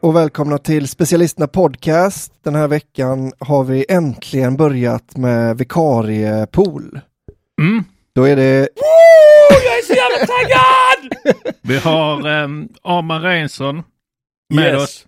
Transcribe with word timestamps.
och 0.00 0.16
välkomna 0.16 0.58
till 0.58 0.88
Specialisterna 0.88 1.46
Podcast. 1.46 2.32
Den 2.44 2.54
här 2.54 2.68
veckan 2.68 3.32
har 3.38 3.64
vi 3.64 3.84
äntligen 3.88 4.56
börjat 4.56 5.16
med 5.16 5.58
vikariepool. 5.58 7.00
Mm. 7.60 7.84
Då 8.14 8.24
är 8.24 8.36
det... 8.36 8.68
Oh, 8.76 9.56
jag 9.64 9.78
är 9.78 9.82
så 9.82 9.92
jävla 9.92 10.26
taggad! 10.26 11.12
Vi 11.62 11.78
har 11.78 12.26
um, 12.28 12.68
Arman 12.82 13.22
Reinsson 13.22 13.82
med 14.54 14.72
Yes. 14.74 14.82
oss. 14.82 15.06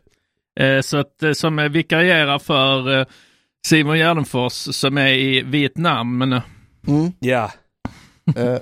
Eh, 0.61 0.81
så 0.81 0.97
att, 0.97 1.23
eh, 1.23 1.33
som 1.33 1.59
eh, 1.59 1.69
vikarierar 1.69 2.39
för 2.39 2.99
eh, 3.01 3.07
Simon 3.67 3.99
Gärdenfors 3.99 4.53
som 4.53 4.99
är 4.99 5.09
i 5.13 5.43
Vietnam. 5.43 6.19
Men, 6.19 6.33
eh, 6.33 6.43
Mm, 6.89 7.13
Ja. 7.21 7.53
eh, 8.37 8.45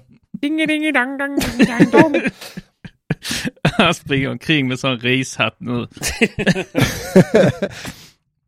han 3.76 3.94
springer 4.04 4.30
omkring 4.30 4.68
med 4.68 4.78
sån 4.78 4.98
rishatt 4.98 5.56
nu. 5.58 5.86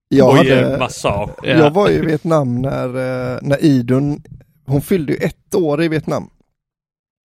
jag, 0.08 0.32
hade, 0.32 0.78
massage. 0.78 1.30
Ja. 1.42 1.48
jag 1.48 1.70
var 1.70 1.90
i 1.90 2.00
Vietnam 2.00 2.62
när, 2.62 2.88
eh, 2.88 3.38
när 3.42 3.64
Idun, 3.64 4.22
hon 4.66 4.82
fyllde 4.82 5.12
ju 5.12 5.18
ett 5.18 5.54
år 5.54 5.82
i 5.82 5.88
Vietnam. 5.88 6.30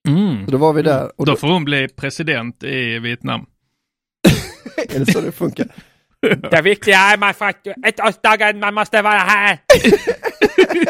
Mm. 0.07 0.45
Så 0.45 0.51
då 0.51 0.57
var 0.57 0.73
vi 0.73 0.81
där. 0.81 1.11
Och 1.17 1.25
Då 1.25 1.31
då, 1.31 1.37
får 1.37 1.47
hon 1.47 1.65
bli 1.65 1.87
president 1.87 2.63
i 2.63 2.99
Vietnam. 2.99 3.45
är 4.89 4.99
det 4.99 5.11
så 5.11 5.21
det 5.21 5.31
funkar? 5.31 5.67
Det 6.51 6.61
viktiga 6.61 6.97
är 6.97 7.17
man 7.17 7.33
får 7.33 7.53
ettårsdagen, 7.85 8.59
man 8.59 8.73
måste 8.73 9.01
vara 9.01 9.19
här. 9.19 9.59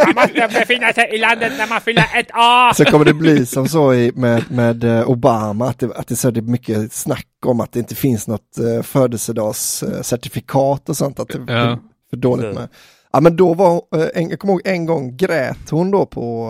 Man 0.05 0.15
måste 0.15 0.59
befinna 0.59 0.93
sig 0.93 1.09
i 1.15 1.17
landet 1.17 1.53
när 1.57 1.67
man 1.67 1.81
fyller 1.81 2.05
ett 2.15 2.31
år. 2.35 2.73
Så 2.73 2.85
kommer 2.85 3.05
det 3.05 3.13
bli 3.13 3.45
som 3.45 3.67
så 3.67 3.93
i, 3.93 4.11
med, 4.15 4.51
med 4.51 4.83
eh, 4.83 5.09
Obama, 5.09 5.69
att 5.69 5.79
det, 5.79 5.85
att 5.95 6.07
det 6.07 6.13
är 6.13 6.15
så 6.15 6.31
det 6.31 6.39
är 6.39 6.41
mycket 6.41 6.93
snack 6.93 7.27
om 7.45 7.59
att 7.59 7.71
det 7.71 7.79
inte 7.79 7.95
finns 7.95 8.27
något 8.27 8.57
uh, 8.59 8.81
födelsedagscertifikat 8.81 10.89
och 10.89 10.97
sånt, 10.97 11.19
att 11.19 11.27
det, 11.27 11.43
Ja. 11.47 11.53
är 11.53 11.77
för 12.09 12.17
dåligt 12.17 12.55
med. 12.55 12.67
Ja 13.11 13.19
men 13.21 13.35
då 13.35 13.53
var, 13.53 13.81
eh, 13.95 14.07
en, 14.13 14.29
jag 14.29 14.39
kommer 14.39 14.53
ihåg 14.53 14.61
en 14.65 14.85
gång 14.85 15.17
grät 15.17 15.69
hon 15.69 15.91
då 15.91 16.05
på, 16.05 16.49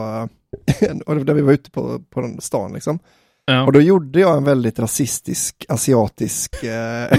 eh, 0.68 0.96
där 1.26 1.34
vi 1.34 1.42
var 1.42 1.54
ute 1.54 1.72
på, 1.72 2.00
på 2.10 2.22
den 2.22 2.42
stan 2.42 2.74
liksom. 2.74 3.00
Ja. 3.46 3.64
Och 3.66 3.72
då 3.72 3.81
gjorde 3.81 4.20
jag 4.20 4.38
en 4.38 4.44
väldigt 4.44 4.80
rasistisk, 4.80 5.66
asiatisk, 5.70 6.64
eh, 6.64 7.08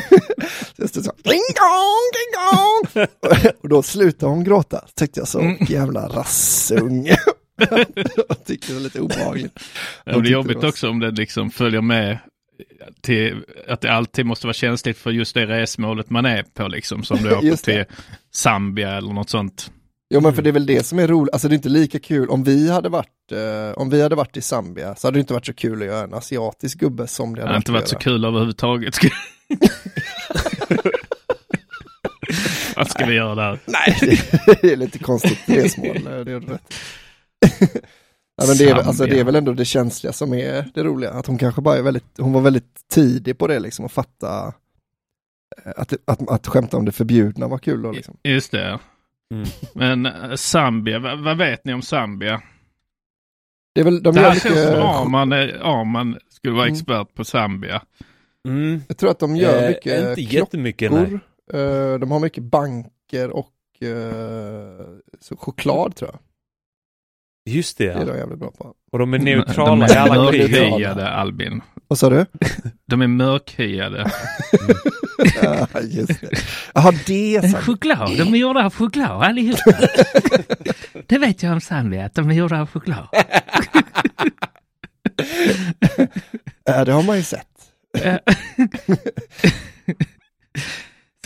så 0.89 1.01
ding 1.01 1.43
dong, 1.55 2.05
ding 2.15 2.33
dong. 2.53 3.07
och 3.63 3.69
då 3.69 3.83
slutade 3.83 4.33
hon 4.33 4.45
gråta, 4.45 4.85
tyckte 4.95 5.21
jag 5.21 5.29
så, 5.29 5.41
Mm. 5.41 5.57
jävla 5.69 6.09
rassunge. 6.09 7.17
jag 8.29 8.45
tyckte 8.47 8.67
det 8.69 8.75
var 8.75 8.81
lite 8.81 9.01
obehagligt. 9.01 9.59
Det 10.05 10.11
är 10.11 10.23
jobbigt 10.25 10.57
var- 10.63 10.69
också 10.69 10.89
om 10.89 11.01
det 11.01 11.11
liksom 11.11 11.51
följer 11.51 11.81
med 11.81 12.19
till 13.01 13.45
att 13.69 13.81
det 13.81 13.93
alltid 13.93 14.27
måste 14.27 14.47
vara 14.47 14.55
känsligt 14.55 14.99
för 14.99 15.11
just 15.11 15.35
det 15.35 15.47
resmålet 15.47 16.11
man 16.11 16.25
är 16.27 16.43
på 16.43 16.69
liksom. 16.69 17.03
Som 17.05 17.17
du 17.23 17.35
åker 17.35 17.51
det. 17.51 17.57
till 17.57 17.85
Zambia 18.35 18.91
eller 18.97 19.13
något 19.13 19.31
sånt. 19.31 19.71
Jo 20.15 20.21
men 20.21 20.35
för 20.35 20.43
det 20.43 20.51
är 20.51 20.53
väl 20.53 20.67
det 20.67 20.87
som 20.87 20.99
är 20.99 21.09
roligt, 21.09 21.33
alltså 21.33 21.49
det 21.49 21.53
är 21.53 21.57
inte 21.57 21.69
lika 21.69 21.99
kul 21.99 22.29
om 22.31 22.45
vi 22.45 22.71
hade 22.71 22.89
varit, 22.89 23.33
eh, 23.33 23.73
om 23.79 23.91
vi 23.91 24.03
hade 24.03 24.15
varit 24.15 24.37
i 24.37 24.41
Zambia 24.41 24.95
så 24.95 25.07
hade 25.07 25.17
det 25.17 25.21
inte 25.21 25.33
varit 25.35 25.47
så 25.47 25.55
kul 25.55 25.83
att 25.83 25.87
göra 25.89 26.05
en 26.05 26.15
asiatisk 26.15 26.79
gubbe 26.79 27.07
som 27.07 27.35
det 27.35 27.41
Det 27.41 27.47
hade 27.47 27.57
inte 27.57 27.73
varit 27.73 27.83
att 27.83 27.89
så 27.89 27.97
kul 27.97 28.25
överhuvudtaget. 28.25 28.95
Vad 32.77 32.91
ska 32.91 33.07
vi 33.07 33.15
göra 33.15 33.35
där? 33.35 33.59
Nej, 33.67 33.97
det 34.63 34.73
är 34.73 34.77
lite 34.77 34.99
konstigt 34.99 35.39
resmål, 35.47 36.05
det 36.05 36.33
är 36.33 36.41
rätt. 36.41 36.75
Ja, 38.37 38.45
men 38.47 38.57
det, 38.57 38.65
är, 38.71 38.75
väl- 38.75 38.87
alltså, 38.87 39.07
det 39.07 39.21
är 39.21 39.25
väl 39.25 39.35
ändå 39.35 39.53
det 39.53 39.65
känsliga 39.65 40.13
som 40.13 40.35
är 40.35 40.65
det 40.75 40.83
roliga, 40.85 41.11
att 41.11 41.27
hon 41.27 41.39
kanske 41.39 41.61
bara 41.61 41.77
är 41.77 41.83
väldigt, 41.83 42.05
hon 42.19 42.33
var 42.33 42.41
väldigt 42.41 42.89
tidig 42.93 43.39
på 43.39 43.47
det 43.47 43.59
liksom 43.61 43.85
och 43.85 43.93
fatta 43.93 44.53
eh, 45.65 45.73
att, 45.77 45.93
att, 46.05 46.29
att 46.31 46.47
skämta 46.47 46.77
om 46.77 46.85
det 46.85 46.93
förbjudna 46.93 47.49
var 47.49 47.59
kul 47.59 47.83
då 47.83 47.93
liksom. 47.93 48.17
Just 48.23 48.51
det. 48.53 48.79
Mm. 49.35 49.47
Men 49.75 50.07
eh, 50.07 50.35
Zambia, 50.35 50.99
vad, 50.99 51.19
vad 51.25 51.37
vet 51.39 51.65
ni 51.65 51.75
om 51.75 51.83
Zambia? 51.83 52.43
Det 53.75 53.81
är 53.81 53.85
väl, 53.85 54.03
de 54.03 54.15
Det 54.15 54.21
gör 54.21 54.31
här 54.31 54.41
känns 54.41 54.43
som 54.63 54.71
mycket, 54.73 54.85
Arman, 54.85 55.33
är- 55.33 55.81
Arman 55.81 56.19
skulle 56.29 56.55
vara 56.55 56.67
Mm. 56.67 56.75
expert 56.75 57.15
på 57.15 57.25
Zambia. 57.25 57.83
Mm. 58.49 58.81
jag 58.89 58.97
tror 58.99 59.11
att 59.11 59.19
de 59.19 59.37
gör 59.37 59.63
Eh, 59.63 59.69
mycket 59.69 60.09
inte 60.19 60.35
jättemycket, 60.37 60.93
nej. 60.93 61.07
klockor, 61.07 61.21
eh, 61.61 61.99
de 61.99 62.11
har 62.11 62.21
mycket 62.21 62.45
banker 62.45 63.31
och 63.31 63.51
eh, 63.83 64.87
så 65.21 65.37
choklad 65.37 65.97
tror 65.97 66.11
jag. 66.13 66.21
Just 67.55 67.79
det, 67.79 67.85
Det 67.85 67.93
är 67.93 68.07
de 68.07 68.17
jävligt 68.17 68.39
bra 68.39 68.51
på. 68.51 68.75
Och 68.93 68.99
de 68.99 69.15
är 69.15 69.19
de 69.19 69.25
neutrala 69.25 69.87
i 69.89 69.91
är 69.93 69.97
alla 69.99 70.31
krig. 70.33 70.41
mörkhyade 70.51 71.09
Albin. 71.09 71.61
Vad 71.89 71.99
sa 71.99 72.11
du? 72.11 72.27
De 72.87 73.03
är 73.03 73.07
mörkhyade. 73.07 74.11
ja, 75.43 75.81
just 75.81 76.21
det. 76.21 76.31
Jaha, 76.75 76.93
det 77.07 77.37
är 77.37 77.43
sant. 77.49 77.65
Choklad, 77.65 78.17
de 78.19 78.35
är 78.35 78.39
gjorda 78.39 78.65
av 78.65 78.75
choklad 78.75 79.23
allihopa. 79.23 79.73
det 81.07 81.19
vet 81.19 81.43
jag 81.43 81.53
om 81.53 81.61
Zambia, 81.61 82.05
att 82.07 82.15
de 82.15 82.31
är 82.31 82.35
gjorda 82.35 82.61
av 82.61 82.67
choklad. 82.71 83.09
Ja, 86.65 86.85
det 86.85 86.93
har 86.93 87.03
man 87.03 87.17
ju 87.17 87.23
sett. 87.23 87.47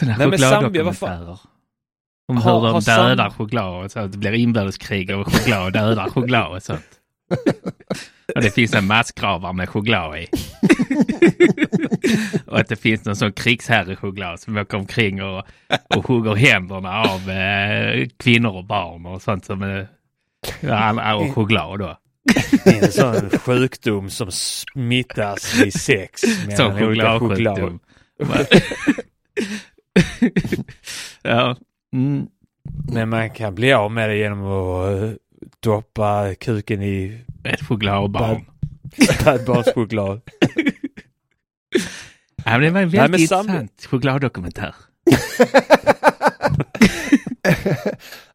Sådana 0.01 0.17
Nej, 0.19 0.31
chokladdokumentärer. 0.31 1.39
Om 2.29 2.37
Har- 2.37 2.61
hur 2.61 2.67
de 2.67 2.73
har 2.75 2.81
dödar 2.81 3.29
Zam- 3.31 3.35
choklad 3.35 3.85
och 3.85 3.91
så 3.91 4.01
att 4.01 4.13
det 4.13 4.19
blir 4.19 4.33
inbördeskrig 4.35 5.11
och 5.17 5.27
choklad 5.33 5.73
dödar 5.73 6.11
choklad 6.11 6.57
och 6.57 6.63
sånt. 6.63 6.87
Och 8.35 8.43
det 8.43 8.51
finns 8.51 8.75
en 8.75 8.87
massgravar 8.87 9.53
med 9.53 9.69
choklad 9.69 10.19
i. 10.19 10.29
och 12.47 12.59
att 12.59 12.69
det 12.69 12.77
finns 12.77 13.05
någon 13.05 13.17
sån 13.17 13.33
krigsherre-choklad 13.33 14.41
som 14.41 14.57
åker 14.57 14.79
omkring 14.79 15.23
och, 15.23 15.47
och 15.95 16.07
hugger 16.07 16.35
händerna 16.35 17.03
av 17.03 17.31
eh, 17.31 18.09
kvinnor 18.17 18.57
och 18.57 18.65
barn 18.65 19.07
och 19.07 19.23
sånt 19.23 19.45
som 19.45 19.63
är 19.63 19.89
ja, 20.61 21.15
och 21.15 21.35
choklad 21.35 21.79
då. 21.79 21.99
Det 22.65 22.71
är 22.71 22.85
en 22.85 22.93
sån 22.93 23.31
sjukdom 23.39 24.11
som 24.11 24.31
smittas 24.33 25.61
vid 25.61 25.75
sex. 25.75 26.21
Som 26.57 26.79
chokladsjukdom. 26.79 27.81
ja. 31.23 31.57
Mm. 31.93 32.27
Men 32.93 33.09
man 33.09 33.31
kan 33.31 33.55
bli 33.55 33.73
av 33.73 33.93
med 33.93 34.09
det 34.09 34.17
genom 34.17 34.45
att 34.45 35.03
eh, 35.03 35.11
doppa 35.61 36.35
kuken 36.35 36.83
i 36.83 37.21
Ett 37.45 37.61
chokladbarn. 37.69 38.45
spädbarnschoklad. 39.19 40.21
Ja, 42.45 42.51
men 42.59 42.61
det 42.61 42.71
var 42.71 42.81
en 42.81 42.91
väldigt 42.91 43.31
Zambia- 43.31 43.61
intressant 43.61 43.87
chokladdokumentär. 43.91 44.75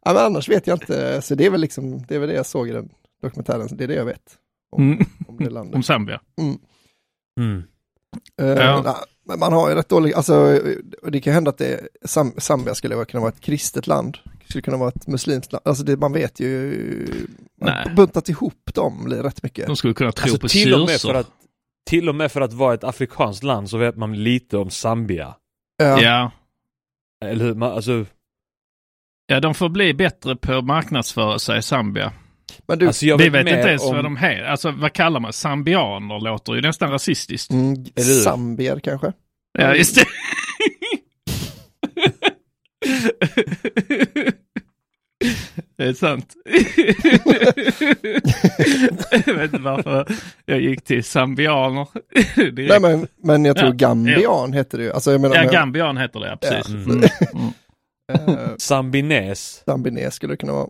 ja, 0.04 0.12
men 0.12 0.16
annars 0.16 0.48
vet 0.48 0.66
jag 0.66 0.74
inte, 0.76 1.22
så 1.22 1.34
det 1.34 1.46
är 1.46 1.50
väl 1.50 1.60
liksom, 1.60 2.06
det 2.06 2.14
är 2.14 2.18
väl 2.18 2.28
det 2.28 2.34
jag 2.34 2.46
såg 2.46 2.68
i 2.68 2.72
den 2.72 2.88
dokumentären, 3.22 3.68
det 3.76 3.84
är 3.84 3.88
det 3.88 3.94
jag 3.94 4.04
vet. 4.04 4.38
Om, 4.76 4.92
Mm. 4.92 5.04
om 5.28 5.36
det 5.36 5.50
landet. 5.50 5.74
Om 5.76 5.82
Zambia. 5.82 6.20
Mm. 7.40 7.62
Eh, 8.42 8.46
Ja. 8.64 8.82
nej, 8.84 8.94
men 9.26 9.38
man 9.38 9.52
har 9.52 9.68
ju 9.70 9.74
rätt 9.74 9.88
dålig, 9.88 10.12
alltså 10.14 10.60
det 11.08 11.20
kan 11.20 11.32
hända 11.32 11.48
att 11.50 11.58
det, 11.58 11.88
Zambia 12.38 12.74
skulle 12.74 13.04
kunna 13.04 13.20
vara 13.20 13.32
ett 13.32 13.40
kristet 13.40 13.86
land, 13.86 14.18
skulle 14.48 14.62
kunna 14.62 14.76
vara 14.76 14.88
ett 14.88 15.06
muslimskt 15.06 15.52
land, 15.52 15.62
alltså 15.64 15.84
det, 15.84 15.96
man 15.96 16.12
vet 16.12 16.40
ju, 16.40 17.26
man 17.60 17.70
Nej. 17.84 17.94
buntat 17.94 18.28
ihop 18.28 18.70
dem 18.74 19.08
rätt 19.08 19.42
mycket. 19.42 19.66
De 19.66 19.76
skulle 19.76 19.94
kunna 19.94 20.12
tro 20.12 20.24
Alltså, 20.24 20.38
på 20.38 20.48
till, 20.48 20.74
och 20.74 20.86
med 20.86 21.00
för 21.00 21.14
att, 21.14 21.30
till 21.90 22.08
och 22.08 22.14
med 22.14 22.32
för 22.32 22.40
att 22.40 22.52
vara 22.52 22.74
ett 22.74 22.84
afrikanskt 22.84 23.42
land 23.42 23.70
så 23.70 23.78
vet 23.78 23.96
man 23.96 24.22
lite 24.22 24.56
om 24.56 24.70
Zambia. 24.70 25.34
Ja. 25.76 26.02
Ja. 26.02 26.30
Eller 27.24 27.44
hur? 27.44 27.54
Man, 27.54 27.72
alltså, 27.72 28.06
ja, 29.26 29.40
de 29.40 29.54
får 29.54 29.68
bli 29.68 29.94
bättre 29.94 30.36
på 30.36 30.52
att 30.52 30.64
marknadsföra 30.64 31.38
sig 31.38 31.58
i 31.58 31.62
Zambia. 31.62 32.12
Men 32.66 32.78
du, 32.78 32.86
alltså 32.86 33.06
jag 33.06 33.18
Vi 33.18 33.28
vet, 33.28 33.40
inte 33.46 33.68
ens 33.68 33.82
om... 33.82 33.94
vad 33.94 34.04
de 34.04 34.16
heter. 34.16 34.44
Alltså 34.44 34.70
vad 34.70 34.92
kallar 34.92 35.20
man? 35.20 35.32
Zambianer 35.32 36.20
låter 36.20 36.54
ju 36.54 36.60
nästan 36.60 36.90
rasistiskt. 36.90 37.50
mm? 37.52 37.84
Zambier 38.24 38.80
kanske? 38.80 39.12
Ja, 39.58 39.74
just 39.74 39.94
det. 39.94 40.04
Det 45.76 45.84
är 45.84 45.92
sant. 45.92 46.34
jag 49.26 49.34
vet 49.34 49.44
inte 49.52 49.58
varför 49.58 50.06
jag 50.44 50.60
gick 50.60 50.84
till 50.84 51.04
zambianer. 51.04 51.86
direkt. 52.50 52.68
Nej 52.70 52.80
men, 52.80 53.06
men 53.22 53.44
jag 53.44 53.56
tror 53.56 53.68
Ja, 53.68 53.74
Gambian 53.74 54.52
heter 54.52 54.78
det 54.78 54.84
ju, 54.84 54.92
alltså 54.92 55.12
jag 55.12 55.20
menar, 55.20 55.36
ja, 55.36 55.42
men- 55.42 55.52
Gambian 55.52 55.96
heter 55.96 56.20
det, 56.20 56.28
ja, 56.28 56.36
precis. 56.36 56.74
Ja. 56.74 56.92
Mm. 56.92 57.00
Mm. 58.28 58.38
eh, 58.38 58.56
Zambines. 58.58 59.62
Zambines 59.66 60.14
skulle 60.14 60.32
det 60.32 60.36
kunna 60.36 60.52
vara. 60.52 60.68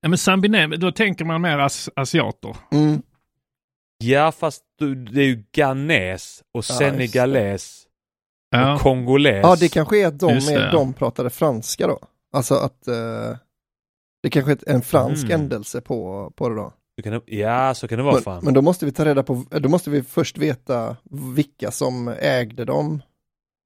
Ja, 0.00 0.08
men 0.08 0.18
Zambine, 0.18 0.66
då 0.66 0.92
tänker 0.92 1.24
man 1.24 1.40
mer 1.40 1.58
as 1.58 1.90
asiater. 1.96 2.56
Mm. 2.72 3.02
Ja 4.04 4.32
fast 4.32 4.62
du, 4.78 4.94
det 4.94 5.20
är 5.20 5.24
ju 5.26 5.44
Ghanes 5.56 6.42
och 6.54 6.64
Ja, 6.68 6.74
senegales 6.74 7.81
Ja. 8.52 8.74
och 8.74 8.80
kongoles. 8.80 9.40
Ja, 9.42 9.56
det 9.60 9.68
kanske 9.68 9.98
är 10.02 10.06
att 10.06 10.18
de, 10.18 10.30
är, 10.30 10.58
det. 10.60 10.70
de 10.72 10.92
pratade 10.92 11.30
franska 11.30 11.86
då. 11.86 11.98
Alltså 12.32 12.54
att 12.54 12.88
eh, 12.88 13.36
det 14.22 14.30
kanske 14.30 14.52
är 14.52 14.58
en 14.66 14.82
fransk 14.82 15.24
Mm. 15.24 15.40
ändelse 15.40 15.80
på, 15.80 16.32
på 16.36 16.48
det 16.48 16.54
då. 16.54 16.72
Kan, 17.02 17.20
ja 17.26 17.74
så 17.74 17.88
kan 17.88 17.98
det 17.98 18.04
vara 18.04 18.14
Men, 18.14 18.22
fan. 18.22 18.44
men 18.44 18.54
då 18.54 18.62
måste 18.62 18.84
vi 18.86 18.92
ta 18.92 19.04
reda 19.04 19.22
på, 19.22 19.44
då 19.50 19.68
måste 19.68 19.90
vi 19.90 20.02
först 20.02 20.38
veta 20.38 20.96
vilka 21.10 21.70
som 21.70 22.08
ägde 22.08 22.64
dem 22.64 23.02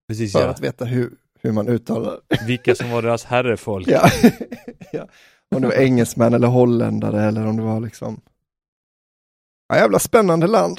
Precis 0.09 0.33
för 0.33 0.41
ja. 0.41 0.49
att 0.49 0.61
veta 0.61 0.85
hur, 0.85 1.11
hur 1.41 1.53
man 1.53 1.69
uttalar. 1.69 2.19
Vilka 2.47 2.75
som 2.75 2.91
var 2.91 3.03
deras 3.03 3.25
herrefolk. 3.25 3.89
Ja. 3.89 4.11
ja. 4.93 5.09
Om 5.55 5.63
det 5.63 5.69
var 5.69 5.75
engelsmän 5.75 6.35
eller 6.35 6.49
holländare 6.49 7.23
eller 7.25 7.47
om 7.47 7.57
det 7.57 7.63
var 7.63 7.81
liksom 7.81 8.21
Ja, 9.69 9.77
jävla 9.77 9.99
spännande 9.99 10.47
land. 10.47 10.79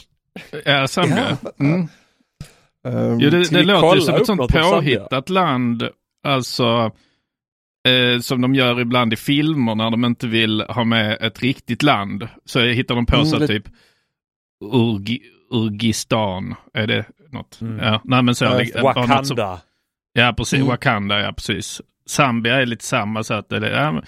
Ja, 0.65 0.87
Zambia. 0.87 1.37
Ja. 1.43 1.51
Mm. 1.59 1.87
Ehm, 2.87 3.19
Jo, 3.19 3.29
det, 3.29 3.49
det 3.51 3.63
låter 3.63 3.95
ju 3.95 4.01
som 4.01 4.15
ett 4.15 4.25
sånt 4.25 4.51
påhittat 4.51 5.29
land. 5.29 5.89
Alltså, 6.23 6.91
eh, 7.87 8.19
som 8.21 8.41
de 8.41 8.55
gör 8.55 8.79
ibland 8.79 9.13
i 9.13 9.15
filmer 9.15 9.75
när 9.75 9.89
de 9.91 10.05
inte 10.05 10.27
vill 10.27 10.61
ha 10.61 10.83
med 10.83 11.17
ett 11.21 11.41
riktigt 11.41 11.83
land. 11.83 12.27
Så 12.45 12.59
hittar 12.61 12.95
de 12.95 13.05
på 13.05 13.15
Mm, 13.15 13.25
sig 13.27 13.39
lite- 13.39 13.53
typ 13.53 13.67
Urgi, 14.73 15.19
Urgistan. 15.51 16.55
Är 16.73 16.87
det 16.87 17.05
något? 17.31 17.61
Mm. 17.61 17.79
Ja, 17.85 18.01
nej 18.03 18.21
men 18.23 18.35
så. 18.35 18.45
Ja, 18.45 18.49
det- 18.57 18.57
det. 18.73 18.81
något 18.81 18.93
som- 18.93 19.35
Wakanda. 19.37 19.59
Ja, 20.13 20.33
precis. 20.37 20.53
Mm. 20.53 20.67
Wakanda, 20.67 21.19
ja 21.21 21.33
precis. 21.33 21.81
Zambia 22.09 22.55
är 22.61 22.65
lite 22.65 22.85
samma 22.85 23.23
så 23.23 23.33
att 23.33 23.49
det 23.49 23.57
är, 23.57 23.83
ja, 23.83 24.01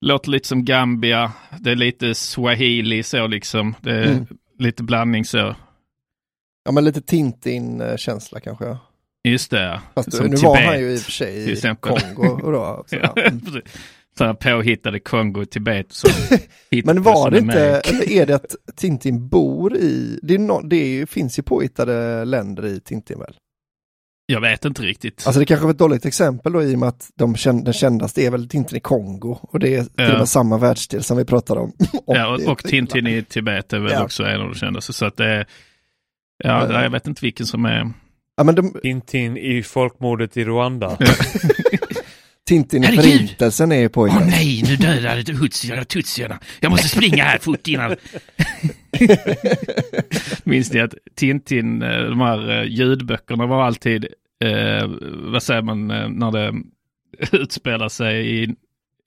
låter 0.00 0.30
lite 0.30 0.48
som 0.48 0.64
Gambia. 0.64 1.32
Det 1.60 1.70
är 1.70 1.76
lite 1.76 2.14
swahili 2.14 3.02
så 3.02 3.26
liksom. 3.26 3.74
Det 3.80 3.90
är 3.92 4.06
Mm. 4.12 4.26
lite 4.58 4.82
blandning 4.82 5.24
så. 5.24 5.54
Ja 6.64 6.72
men 6.72 6.84
lite 6.84 7.00
Tintin-känsla 7.00 8.40
kanske. 8.40 8.76
Just 9.28 9.50
det. 9.50 9.62
ja. 9.62 9.80
Fast 9.94 10.12
Som 10.16 10.26
nu 10.26 10.36
var 10.36 10.56
Tibet, 10.56 10.66
han 10.70 10.80
ju 10.80 10.92
i 10.92 10.96
och 10.96 11.00
för 11.00 11.12
sig 11.12 11.52
i. 11.52 11.74
Kongo 11.80 12.40
och 12.42 12.52
då 12.52 12.64
också. 12.80 12.96
Ja. 12.96 13.12
Mm. 13.16 13.40
Sådana 14.18 14.34
påhittade 14.34 15.00
Kongo, 15.00 15.44
Tibet. 15.44 15.86
Så 15.92 16.08
Men 16.84 17.02
var 17.02 17.30
det 17.30 17.38
inte, 17.38 17.60
eller 17.60 18.10
är 18.10 18.26
det 18.26 18.34
att 18.34 18.56
Tintin 18.76 19.28
bor 19.28 19.76
i, 19.76 20.18
det, 20.22 20.34
är 20.34 20.38
no, 20.38 20.60
det 20.64 20.76
är, 20.76 21.06
finns 21.06 21.38
ju 21.38 21.42
påhittade 21.42 22.24
länder 22.24 22.66
i 22.66 22.80
Tintin 22.80 23.18
väl? 23.18 23.34
Jag 24.26 24.40
vet 24.40 24.64
inte 24.64 24.82
riktigt. 24.82 25.22
Alltså 25.26 25.40
det 25.40 25.46
kanske 25.46 25.64
var 25.64 25.70
ett 25.72 25.78
dåligt 25.78 26.06
exempel 26.06 26.52
då 26.52 26.62
i 26.62 26.74
och 26.74 26.78
med 26.78 26.88
att 26.88 27.10
de 27.14 27.36
känn, 27.36 27.64
den 27.64 27.72
kändaste 27.74 28.22
är 28.26 28.30
väl 28.30 28.48
Tintin 28.48 28.76
i 28.76 28.80
Kongo 28.80 29.38
och 29.42 29.58
det 29.58 29.74
är 29.74 29.82
till 29.82 29.90
Ja. 29.96 30.12
och 30.12 30.18
med 30.18 30.28
samma 30.28 30.58
världsdel 30.58 31.02
som 31.02 31.16
vi 31.16 31.24
pratade 31.24 31.60
om. 31.60 31.72
ja, 32.06 32.34
och, 32.34 32.52
och 32.52 32.64
Tintin 32.64 33.06
i 33.06 33.22
Tibet 33.24 33.72
är 33.72 33.78
väl 33.78 33.92
Ja. 33.92 34.04
också 34.04 34.22
en 34.24 34.40
av 34.40 34.48
de 34.48 34.54
kändaste. 34.54 34.92
Så 34.92 35.04
att 35.06 35.16
det 35.16 35.26
är, 35.26 35.46
ja, 36.42 36.72
Ja. 36.72 36.82
jag 36.82 36.90
vet 36.90 37.06
inte 37.06 37.24
vilken 37.24 37.46
som 37.46 37.64
är... 37.64 37.90
Ja 38.36 38.44
men 38.44 38.54
de, 38.54 38.74
Tintin 38.82 39.36
i 39.36 39.62
folkmordet 39.62 40.36
i 40.36 40.44
Rwanda. 40.44 40.98
Tintin 42.48 42.84
i 42.84 42.86
Herregud! 42.86 43.04
förintelsen 43.12 43.72
är 43.72 43.76
ju 43.76 43.86
Åh 43.86 43.92
påhittad. 43.92 44.24
nej, 44.24 44.62
nu 44.62 44.76
dödade 44.76 45.32
hutsierna 45.32 45.84
tutsierna. 45.84 46.38
Jag 46.60 46.70
måste 46.70 46.88
springa 46.88 47.24
här 47.24 47.38
fort 47.38 47.68
innan. 47.68 47.96
Minns 50.44 50.72
ni 50.72 50.80
att 50.80 50.94
Tintin, 51.14 51.82
eh, 51.82 52.00
de 52.02 52.20
här 52.20 52.50
eh, 52.50 52.64
ljudböckerna 52.68 53.46
var 53.46 53.62
alltid, 53.62 54.04
eh, 54.44 54.86
vad 55.12 55.42
säger 55.42 55.62
man, 55.62 55.90
eh, 55.90 56.08
när 56.08 56.30
det 56.32 56.54
utspelar 57.32 57.88
sig 57.88 58.42
i, 58.42 58.54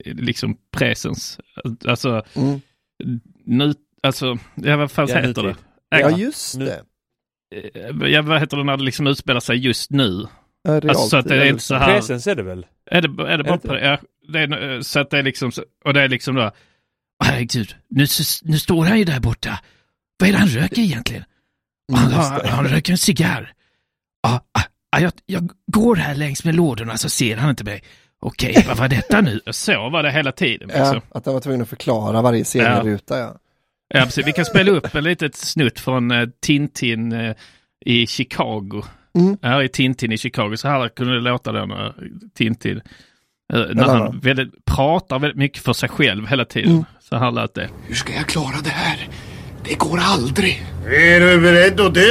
liksom 0.04 0.56
presens. 0.70 1.40
Alltså, 1.88 2.22
Mm. 2.36 2.60
nu, 3.44 3.74
alltså, 4.02 4.38
ja, 4.54 4.76
vad 4.76 4.90
fan 4.90 5.06
Ja, 5.10 5.18
heter 5.18 5.42
det? 5.42 5.56
Ja 5.90 6.18
just 6.18 6.56
nu- 6.56 6.64
det. 6.64 6.82
Eh, 7.54 8.08
Ja, 8.08 8.22
vad 8.22 8.40
heter 8.40 8.56
det 8.56 8.64
när 8.64 8.76
det 8.76 8.82
liksom 8.82 9.06
utspelar 9.06 9.40
sig 9.40 9.56
just 9.56 9.90
nu? 9.90 10.26
Ja, 10.62 10.74
Alltså, 10.74 11.08
så 11.08 11.16
att 11.16 11.24
det 11.28 11.34
är 11.34 11.38
realtid, 11.38 11.52
inte 11.52 11.64
så 11.64 11.74
här... 11.74 11.94
Presens 11.94 12.26
är 12.26 12.34
det 12.34 12.42
väl? 12.42 12.66
Är 12.90 13.02
det, 13.02 13.28
är 13.32 13.38
det 13.38 13.44
bara 13.44 13.54
inte 13.54 13.68
på, 13.68 13.78
ja, 13.78 13.98
det 14.28 14.38
är, 14.38 14.74
eh, 14.74 14.80
så 14.80 15.00
att 15.00 15.10
det 15.10 15.18
är 15.18 15.22
liksom, 15.22 15.50
och 15.84 15.94
det 15.94 16.02
är 16.02 16.08
liksom 16.08 16.34
då, 16.34 16.50
herregud, 17.24 17.74
nu, 17.88 18.06
nu 18.42 18.58
står 18.58 18.84
han 18.84 18.98
ju 18.98 19.04
där 19.04 19.20
borta. 19.20 19.60
Vad 20.18 20.28
är 20.28 20.32
det 20.32 20.38
han 20.38 20.48
röker 20.48 20.82
egentligen? 20.82 21.24
Mm, 21.92 22.02
Han, 22.04 22.12
han, 22.12 22.38
det. 22.38 22.48
han 22.48 22.66
röker 22.68 22.92
en 22.92 22.98
cigarr. 22.98 23.52
Ja, 24.22 24.40
ah, 24.52 24.62
ah, 24.96 25.00
jag, 25.00 25.12
jag 25.26 25.50
går 25.66 25.96
här 25.96 26.14
längs 26.14 26.44
med 26.44 26.54
lådorna 26.54 26.96
så 26.96 27.08
ser 27.08 27.36
han 27.36 27.50
inte 27.50 27.64
mig. 27.64 27.82
Okej, 28.20 28.64
vad 28.68 28.76
var 28.76 28.88
detta 28.88 29.20
nu? 29.20 29.40
Så 29.50 29.88
var 29.88 30.02
det 30.02 30.10
hela 30.10 30.32
tiden. 30.32 30.70
Ja, 30.74 31.02
att 31.10 31.24
han 31.26 31.34
var 31.34 31.40
tvungen 31.40 31.62
att 31.62 31.68
förklara 31.68 32.22
varje 32.22 32.44
serieruta 32.44 33.18
ja. 33.18 33.36
Ja, 33.88 34.04
precis. 34.04 34.26
Vi 34.26 34.32
kan 34.32 34.44
spela 34.44 34.70
upp 34.70 34.94
en 34.94 35.04
litet 35.04 35.36
snutt 35.36 35.80
från 35.80 36.10
eh, 36.10 36.28
Tintin 36.42 37.12
eh, 37.12 37.34
i 37.84 38.06
Chicago. 38.06 38.82
Mm. 39.18 39.36
Här 39.42 39.60
är 39.60 39.68
Tintin 39.68 40.12
i 40.12 40.18
Chicago. 40.18 40.56
Så 40.56 40.68
här 40.68 40.88
kunde 40.88 41.14
det 41.14 41.20
låta 41.20 41.52
då 41.52 41.66
när 41.66 41.94
Tintin, 42.34 42.80
eh, 43.52 43.60
när 43.72 43.84
han 43.84 44.20
väldigt, 44.20 44.64
pratar 44.64 45.18
väldigt 45.18 45.38
mycket 45.38 45.62
för 45.62 45.72
sig 45.72 45.88
själv 45.88 46.26
hela 46.26 46.44
tiden. 46.44 46.70
Mm. 46.70 46.84
Så 47.00 47.16
här 47.16 47.30
lät 47.30 47.54
det. 47.54 47.68
Hur 47.86 47.94
ska 47.94 48.12
jag 48.12 48.26
klara 48.26 48.56
det 48.64 48.70
här? 48.70 49.08
Det 49.64 49.74
går 49.74 49.98
aldrig. 49.98 50.62
Är 50.86 51.20
du 51.20 51.40
beredd 51.40 51.80
att 51.80 51.94
dö? 51.94 52.10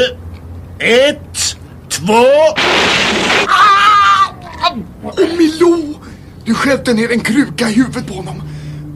Ett, 0.80 1.58
två... 1.90 2.24
Oh, 5.04 5.38
Milou! 5.38 5.96
Du 6.46 6.54
sköt 6.54 6.96
ner 6.96 7.12
en 7.12 7.20
kruka 7.20 7.70
i 7.70 7.74
huvudet 7.74 8.08
på 8.08 8.14
honom. 8.14 8.42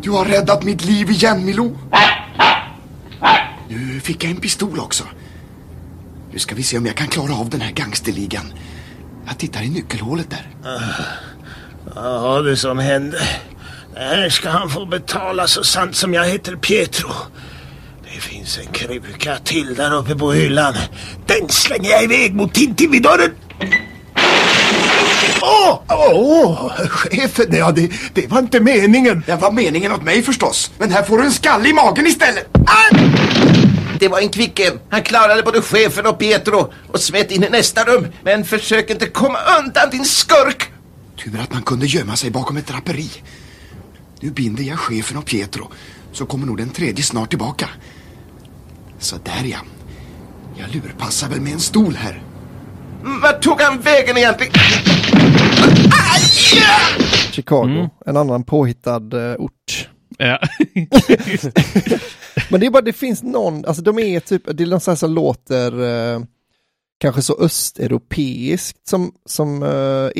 Du 0.01 0.11
har 0.11 0.25
räddat 0.25 0.63
mitt 0.63 0.85
liv 0.85 1.09
igen, 1.09 1.45
Milou. 1.45 1.77
Nu 3.69 3.99
fick 3.99 4.23
jag 4.23 4.31
en 4.31 4.37
pistol 4.37 4.79
också. 4.79 5.03
Nu 6.31 6.39
ska 6.39 6.55
vi 6.55 6.63
se 6.63 6.77
om 6.77 6.85
jag 6.85 6.95
kan 6.95 7.07
klara 7.07 7.33
av 7.33 7.49
den 7.49 7.61
här 7.61 7.71
gangsterligan. 7.71 8.53
Jag 9.27 9.37
tittar 9.37 9.61
i 9.61 9.69
nyckelhålet 9.69 10.29
där. 10.29 10.47
Ah, 10.63 10.79
vad 11.95 12.21
var 12.21 12.43
det 12.43 12.57
som 12.57 12.79
hände? 12.79 13.21
Det 13.93 13.99
här 13.99 14.29
ska 14.29 14.49
han 14.49 14.69
få 14.69 14.85
betala 14.85 15.47
så 15.47 15.63
sant 15.63 15.95
som 15.95 16.13
jag 16.13 16.25
heter 16.25 16.55
Pietro. 16.55 17.09
Det 18.03 18.21
finns 18.21 18.57
en 18.57 18.65
kruka 18.65 19.37
till 19.43 19.75
där 19.75 19.95
uppe 19.95 20.15
på 20.15 20.31
hyllan. 20.31 20.73
Den 21.25 21.49
slänger 21.49 21.89
jag 21.89 22.03
iväg 22.03 22.35
mot 22.35 22.53
Tintin 22.53 22.91
vid 22.91 23.03
dörren. 23.03 23.31
Åh! 25.41 25.81
Åh! 25.89 26.71
chefen, 26.89 27.55
ja, 27.55 27.71
det, 27.71 27.91
det 28.13 28.27
var 28.27 28.39
inte 28.39 28.59
meningen. 28.59 29.23
Det 29.25 29.35
var 29.35 29.51
meningen 29.51 29.91
åt 29.91 30.03
mig 30.03 30.23
förstås. 30.23 30.71
Men 30.77 30.91
här 30.91 31.03
får 31.03 31.17
du 31.17 31.23
en 31.23 31.31
skalle 31.31 31.69
i 31.69 31.73
magen 31.73 32.07
istället. 32.07 32.47
Det 33.99 34.07
var 34.07 34.19
en 34.19 34.29
kvicken. 34.29 34.79
Han 34.89 35.03
klarade 35.03 35.43
både 35.43 35.61
chefen 35.61 36.05
och 36.05 36.19
Pietro 36.19 36.73
och 36.87 36.99
smet 36.99 37.31
in 37.31 37.43
i 37.43 37.49
nästa 37.49 37.83
rum. 37.83 38.07
Men 38.23 38.45
försök 38.45 38.89
inte 38.89 39.05
komma 39.05 39.37
undan 39.59 39.89
din 39.89 40.05
skurk! 40.05 40.71
Tur 41.23 41.39
att 41.43 41.53
man 41.53 41.61
kunde 41.61 41.85
gömma 41.85 42.15
sig 42.15 42.31
bakom 42.31 42.57
ett 42.57 42.67
draperi. 42.67 43.09
Nu 44.19 44.31
binder 44.31 44.63
jag 44.63 44.79
chefen 44.79 45.17
och 45.17 45.25
Pietro. 45.25 45.71
Så 46.11 46.25
kommer 46.25 46.45
nog 46.47 46.57
den 46.57 46.69
tredje 46.69 47.03
snart 47.03 47.29
tillbaka. 47.29 47.69
Så 48.99 49.15
där 49.15 49.43
ja. 49.43 49.57
Jag 50.57 50.75
lurpassar 50.75 51.29
väl 51.29 51.41
med 51.41 51.53
en 51.53 51.59
stol 51.59 51.95
här. 51.95 52.23
Vart 53.21 53.41
tog 53.41 53.61
han 53.61 53.79
vägen 53.81 54.17
egentligen? 54.17 54.53
Chicago, 57.31 57.63
Mm. 57.69 57.87
en 58.05 58.17
annan 58.17 58.43
påhittad 58.43 59.13
eh, 59.31 59.35
ort. 59.39 59.89
Ja. 60.17 60.39
Men 62.49 62.59
det 62.59 62.65
är 62.65 62.69
bara, 62.71 62.81
det 62.81 62.93
finns 62.93 63.23
någon, 63.23 63.65
alltså 63.65 63.81
de 63.83 63.99
är 63.99 64.19
typ, 64.19 64.41
det 64.57 64.63
är 64.63 64.67
någon 64.67 64.79
sån 64.79 64.91
här 64.91 64.95
som 64.95 65.13
låter 65.13 65.81
eh, 66.13 66.21
kanske 66.99 67.21
så 67.21 67.37
östeuropeiskt 67.39 68.87
som, 68.87 69.11
som 69.25 69.63
eh, 69.63 69.69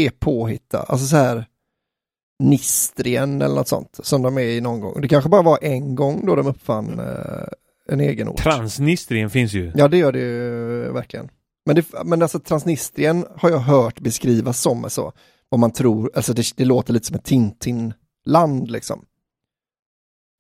är 0.06 0.10
påhittad. 0.20 0.86
Alltså 0.88 1.08
så 1.08 1.16
här 1.16 1.46
Nistrien 2.44 3.42
eller 3.42 3.56
något 3.56 3.68
sånt 3.68 4.00
som 4.04 4.22
de 4.22 4.38
är 4.38 4.42
i 4.42 4.62
någon 4.62 4.80
gång. 4.80 5.02
Det 5.02 5.08
kanske 5.08 5.30
bara 5.30 5.42
var 5.42 5.60
en 5.62 5.96
gång 5.96 6.26
då 6.26 6.36
de 6.36 6.48
uppfann 6.48 7.00
eh, 7.00 7.48
en 7.90 8.00
egen 8.00 8.28
ort. 8.30 8.38
Transnistrien 8.44 9.30
finns 9.30 9.54
ju. 9.54 9.72
Ja 9.76 9.88
det 9.88 9.98
gör 9.98 10.12
det 10.12 10.20
ju 10.20 10.92
verkligen. 10.94 11.30
Men, 11.70 11.76
det, 11.76 11.86
men 12.06 12.22
alltså 12.22 12.40
Transnistrien 12.40 13.26
har 13.36 13.50
jag 13.50 13.60
hört 13.60 14.00
beskrivas 14.00 14.62
som 14.62 14.90
så. 14.90 15.14
Vad 15.50 15.60
man 15.60 15.72
tror, 15.72 16.12
alltså 16.16 16.34
det, 16.34 16.44
det 16.56 16.66
låter 16.66 16.94
lite 16.94 17.06
som 17.06 17.16
ett 17.16 17.24
Tintin-land 17.24 18.72
liksom. 18.72 19.06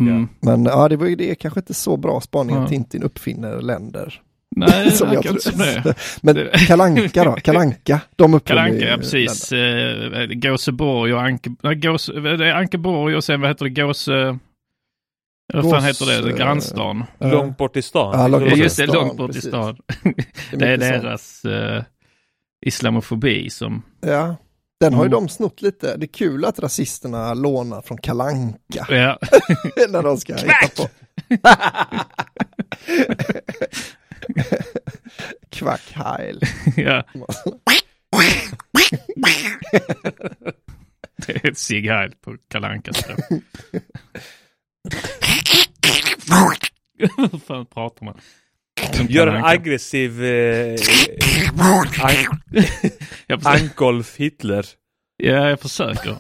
Mm. 0.02 0.28
Men 0.40 0.66
ja, 0.66 0.90
det, 0.90 0.96
var 0.96 1.08
det 1.08 1.32
är 1.32 1.36
kanske 1.36 1.60
inte 1.60 1.74
så 1.74 1.98
bra 1.98 2.22
spaning 2.22 2.56
Ja. 2.56 2.64
att 2.64 2.70
Tintin 2.70 3.04
uppfinner 3.04 3.62
länder. 3.62 4.22
Nej, 4.56 4.92
Som 4.98 5.14
jag 5.14 5.24
tror. 5.24 5.84
det. 5.84 5.96
Men 6.22 6.50
Kalanka 6.68 7.24
då? 7.24 7.32
Kalanka, 7.32 8.02
de 8.16 8.34
uppfinner 8.34 8.62
Kalanka, 8.62 8.88
ja 8.90 8.98
precis. 8.98 9.52
Eh, 9.52 10.26
Gåseborg 10.26 11.14
och 11.14 11.22
Anke, 11.22 11.56
nej, 11.64 11.76
Gås, 11.76 12.06
det 12.06 12.50
är 12.50 12.54
Ankeborg 12.54 13.16
och 13.16 13.24
sen 13.24 13.42
vad 13.42 13.50
heter 13.50 13.66
det, 13.66 13.82
Gåse... 13.82 14.40
Vad 15.54 15.70
fan 15.72 15.84
heter 15.84 16.06
det? 16.06 16.30
eh, 16.30 16.36
Grannstan. 16.38 17.04
länder. 17.20 17.38
Långt 17.38 17.58
bort 17.58 17.78
i 17.78 17.82
stan. 17.82 18.20
Ja, 18.20 18.28
långt 18.28 18.44
bort 18.50 18.58
i 18.58 18.62
just 18.62 18.78
det, 18.78 18.84
stan, 18.88 18.96
långt 18.96 19.18
bort 19.18 19.30
i 19.30 19.34
precis. 19.34 19.50
stan. 19.50 19.78
Det 20.52 20.52
Det 20.58 20.66
är 20.66 20.78
mycket 20.78 20.90
sånt. 20.90 21.02
deras 21.04 21.46
eh, 21.46 21.84
islamofobi 22.66 23.50
som... 23.50 23.82
Ja, 24.02 24.36
den 24.80 24.94
har 24.94 25.04
ju 25.04 25.08
Mm. 25.08 25.20
de 25.24 25.30
snott 25.30 25.62
lite. 25.62 25.98
Det 25.98 26.06
är 26.06 26.14
kul 26.14 26.46
att 26.46 26.60
rasisterna 26.60 27.34
lånar 27.34 27.82
från 27.82 27.98
Kalanka 27.98 28.86
Ja, 28.90 29.18
när 29.90 30.04
de 30.04 30.18
ska 30.18 30.36
hitta 30.36 30.68
på. 30.78 30.88
Kvackheil. 35.50 36.42
ja. 36.76 37.04
Det 41.28 41.46
är 41.46 41.50
ett 41.50 41.58
Sig 41.58 41.88
Heil 41.88 42.12
på 42.22 42.36
Kalanka 42.52 42.92
Hur 47.18 47.40
fan 47.48 47.66
pratar 47.66 48.06
man? 48.06 48.18
Som 48.94 49.06
Gör 49.08 49.28
en 49.28 49.46
aggressiv 49.46 50.24
eh, 50.26 50.76
an- 53.30 53.48
Ankolf 53.48 54.16
Hitler. 54.18 54.66
Ja, 55.18 55.50
jag 55.50 55.60
försöker. 55.60 56.16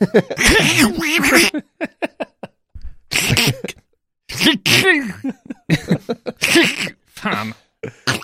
fan, 7.15 7.53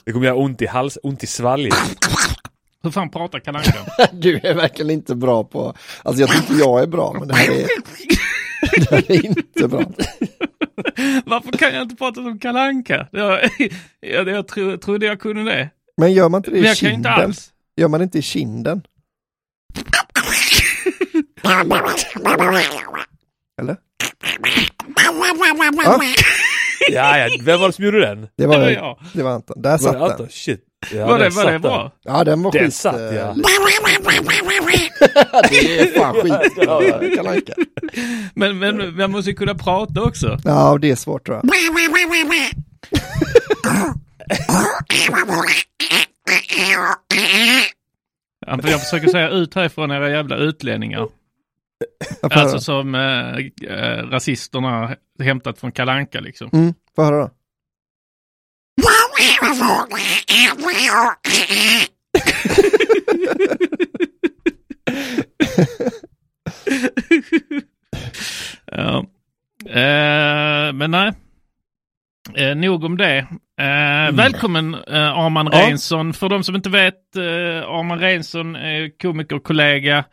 Det 0.06 0.12
kommer 0.12 0.26
göra 0.26 0.36
ont 0.36 0.62
i 0.62 0.66
hals, 0.68 0.98
ont 1.04 1.24
i 1.24 1.28
svalget. 1.28 1.74
hur 2.84 2.92
fan 2.92 3.10
pratar 3.10 3.40
Kalle? 3.40 3.62
Du 4.14 4.40
är 4.44 4.54
verkligen 4.54 4.92
inte 4.92 5.16
bra 5.16 5.44
på, 5.44 5.74
alltså 6.04 6.22
jag 6.22 6.36
inte 6.36 6.54
jag 6.54 6.82
är 6.84 6.88
bra, 6.88 7.16
men 7.20 7.28
det 7.28 7.36
här 7.36 7.50
är, 7.52 7.68
det 8.90 9.10
är 9.10 9.26
inte 9.26 9.68
bra. 9.68 9.80
Varför 11.26 11.52
kan 11.52 11.74
jag 11.74 11.82
inte 11.82 11.96
prata 11.96 12.24
som 12.24 12.40
Kalle 12.40 12.60
Anka? 12.60 13.08
Jag, 13.12 13.40
jag, 14.00 14.28
jag 14.30 14.48
tro, 14.48 14.78
trodde 14.78 15.06
jag 15.06 15.20
kunde 15.20 15.44
det. 15.44 15.70
Men 15.98 16.14
gör 16.14 16.30
man 16.30 16.40
inte 16.40 16.52
det 16.52 16.56
Men 16.56 16.64
i 16.66 16.68
jag 16.68 16.78
kan 16.78 16.90
inte 16.90 17.10
kinden? 17.10 17.24
alls. 17.26 17.52
Gör 17.78 17.88
man 17.88 18.02
inte 18.02 18.18
i 18.18 18.22
kinden? 18.22 18.82
Eller? 23.62 23.78
Ja, 25.84 26.00
Ja, 26.92 27.18
ja, 27.18 27.28
vem 27.42 27.60
var 27.60 27.68
det 27.68 27.74
som 27.74 27.86
gjorde 27.86 28.02
den? 28.02 28.22
det 28.22 28.30
Det 28.36 28.48
var 28.48 28.60
var, 28.60 28.70
jag. 28.70 29.00
det 29.14 29.24
var 29.24 29.32
Anton. 29.32 29.62
Där 29.62 29.70
Var 29.72 29.78
satt 29.78 29.94
den. 29.94 30.02
Anton? 30.02 30.28
Shit. 30.30 30.64
Ja, 30.94 31.08
var 31.08 31.20
det, 31.20 31.30
var 31.30 31.52
det 31.52 31.60
bra? 31.60 31.92
Ja, 32.04 32.24
den 32.24 32.44
var 32.44 32.52
Den 32.52 32.64
skit. 32.64 32.74
satt, 32.74 32.96
eh, 32.96 33.02
ja. 33.16 33.36
det 35.50 35.80
är 35.80 36.00
fan 36.00 36.16
skit. 36.16 36.54
Ja, 36.58 36.82
Kalle 37.16 37.30
Anka. 37.30 37.54
Men, 38.34 38.60
men 38.60 38.98
man 38.98 39.12
måste 39.12 39.30
ju 39.30 39.36
kunna 39.36 39.56
prata 39.56 40.02
också. 40.02 40.38
Ja, 40.44 40.78
det 40.82 40.92
är 40.92 40.96
svårt 40.96 41.26
tror 41.26 41.38
jag. 41.38 41.46
Ja, 48.48 48.58
för 48.62 48.70
Jag 48.70 48.82
försöker 48.82 49.08
säga 49.08 49.30
ut 49.30 49.56
härifrån 49.56 49.92
era 49.92 50.10
jävla 50.10 50.36
utlänningar. 50.36 51.08
Alltså 52.22 52.60
som 52.60 52.96
eh, 52.96 53.36
eh, 53.72 54.04
rasisterna 54.10 54.96
hämtat 55.24 55.60
från 55.60 55.72
Kalanka 55.72 56.20
liksom. 56.20 56.50
Mm, 56.54 56.74
får 56.96 57.04
höra 57.04 57.18
då. 57.18 57.30
Ja. 68.72 69.06
Eh, 69.70 70.74
men 70.74 70.92
nej. 70.92 71.12
Eh, 72.36 72.56
nog 72.56 72.84
om 72.84 72.98
det. 72.98 73.18
Eh, 73.62 74.12
Välkommen 74.16 74.74
eh, 74.74 75.18
Arman 75.18 75.50
Ja. 75.52 75.60
Reinsson. 75.60 76.14
För 76.14 76.30
de 76.30 76.44
som 76.44 76.56
inte 76.56 76.70
vet, 76.70 77.16
eh, 77.16 77.70
Arman 77.70 78.00
Reinsson 78.00 78.56
är 78.56 79.00
komikerkollega. 79.02 80.06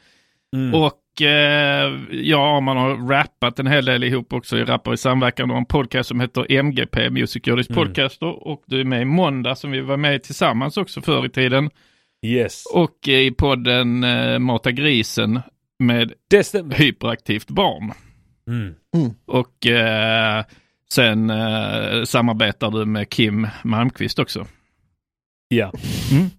Mm. 0.57 0.75
Och 0.75 0.92
eh, 1.21 1.92
jag 2.11 2.40
och 2.40 2.57
Arman 2.57 2.76
har 2.76 3.09
rappat 3.09 3.59
en 3.59 3.66
hel 3.66 3.85
del 3.85 4.04
ihop 4.04 4.33
också 4.33 4.59
i 4.59 4.64
Rappar 4.64 4.92
i 4.95 4.97
samverkan 4.97 5.50
och 5.50 5.57
en 5.57 5.64
podcast 5.64 6.09
som 6.09 6.21
heter 6.21 6.52
MGP, 6.52 7.11
Music 7.11 7.42
Gurdis 7.42 7.71
Mm. 7.71 7.85
Podcaster. 7.85 8.49
Och 8.49 8.62
du 8.66 8.81
är 8.81 8.85
med 8.85 9.02
i 9.02 9.04
Måndag 9.04 9.54
som 9.54 9.71
vi 9.71 9.81
var 9.81 9.97
med 9.97 10.23
tillsammans 10.23 10.76
också 10.76 11.00
förr 11.00 11.26
i 11.26 11.28
tiden. 11.28 11.71
Yes. 12.26 12.64
Och 12.75 13.09
eh, 13.09 13.21
i 13.21 13.31
podden 13.31 14.04
eh, 14.04 14.38
Mata 14.38 14.71
Grisen 14.71 15.40
med 15.78 16.12
hyperaktivt 16.75 17.49
barn. 17.50 17.92
Mm. 18.49 18.75
Och 19.26 19.66
eh, 19.66 20.45
sen 20.92 21.31
eh, 21.31 22.02
samarbetar 22.04 22.71
du 22.71 22.85
med 22.85 23.09
Kim 23.11 23.49
Malmqvist 23.64 24.19
också. 24.19 24.47
Ja. 25.49 25.73
Mm. 26.12 26.31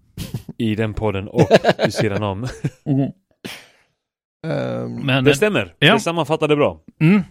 I 0.58 0.74
den 0.74 0.94
podden 0.94 1.28
och 1.28 1.48
vid 1.84 1.94
sidan 1.94 2.22
om. 2.22 2.46
Ehm, 4.44 4.94
Men, 4.94 5.24
Det 5.24 5.34
stämmer. 5.34 5.74
Ja. 5.78 5.94
Det 5.94 6.00
sammanfattade 6.00 6.56
bra. 6.56 6.80
mm, 7.00 7.22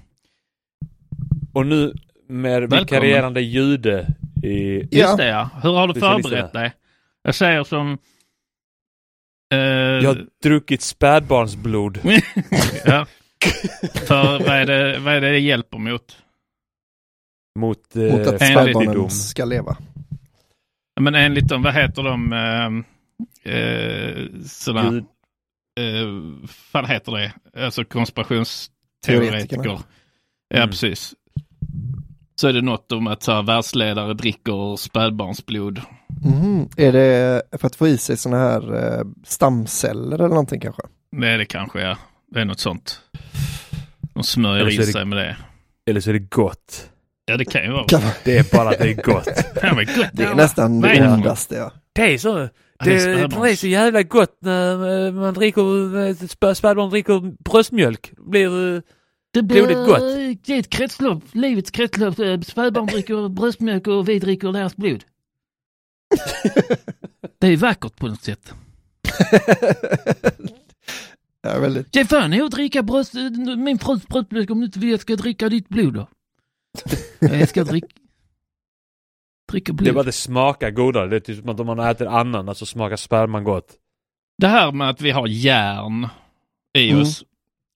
Och 1.53 1.65
nu 1.65 1.93
med 2.27 2.69
vikarierande 2.71 3.41
jude 3.41 4.07
i... 4.43 4.75
just 4.79 4.91
Ja. 4.91 5.15
det 5.15 5.27
ja. 5.27 5.49
Hur 5.63 5.73
har 5.73 5.87
du 5.87 5.99
förberett 5.99 6.53
dig? 6.53 6.73
Jag 7.23 7.35
säger 7.35 7.63
som... 7.63 7.97
Eh, 9.53 9.57
Jag 9.59 10.09
har 10.09 10.25
druckit 10.43 10.81
spädbarnsblod. 10.81 11.99
ja. 12.85 13.05
För 14.07 14.39
vad 14.39 14.47
är, 14.57 14.65
det, 14.65 14.99
vad 14.99 15.13
är 15.13 15.21
det 15.21 15.31
det 15.31 15.39
hjälper 15.39 15.77
mot? 15.77 16.17
Mot, 17.59 17.95
mot 17.95 17.97
eh, 17.97 18.13
att 18.13 18.25
fattigdom. 18.25 18.73
spädbarnen 18.73 19.09
ska 19.09 19.45
leva. 19.45 19.77
Men 21.01 21.15
enligt 21.15 21.47
dem, 21.47 21.61
vad 21.63 21.73
heter 21.73 22.03
de? 22.03 22.33
Eh, 22.33 23.53
eh, 23.53 24.25
sådana, 24.45 24.89
Gud. 24.91 25.05
Eh, 25.79 26.07
vad 26.71 26.87
heter 26.89 27.11
det? 27.11 27.33
Alltså 27.65 27.83
konspirationsteoretiker. 27.85 29.63
Ja, 29.65 29.81
Mm. 30.57 30.69
precis. 30.69 31.13
Så 32.35 32.47
är 32.47 32.53
det 32.53 32.61
något 32.61 32.91
om 32.91 33.07
att 33.07 33.23
så 33.23 33.31
här, 33.31 33.43
världsledare 33.43 34.13
dricker 34.13 34.75
spädbarnsblod. 34.75 35.81
Mhm. 36.25 36.69
Är 36.77 36.91
det 36.91 37.41
för 37.59 37.67
att 37.67 37.75
få 37.75 37.87
i 37.87 37.97
sig 37.97 38.17
sådana 38.17 38.43
här 38.43 38.75
eh, 38.99 39.05
stamceller 39.25 40.15
eller 40.15 40.27
någonting 40.27 40.59
kanske? 40.59 40.81
Är 41.23 41.37
det 41.37 41.45
kanske, 41.45 41.81
ja. 41.81 41.97
Det 42.31 42.41
är 42.41 42.45
något 42.45 42.59
sånt. 42.59 43.01
De 44.13 44.23
smörjer 44.23 44.69
in 44.69 44.81
är 44.81 44.85
det- 44.85 44.91
sig 44.91 45.05
med 45.05 45.17
det. 45.17 45.37
Eller 45.85 45.99
så 46.01 46.09
är 46.09 46.13
det 46.13 46.19
gott. 46.19 46.89
Ja, 47.25 47.37
det 47.37 47.45
kan 47.45 47.63
ju 47.63 47.71
vara. 47.71 47.85
Kan 47.87 48.01
man- 48.03 48.11
Det 48.25 48.37
är 48.37 48.55
bara 48.57 48.69
att 48.69 48.79
det 48.79 48.89
är 48.89 49.01
gott. 49.03 49.27
Ja, 49.61 49.73
men 49.75 49.85
gott, 49.85 50.09
Det 50.13 50.23
är 50.23 50.35
nästan 50.35 50.79
Nej, 50.79 50.99
det 50.99 51.11
ondaste. 51.13 51.55
Ja. 51.55 51.71
Det 51.93 52.13
är 52.13 52.17
så. 52.17 52.49
Det 52.83 53.05
Det, 53.39 53.49
är 53.51 53.55
så 53.55 53.67
jävla 53.67 54.03
gott 54.03 54.37
när 54.39 55.05
eh, 55.07 55.13
man 55.13 55.33
dricker, 55.33 55.61
eh, 55.97 56.13
spä- 56.13 56.53
spädbarn 56.53 56.89
dricker 56.89 57.43
bröstmjölk. 57.43 58.11
Det 58.17 58.21
Blir, 58.29 58.75
eh, 58.75 58.81
Det 59.33 59.41
Blodigt 59.43 59.77
gott. 59.85 59.99
Det 60.45 60.53
är 60.53 60.59
ett 60.59 60.69
kretslopp, 60.69 61.23
livets 61.31 61.71
kretslopp. 61.71 62.15
Spädbarn 62.45 62.85
dricker 62.85 63.29
bröstmjölk 63.29 63.87
och 63.87 64.09
vi 64.09 64.19
dricker 64.19 64.51
deras 64.51 64.75
blod. 64.75 65.03
Det 67.39 67.47
är 67.47 67.57
vackert 67.57 67.95
på 67.97 68.07
något 68.07 68.23
sätt. 68.23 68.53
ja, 71.43 71.59
väldigt. 71.59 71.95
Ge 71.95 72.05
fan 72.05 72.33
i 72.33 72.41
att 72.41 72.51
dricka 72.51 72.83
bröst, 72.83 73.13
min 73.57 73.79
frus 73.79 74.07
bröstmjölk 74.07 74.49
om 74.49 74.59
du 74.59 74.65
inte 74.65 74.79
vill 74.79 74.89
jag 74.91 74.99
ska 74.99 75.15
dricka 75.15 75.49
ditt 75.49 75.69
blod 75.69 75.93
då. 75.93 76.07
Jag 77.19 77.49
ska 77.49 77.63
dricka, 77.63 77.87
dricka 79.53 79.73
det 79.73 79.81
är 79.81 79.83
blod. 79.83 79.95
bara 79.95 79.99
att 79.99 80.05
det 80.05 80.11
smakar 80.11 80.71
godare. 80.71 81.07
Det 81.07 81.15
är 81.15 81.19
typ 81.19 81.39
som 81.39 81.49
att 81.49 81.59
om 81.59 81.67
man 81.67 81.79
äter 81.79 82.07
ananas 82.07 82.57
så 82.57 82.65
smakar 82.65 82.95
sperman 82.95 83.43
gott. 83.43 83.67
Det 84.37 84.47
här 84.47 84.71
med 84.71 84.89
att 84.89 85.01
vi 85.01 85.11
har 85.11 85.27
järn 85.27 86.07
i 86.77 86.89
Mm. 86.89 87.01
oss. 87.01 87.23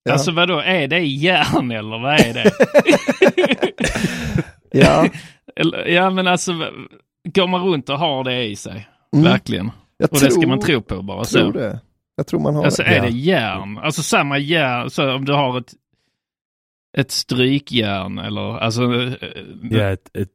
Ja. 0.03 0.13
Alltså 0.13 0.31
vadå, 0.31 0.59
är 0.59 0.87
det 0.87 0.99
järn 0.99 1.71
eller 1.71 1.99
vad 1.99 2.13
är 2.13 2.33
det? 2.33 2.51
Ja, 4.71 5.07
ja 5.87 6.09
men 6.09 6.27
alltså, 6.27 6.51
går 7.33 7.47
man 7.47 7.63
runt 7.65 7.89
och 7.89 7.99
har 7.99 8.23
det 8.23 8.43
i 8.43 8.55
sig? 8.55 8.87
Mm. 9.15 9.25
Verkligen. 9.25 9.71
jag 9.97 10.11
Och 10.13 10.19
det 10.19 10.31
ska 10.31 10.47
man 10.47 10.59
tro 10.59 10.81
på 10.81 11.01
bara. 11.01 11.23
tror 11.23 11.51
Så. 11.53 11.59
det. 11.59 11.79
Jag 12.15 12.27
tror 12.27 12.39
man 12.39 12.55
har 12.55 12.63
Alltså 12.65 12.83
det. 12.83 12.89
är 12.89 13.01
det 13.01 13.09
järn, 13.09 13.77
alltså 13.77 14.01
samma 14.01 14.37
järn, 14.37 14.89
så 14.89 15.13
om 15.15 15.25
du 15.25 15.33
har 15.33 15.57
ett, 15.57 15.73
ett 16.97 17.11
strykjärn 17.11 18.19
eller 18.19 18.57
alltså 18.57 18.83
eh, 18.93 19.13
Ja, 19.71 19.83
ett, 19.89 20.17
ett, 20.17 20.29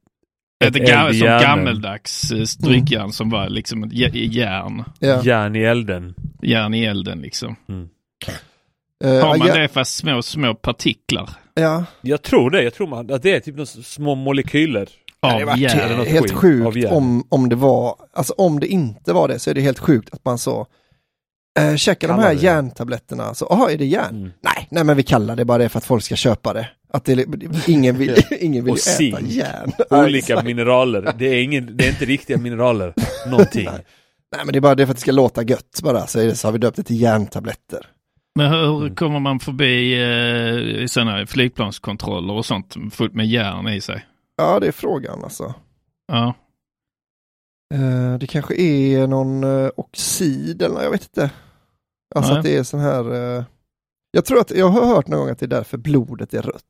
ett, 0.63 0.77
ett 0.77 1.17
som 1.19 1.27
gammeldags 1.27 2.33
eh, 2.33 2.45
strykjärn 2.45 3.13
som 3.13 3.31
var 3.31 3.49
liksom 3.49 3.85
ett 3.85 3.93
jä- 3.93 4.29
järn, 4.33 4.85
Ja. 4.99 5.23
järn 5.23 5.57
i 5.57 5.63
elden. 5.63 6.15
järn 6.43 6.75
i 6.75 6.85
elden 6.85 7.19
liksom. 7.21 7.57
Eh, 9.05 9.11
Har 9.21 9.39
man 9.39 9.49
ja, 9.49 9.55
det 9.55 9.69
fast 9.69 9.95
små, 9.97 10.23
små 10.23 10.55
partiklar 10.55 11.31
Ja, 11.55 11.85
Jag 12.01 12.23
tror 12.23 12.51
det. 12.51 12.63
Jag 12.63 12.75
tror 12.75 12.87
man, 12.87 13.13
att 13.13 13.23
det 13.23 13.35
är 13.37 13.41
typ 13.41 13.55
några 13.55 13.67
små 13.67 14.15
molekyler. 14.15 14.89
det 15.21 15.27
av 15.29 15.33
hade 15.33 15.45
varit 15.45 15.59
järn? 15.61 16.07
helt 16.07 16.31
sjukt 16.33 16.87
om, 16.91 17.25
om 17.29 17.49
det 17.49 17.57
var, 17.57 17.97
alltså 18.13 18.33
om 18.39 18.61
det 18.61 18.67
inte 18.67 19.13
var 19.13 19.29
det 19.29 19.39
så 19.39 19.51
är 19.51 19.55
det 19.55 19.61
helt 19.61 19.79
sjukt 19.79 20.15
att 20.15 20.25
man 20.25 20.39
så 20.39 20.67
eh, 21.59 21.77
käkar 21.77 22.09
de 22.09 22.19
här 22.19 22.35
det. 22.35 22.41
järntabletterna, 22.43 23.35
så 23.35 23.47
jaha 23.51 23.71
är 23.73 23.79
det 23.79 23.85
järn? 23.85 24.17
Mm. 24.17 24.31
Nej, 24.43 24.69
nej 24.71 24.85
men 24.85 24.97
vi 24.97 25.03
kallar 25.03 25.37
det 25.37 25.45
bara 25.45 25.59
det 25.59 25.69
för 25.69 25.79
att 25.79 25.85
folk 25.85 26.05
ska 26.05 26.17
köpa 26.17 26.53
det. 26.53 26.69
Att 26.93 27.05
det, 27.05 27.27
ingen 27.69 27.99
vill, 27.99 28.17
ingen 28.41 28.65
vill 28.65 28.73
Och 28.73 28.79
äta 28.79 28.91
zink. 28.91 29.21
järn. 29.23 29.73
Olika 30.05 30.43
mineraler. 30.43 31.15
Det 31.19 31.27
är, 31.27 31.43
ingen, 31.43 31.77
det 31.77 31.85
är 31.87 31.91
inte 31.91 32.05
riktiga 32.05 32.39
mineraler. 32.39 32.95
Någonting. 33.27 33.65
Nej 34.37 34.45
men 34.45 34.53
det 34.53 34.59
är 34.59 34.61
bara 34.61 34.75
det 34.75 34.87
för 34.87 34.91
att 34.91 34.97
det 34.97 35.01
ska 35.01 35.13
låta 35.13 35.43
gött 35.43 35.81
bara, 35.83 36.07
så, 36.07 36.19
det, 36.19 36.35
så 36.35 36.49
har 36.49 36.53
vi 36.53 36.59
döpt 36.59 36.77
det 36.77 36.83
till 36.83 37.01
järntabletter. 37.01 37.87
Men 38.35 38.51
hur 38.51 38.81
Mm. 38.83 38.95
kommer 38.95 39.21
man 39.21 39.41
förbi 39.41 39.95
eh, 40.83 40.87
sådana 40.87 41.27
flygplanskontroller 41.27 42.35
och 42.35 42.47
sånt 42.47 42.77
fullt 42.93 43.15
med 43.15 43.27
järn 43.27 43.69
i 43.69 43.81
sig? 43.81 44.07
Ja 44.37 44.61
det 44.61 44.67
är 44.69 44.73
frågan 44.73 45.25
alltså. 45.25 45.55
Ja. 46.13 46.35
Eh, 47.75 48.19
det 48.19 48.27
kanske 48.27 48.55
är 48.55 49.07
någon 49.07 49.45
eh, 49.45 49.71
oxid 49.77 50.63
eller 50.63 50.83
jag 50.83 50.91
vet 50.91 51.03
inte. 51.03 51.31
Alltså 52.15 52.31
Nej. 52.33 52.39
att 52.39 52.45
det 52.45 52.57
är 52.57 52.63
sån 52.63 52.81
här, 52.81 53.15
eh, 53.39 53.45
jag 54.11 54.25
tror 54.25 54.41
att 54.41 54.51
jag 54.51 54.69
har 54.69 54.87
hört 54.87 55.07
någon 55.09 55.21
gång 55.21 55.29
att 55.31 55.39
det 55.39 55.47
är 55.47 55.49
därför 55.49 55.79
blodet 55.79 56.35
är 56.35 56.43
rött. 56.43 56.63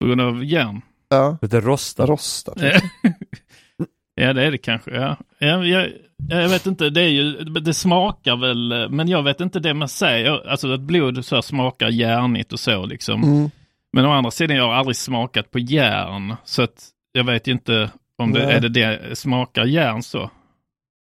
På 0.00 0.06
grund 0.06 0.20
av 0.20 0.44
järn? 0.44 0.80
Ja, 1.08 1.38
Det 1.40 1.60
rostar. 1.60 2.06
rostat. 2.06 2.56
ja 4.14 4.32
det 4.32 4.44
är 4.44 4.50
det 4.50 4.58
kanske. 4.58 4.90
Ja. 4.90 5.16
Ja, 5.38 5.64
jag, 5.64 5.88
jag 6.28 6.48
vet 6.48 6.66
inte, 6.66 6.90
det 6.90 7.00
är 7.00 7.08
ju, 7.08 7.32
det 7.44 7.74
smakar 7.74 8.36
väl, 8.36 8.90
men 8.90 9.08
jag 9.08 9.22
vet 9.22 9.40
inte 9.40 9.60
det 9.60 9.74
man 9.74 9.88
säger, 9.88 10.48
alltså 10.48 10.72
att 10.72 10.80
blod 10.80 11.24
så 11.24 11.34
här 11.34 11.42
smakar 11.42 11.88
järnigt 11.88 12.52
och 12.52 12.60
så 12.60 12.86
liksom. 12.86 13.22
Mm. 13.22 13.50
Men 13.92 14.06
å 14.06 14.10
andra 14.10 14.30
sidan, 14.30 14.56
jag 14.56 14.64
har 14.64 14.74
aldrig 14.74 14.96
smakat 14.96 15.50
på 15.50 15.58
järn, 15.58 16.36
så 16.44 16.62
att 16.62 16.88
jag 17.12 17.24
vet 17.24 17.46
ju 17.46 17.52
inte 17.52 17.90
om 18.18 18.32
det 18.32 18.46
Nej. 18.46 18.54
är 18.54 18.60
det, 18.60 18.68
det 18.68 19.16
smakar 19.18 19.64
järn 19.64 20.02
så. 20.02 20.30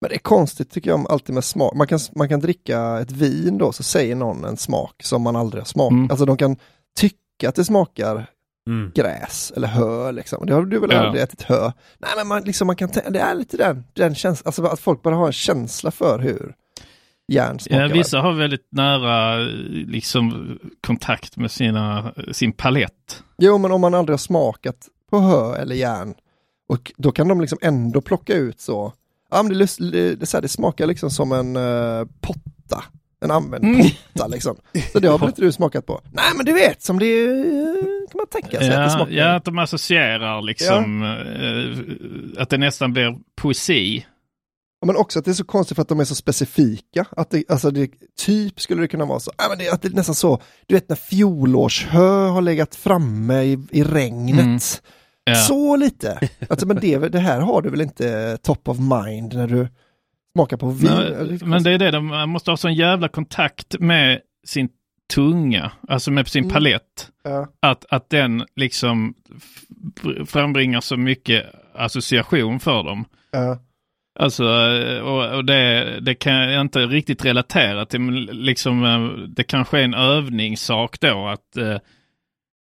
Men 0.00 0.08
det 0.08 0.14
är 0.14 0.18
konstigt 0.18 0.70
tycker 0.70 0.90
jag 0.90 0.99
om 1.00 1.06
alltid 1.06 1.35
med 1.35 1.44
smak. 1.44 1.75
Man 1.75 1.87
kan, 1.87 1.99
man 2.16 2.28
kan 2.28 2.40
dricka 2.40 2.99
ett 3.00 3.11
vin 3.12 3.58
då 3.58 3.73
så 3.73 3.82
säger 3.82 4.14
någon 4.16 4.44
en 4.44 4.56
smak 4.56 4.94
som 5.02 5.23
man 5.23 5.37
aldrig 5.37 5.61
har 5.61 5.66
smakat. 5.66 5.92
Mm. 5.92 6.11
Alltså 6.11 6.25
de 6.25 6.37
kan 6.37 6.56
tycka 7.00 7.49
att 7.49 7.54
det 7.54 7.64
smakar 7.64 8.26
Mm. 8.68 8.92
gräs 8.94 9.52
eller 9.56 9.68
hö 9.68 10.12
liksom. 10.12 10.46
Det 10.46 10.54
har 10.54 10.62
du 10.62 10.78
väl 10.78 10.90
Ja. 10.92 10.98
aldrig 10.98 11.22
ätit 11.22 11.42
hö? 11.42 11.72
Nej 11.98 12.10
men 12.16 12.26
man, 12.28 12.42
liksom, 12.42 12.66
man 12.66 12.76
kan 12.76 12.88
det 13.10 13.18
är 13.20 13.34
lite 13.34 13.56
den, 13.56 13.84
den 13.92 14.14
känslan, 14.14 14.46
alltså 14.46 14.62
att 14.64 14.80
folk 14.80 15.02
bara 15.02 15.14
har 15.14 15.26
en 15.26 15.32
känsla 15.32 15.90
för 15.90 16.18
hur 16.18 16.54
järn 17.32 17.58
smakar. 17.58 17.82
Ja, 17.82 17.88
vissa 17.94 18.20
har 18.20 18.32
väldigt 18.32 18.66
nära 18.70 19.37
liksom 19.87 20.58
kontakt 20.87 21.37
med 21.37 21.50
sina, 21.50 22.12
sin 22.32 22.52
palett. 22.52 23.22
Jo 23.38 23.58
men 23.58 23.72
om 23.72 23.80
man 23.80 23.94
aldrig 23.94 24.12
har 24.12 24.18
smakat 24.18 24.76
på 25.10 25.18
hö 25.20 25.56
eller 25.56 25.75
järn 25.76 26.14
och 26.68 26.92
då 26.96 27.12
kan 27.12 27.28
de 27.28 27.40
liksom 27.40 27.58
ändå 27.62 28.00
plocka 28.00 28.34
ut 28.34 28.60
så, 28.60 28.93
ja 29.30 29.43
men 29.43 29.58
det, 29.58 29.76
det, 29.78 30.14
det, 30.14 30.40
det 30.40 30.49
smakar 30.49 30.86
liksom 30.86 31.10
som 31.10 31.32
en 31.32 31.56
eh, 31.56 32.06
potta, 32.21 32.84
en 33.21 33.31
använd 33.31 33.65
Mm. 33.65 33.87
potta 34.13 34.26
liksom. 34.26 34.57
Så 34.93 34.99
det 34.99 35.09
har 35.09 35.19
väl 35.19 35.28
inte 35.28 35.43
du 35.43 35.52
smakat 35.52 35.87
på? 35.87 36.00
Nej 36.13 36.25
men 36.37 36.47
du 36.47 36.52
vet 36.52 36.83
som 36.83 36.99
det 36.99 37.25
eh, 37.25 37.31
kan 38.11 38.19
man 38.19 38.26
tänka 38.26 38.59
sig 38.59 38.69
att 38.69 38.75
det 38.75 38.83
Ja, 38.83 38.91
smakar. 38.91 39.13
ja, 39.13 39.35
att 39.35 39.45
de 39.45 39.59
associerar 39.59 40.43
liksom, 40.43 41.02
eh, 41.02 42.43
att 42.43 42.50
det 42.50 42.59
nästan 42.59 42.93
blir 42.93 43.17
poesi. 43.37 44.07
Ja, 44.81 44.87
men 44.87 44.97
också 44.97 45.19
att 45.19 45.25
det 45.25 45.31
är 45.31 45.35
så 45.35 45.45
konstigt 45.45 45.75
för 45.75 45.83
att 45.83 45.89
de 45.89 46.00
är 46.00 46.04
så 46.04 46.15
specifika. 46.15 47.07
Att 47.17 47.31
det, 47.31 47.45
alltså 47.49 47.71
det, 47.71 47.91
typ 48.19 48.61
skulle 48.61 48.81
det 48.81 48.89
kunna 48.89 49.04
vara 49.04 49.21
så, 49.21 49.31
ja, 49.39 49.45
men 49.49 49.59
det, 49.59 49.69
att 49.71 49.83
det 49.83 49.89
är 49.89 49.93
nästan 49.93 50.15
så, 50.15 50.41
du 50.67 50.75
vet 50.75 50.89
när 50.89 50.97
fjolårshö 50.97 52.26
har 52.28 52.41
legat 52.43 52.75
framme 52.75 53.43
i, 53.43 53.59
i 53.71 53.83
regnet. 53.85 54.41
Mm. 54.45 54.59
Ja. 55.25 55.35
Så 55.35 55.76
lite. 55.76 56.28
Alltså, 56.50 56.67
men 56.67 56.76
det, 56.81 56.99
det 56.99 57.19
här 57.19 57.41
har 57.41 57.63
du 57.63 57.71
väl 57.71 57.81
inte 57.81 58.39
top 58.43 58.69
of 58.69 58.78
mind 58.78 59.35
när 59.35 59.47
du 59.47 59.69
smakar 60.38 60.56
på 60.56 60.70
vin? 60.70 60.90
Nej, 60.90 61.38
men 61.44 61.62
det 61.62 61.70
är 61.70 61.78
det, 61.78 61.90
de 61.90 62.06
man 62.06 62.28
måste 62.28 62.50
ha 62.50 62.56
sån 62.56 62.74
jävla 62.74 63.08
kontakt 63.08 63.78
med 63.80 64.20
sin 64.46 64.68
tunga, 65.14 65.72
alltså 65.88 66.10
med 66.10 66.28
sin 66.28 66.44
Mm. 66.44 66.54
palett. 66.54 67.10
Ja. 67.24 67.46
Att, 67.62 67.84
att 67.90 68.10
den 68.10 68.44
liksom 68.56 69.14
frambringar 70.26 70.80
så 70.80 70.96
mycket 70.96 71.46
association 71.74 72.60
för 72.60 72.82
dem. 72.82 73.04
Ja. 73.30 73.58
Alltså, 74.20 74.44
eh, 74.44 75.00
och, 75.00 75.36
och 75.36 75.44
det, 75.44 75.98
det 76.00 76.14
kan 76.14 76.34
jag 76.34 76.60
inte 76.60 76.86
riktigt 76.86 77.24
relatera 77.24 77.86
till, 77.86 78.00
men 78.00 78.24
liksom 78.24 78.84
eh, 78.84 79.08
det 79.28 79.44
kanske 79.44 79.78
är 79.80 79.84
en 79.84 79.94
övningssak 79.94 81.00
då 81.00 81.26
att, 81.28 81.56
eh, 81.56 81.76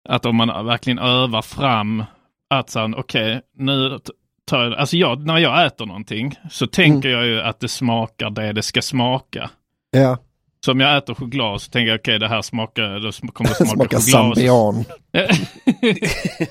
att 0.08 0.26
om 0.26 0.36
man 0.36 0.66
verkligen 0.66 0.98
övar 0.98 1.42
fram 1.42 2.04
att 2.50 2.70
så, 2.70 2.92
okej, 2.96 3.40
nu 3.56 3.98
t- 3.98 4.12
tar 4.48 4.64
jag, 4.64 4.74
alltså 4.74 4.96
jag, 4.96 5.26
när 5.26 5.38
jag 5.38 5.66
äter 5.66 5.86
någonting 5.86 6.34
så 6.50 6.66
tänker 6.66 7.08
jag 7.08 7.26
ju 7.26 7.40
att 7.40 7.60
det 7.60 7.68
smakar 7.68 8.30
det 8.30 8.52
det 8.52 8.62
ska 8.62 8.82
smaka. 8.82 9.50
Ja, 9.90 10.18
Så 10.64 10.72
om 10.72 10.80
jag 10.80 10.96
äter 10.96 11.14
choklad 11.14 11.62
så 11.62 11.70
tänker 11.70 11.88
jag 11.90 11.98
okej 12.00 12.18
det 12.18 12.28
här 12.28 12.42
smakar, 12.42 13.00
då 13.00 13.12
kommer 13.32 13.50
det 13.50 13.54
smaka 13.54 14.00
smakar 14.00 14.00
choklad. 14.00 14.84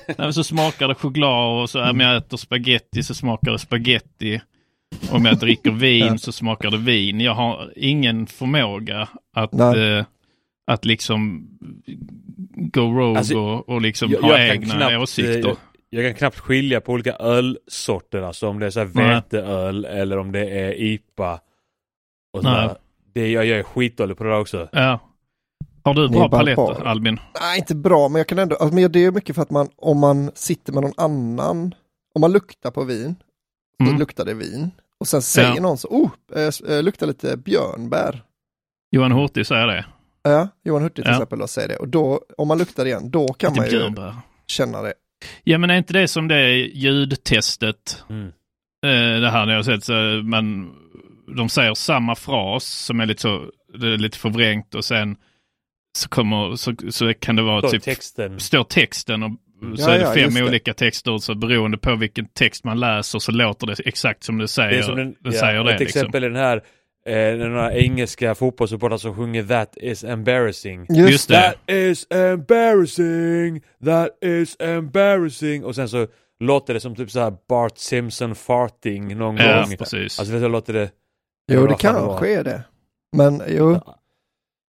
Nej, 0.06 0.14
men 0.18 0.34
så 0.34 0.44
smakar 0.44 0.88
det 0.88 0.94
choklad 0.94 1.62
och 1.62 1.70
så 1.70 1.90
om 1.90 2.00
jag 2.00 2.16
äter 2.16 2.36
spaghetti 2.36 3.02
så 3.02 3.14
smakar 3.14 3.52
det 3.52 3.58
spaghetti. 3.58 4.40
Om 5.10 5.24
jag 5.24 5.38
dricker 5.38 5.70
vin 5.70 6.18
så 6.18 6.32
smakar 6.32 6.70
det 6.70 6.76
vin. 6.78 7.20
Jag 7.20 7.34
har 7.34 7.72
ingen 7.76 8.26
förmåga 8.26 9.08
att, 9.36 9.54
eh, 9.54 10.04
att 10.70 10.84
liksom 10.84 11.48
go 12.56 12.80
rogue 12.80 13.18
Alltså, 13.18 13.38
och, 13.38 13.68
och 13.68 13.80
liksom 13.80 14.10
Jag, 14.10 14.20
ha 14.20 14.38
jag, 14.38 14.48
egna 14.48 14.74
knappt, 14.74 14.96
åsikter. 15.02 15.56
Jag, 15.90 16.04
kan 16.04 16.14
knappt 16.14 16.38
skilja 16.38 16.80
på 16.80 16.92
olika 16.92 17.12
ölsorter, 17.12 18.22
alltså 18.22 18.48
om 18.48 18.58
det 18.58 18.66
är 18.66 18.70
så 18.70 18.80
här 18.80 18.90
Nej. 18.94 19.14
veteöl 19.14 19.84
eller 19.84 20.18
om 20.18 20.32
det 20.32 20.48
är 20.50 20.72
IPA. 20.80 21.40
Och 22.32 22.44
Nej. 22.44 22.52
sådär. 22.68 22.76
det, 23.12 23.30
jag, 23.30 23.46
jag 23.46 23.58
är 23.58 23.62
skitdålig 23.62 24.16
på 24.16 24.24
det 24.24 24.30
där 24.30 24.40
också. 24.40 24.68
Ja. 24.72 25.00
Har 25.84 25.94
du 25.94 26.08
bra 26.08 26.28
paletter. 26.28 26.86
Albin? 26.86 27.20
Nej, 27.40 27.58
inte 27.58 27.74
bra, 27.74 28.08
men 28.08 28.18
jag 28.20 28.26
kan 28.26 28.38
ändå, 28.38 28.56
alltså, 28.56 28.74
men 28.74 28.92
det 28.92 29.04
är 29.04 29.10
mycket 29.12 29.34
för 29.34 29.42
att 29.42 29.50
man, 29.50 29.68
om 29.76 29.98
man 29.98 30.30
sitter 30.34 30.72
med 30.72 30.82
någon 30.82 30.92
annan, 30.96 31.74
om 32.14 32.20
man 32.20 32.32
luktar 32.32 32.70
på 32.70 32.84
vin, 32.84 33.14
så 33.78 33.84
Mm. 33.88 33.98
luktar 33.98 34.24
det 34.24 34.34
vin. 34.34 34.70
Och 35.00 35.08
sen 35.08 35.22
säger 35.22 35.54
Ja. 35.54 35.60
någon 35.62 35.78
så, 35.78 35.88
oh, 35.88 36.10
eh, 36.68 36.82
luktar 36.82 37.06
lite 37.06 37.36
björnbär. 37.36 38.22
Johan 38.90 39.12
Hurtig 39.12 39.46
säger 39.46 39.66
det. 39.66 39.86
Ja, 40.22 40.48
Johan 40.64 40.82
Hurtig 40.82 41.04
till 41.04 41.10
Ja. 41.12 41.16
exempel 41.16 41.38
då 41.38 41.46
säger 41.46 41.68
det. 41.68 41.76
Och 41.76 41.88
då, 41.88 42.20
om 42.38 42.48
man 42.48 42.58
luktar 42.58 42.86
igen, 42.86 43.10
då 43.10 43.28
kan 43.32 43.50
Lite 43.52 43.60
man 43.60 43.70
ju 43.70 43.78
björnbär. 43.78 44.14
känna 44.46 44.82
det. 44.82 44.92
Ja 45.44 45.58
men 45.58 45.70
är 45.70 45.78
inte 45.78 45.92
det 45.92 46.08
som 46.08 46.28
det 46.28 46.50
ljudtestet? 46.56 48.04
Mm. 48.10 48.26
Eh, 48.86 49.20
det 49.20 49.30
här 49.30 49.46
när 49.46 49.52
jag 49.52 49.58
har 49.58 49.62
sett 49.62 49.84
så 49.84 49.92
man, 50.24 50.74
de 51.36 51.48
säger 51.48 51.74
samma 51.74 52.14
fras 52.14 52.64
som 52.64 53.00
är 53.00 53.06
lite 53.06 53.22
så, 53.22 53.50
det 53.78 53.86
är 53.86 53.96
lite 53.98 54.18
förvrängt 54.18 54.74
och 54.74 54.84
sen 54.84 55.16
så 55.98 56.08
kommer, 56.08 56.56
så, 56.56 56.74
så 56.90 57.14
kan 57.14 57.36
det 57.36 57.42
vara 57.42 57.60
Då 57.60 57.68
typ, 57.70 57.82
texten. 57.82 58.40
står 58.40 58.64
texten 58.64 59.22
och 59.22 59.30
så 59.76 59.82
Ja, 59.82 59.90
är 59.94 59.98
det 59.98 60.04
ja, 60.04 60.14
fem 60.14 60.34
det. 60.34 60.42
olika 60.44 60.74
texter 60.74 61.18
så 61.18 61.34
beroende 61.34 61.78
på 61.78 61.96
vilken 61.96 62.26
text 62.28 62.64
man 62.64 62.80
läser 62.80 63.18
så 63.18 63.32
låter 63.32 63.66
det 63.66 63.74
exakt 63.84 64.24
som 64.24 64.38
det 64.38 64.48
säger. 64.48 64.70
Det 64.70 64.78
är 64.78 64.82
som 64.82 64.96
den, 64.96 65.10
det 65.10 65.16
ja, 65.22 65.32
säger 65.32 65.64
det 65.64 65.74
ett 65.74 65.80
liksom. 65.80 66.00
exempel 66.00 66.24
är 66.24 66.28
den 66.30 66.38
här 66.38 66.62
eh, 67.08 67.36
några 67.38 67.74
engelska 67.74 68.34
fotbollssupportrar 68.34 68.98
som 68.98 69.14
sjunger 69.16 69.44
That 69.44 69.76
is 69.76 70.04
embarrassing. 70.04 70.86
Just, 70.90 71.10
Just 71.10 71.28
det. 71.28 71.34
That 71.34 71.56
is 71.70 72.06
embarrassing, 72.10 73.62
that 73.84 74.08
is 74.22 74.56
embarrassing. 74.60 75.64
Och 75.64 75.74
sen 75.74 75.88
så 75.88 76.06
låter 76.40 76.74
det 76.74 76.80
som 76.80 76.94
typ 76.96 77.10
så 77.10 77.20
här 77.20 77.32
Bart 77.48 77.78
Simpson 77.78 78.34
farting 78.34 79.16
någon 79.18 79.36
Ja, 79.36 79.64
gång. 79.66 79.76
precis. 79.76 80.18
Alltså 80.18 80.32
vet 80.32 80.42
du, 80.42 80.44
så 80.44 80.48
låter 80.48 80.72
det... 80.72 80.90
Jo, 81.52 81.66
det 81.66 81.74
kanske 81.78 82.34
är 82.34 82.44
det. 82.44 82.62
Men 83.16 83.42
jo, 83.48 83.80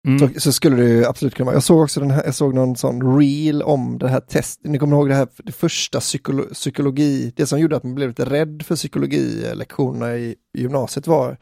Mm. 0.09 0.19
så, 0.19 0.41
så 0.41 0.53
skulle 0.53 0.77
det 0.77 0.89
ju 0.89 1.05
absolut 1.05 1.35
kunna 1.35 1.45
vara. 1.47 1.57
Jag 1.57 1.63
såg 1.63 1.81
också 1.83 2.01
den 2.01 2.11
här, 2.11 2.25
jag 2.25 2.35
såg 2.35 2.55
någon 2.55 2.77
sån 2.77 3.19
reel 3.19 3.63
om 3.63 3.99
det 3.99 4.09
här 4.09 4.21
testet. 4.21 4.71
Ni 4.71 4.79
kommer 4.79 4.97
ihåg 4.97 5.09
det 5.09 5.15
här, 5.15 5.29
det 5.37 5.53
första 5.53 6.01
psykolo, 6.01 6.45
psykologi, 6.55 7.33
det 7.37 7.47
som 7.47 7.61
gjorde 7.61 7.77
att 7.77 7.85
man 7.85 7.95
blev 7.95 8.09
lite 8.09 8.25
rädd 8.25 8.63
för 8.67 8.77
psykologilektionerna 8.77 10.17
i 10.17 10.35
gymnasiet 10.59 11.07
var 11.07 11.37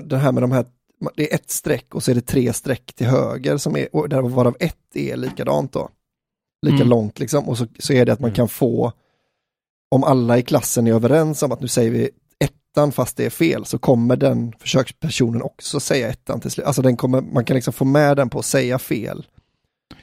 det, 0.00 0.16
här 0.18 0.32
med 0.32 0.42
de 0.42 0.52
här 0.52 0.66
det 1.16 1.30
är 1.32 1.34
ett 1.34 1.50
streck 1.50 1.94
och 1.94 2.02
så 2.02 2.10
är 2.10 2.14
det 2.14 2.20
tre 2.20 2.52
streck 2.52 2.92
till 2.92 3.06
höger 3.06 3.56
som 3.56 3.76
är, 3.76 3.96
och 3.96 4.08
där 4.08 4.22
varav 4.22 4.56
ett 4.60 4.76
är 4.96 5.16
likadant 5.16 5.72
då. 5.72 5.88
Lika 6.66 6.76
Mm. 6.76 6.88
långt 6.88 7.18
liksom. 7.18 7.48
Och 7.48 7.58
så, 7.58 7.66
så 7.78 7.92
är 7.92 8.06
det 8.06 8.12
att 8.12 8.20
man 8.20 8.28
Mm. 8.28 8.36
kan 8.36 8.48
få, 8.48 8.92
om 9.90 10.04
alla 10.04 10.38
i 10.38 10.42
klassen 10.42 10.86
är 10.86 10.92
överens 10.92 11.42
om 11.42 11.52
att 11.52 11.60
nu 11.60 11.68
säger 11.68 11.90
vi 11.90 12.10
ettan 12.44 12.92
fast 12.92 13.16
det 13.16 13.24
är 13.26 13.30
fel, 13.30 13.64
så 13.64 13.78
kommer 13.78 14.16
den 14.16 14.52
försökspersonen 14.58 15.42
också 15.42 15.80
säga 15.80 16.08
ettan 16.08 16.40
till 16.40 16.50
slut. 16.50 16.66
Alltså 16.66 16.82
den 16.82 16.96
kommer, 16.96 17.20
man 17.20 17.44
kan 17.44 17.54
liksom 17.54 17.72
få 17.72 17.84
med 17.84 18.16
den 18.16 18.30
på 18.30 18.38
att 18.38 18.44
säga 18.44 18.78
fel. 18.78 19.26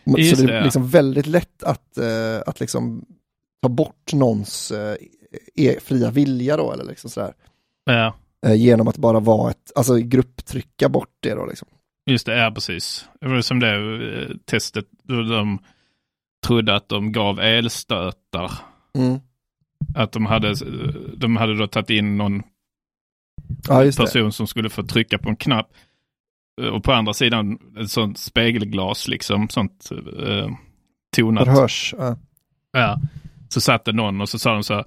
Så 0.05 0.17
Just 0.19 0.37
det 0.41 0.47
det, 0.47 0.57
är 0.57 0.63
liksom 0.63 0.87
väldigt 0.89 1.25
lätt 1.25 1.63
att, 1.63 1.97
eh, 1.97 2.41
att 2.45 2.59
liksom 2.59 3.05
ta 3.61 3.69
bort 3.69 4.13
någons 4.13 4.71
eh, 4.71 4.95
e- 5.55 5.79
fria 5.81 6.11
vilja 6.11 6.57
då, 6.57 6.71
eller 6.71 6.83
liksom 6.83 7.09
sådär. 7.09 7.33
Ja, 7.85 8.13
genom 8.55 8.87
att 8.87 8.97
bara 8.97 9.19
vara 9.19 9.51
ett, 9.51 9.71
alltså 9.75 9.95
grupptrycka 9.97 10.89
bort 10.89 11.15
det 11.19 11.33
då 11.33 11.45
liksom. 11.45 11.67
just 12.09 12.25
det. 12.25 12.37
Ja, 12.37 12.51
precis. 12.51 13.05
Det 13.21 13.27
var 13.27 13.41
som 13.41 13.59
det 13.59 13.75
eh, 13.75 14.35
testet 14.45 14.85
då 15.03 15.21
de 15.23 15.59
trodde 16.45 16.75
att 16.75 16.89
de 16.89 17.11
gav 17.11 17.39
elstötar. 17.39 18.51
Mm. 18.97 19.19
Att 19.95 20.11
de 20.11 20.25
hade, 20.25 20.53
de 21.17 21.37
hade 21.37 21.57
då 21.57 21.67
tagit 21.67 21.89
in 21.89 22.17
någon 22.17 22.43
Ja, 23.67 23.83
just 23.83 23.97
det. 23.97 24.03
person 24.03 24.31
som 24.31 24.47
skulle 24.47 24.69
få 24.69 24.83
trycka 24.83 25.17
på 25.17 25.29
en 25.29 25.35
knapp. 25.35 25.69
Eh, 26.61 26.67
Och 26.67 26.83
på 26.83 26.93
andra 26.93 27.13
sidan 27.13 27.59
ett 27.79 27.91
sånt 27.91 28.17
spegelglas, 28.17 29.07
liksom 29.07 29.49
sånt 29.49 29.89
eh, 30.19 30.49
tonat. 31.15 31.45
Förhörs. 31.45 31.95
Ja. 31.97 32.17
Ja. 32.71 32.97
Så 33.49 33.61
satt 33.61 33.85
det 33.85 33.91
någon 33.93 34.21
och 34.21 34.29
så 34.29 34.39
sa 34.39 34.53
de 34.53 34.63
så 34.63 34.73
här, 34.73 34.85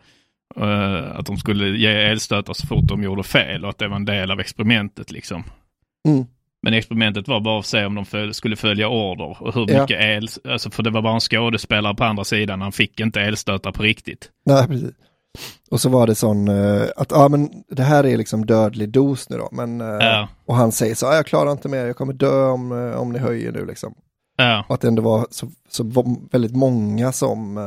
eh, 0.56 1.16
att 1.18 1.26
de 1.26 1.36
skulle 1.36 1.78
ge 1.78 1.88
elstötar 1.88 2.52
så 2.52 2.66
fort 2.66 2.84
de 2.88 3.02
gjorde 3.02 3.22
fel 3.22 3.64
och 3.64 3.70
att 3.70 3.78
det 3.78 3.88
var 3.88 3.96
en 3.96 4.04
del 4.04 4.30
av 4.30 4.40
experimentet 4.40 5.10
liksom. 5.10 5.44
Mm. 6.08 6.24
Men 6.62 6.74
experimentet 6.74 7.28
var 7.28 7.40
bara 7.40 7.58
att 7.58 7.66
se 7.66 7.84
om 7.84 7.94
de 7.94 8.04
föl- 8.04 8.34
skulle 8.34 8.56
följa 8.56 8.88
order 8.88 9.42
och 9.42 9.54
hur 9.54 9.70
Ja. 9.70 9.80
mycket 9.82 10.00
el, 10.00 10.28
alltså 10.52 10.70
för 10.70 10.82
det 10.82 10.90
var 10.90 11.02
bara 11.02 11.14
en 11.14 11.20
skådespelare 11.20 11.94
på 11.94 12.04
andra 12.04 12.24
sidan, 12.24 12.60
han 12.60 12.72
fick 12.72 13.00
inte 13.00 13.20
elstötar 13.20 13.72
på 13.72 13.82
riktigt. 13.82 14.30
Nej, 14.46 14.66
precis. 14.66 14.90
Och 15.70 15.80
så 15.80 15.88
var 15.88 16.06
det 16.06 16.14
sån, 16.14 16.48
eh, 16.48 16.82
att 16.96 17.10
ja 17.10 17.28
men 17.28 17.50
det 17.68 17.82
här 17.82 18.06
är 18.06 18.16
liksom 18.16 18.46
dödlig 18.46 18.88
dos 18.88 19.30
nu 19.30 19.36
då, 19.36 19.48
men, 19.52 19.80
eh, 19.80 19.86
Ja. 19.86 20.28
och 20.46 20.54
han 20.56 20.72
säger 20.72 20.94
så, 20.94 21.06
"Ja, 21.06 21.14
jag 21.14 21.26
klarar 21.26 21.52
inte 21.52 21.68
mer, 21.68 21.86
jag 21.86 21.96
kommer 21.96 22.12
dö 22.12 22.44
om, 22.46 22.72
om 22.96 23.12
ni 23.12 23.18
höjer 23.18 23.52
nu 23.52 23.66
liksom. 23.66 23.94
Ja, 24.36 24.64
Och 24.68 24.74
att 24.74 24.80
det 24.80 24.88
ändå 24.88 25.02
var 25.02 25.26
så, 25.30 25.50
så 25.68 25.84
väldigt 26.32 26.56
många 26.56 27.12
som 27.12 27.58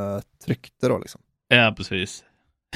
tryckte 0.46 0.88
då 0.88 0.98
liksom. 0.98 1.20
ja 1.48 1.74
precis. 1.76 2.24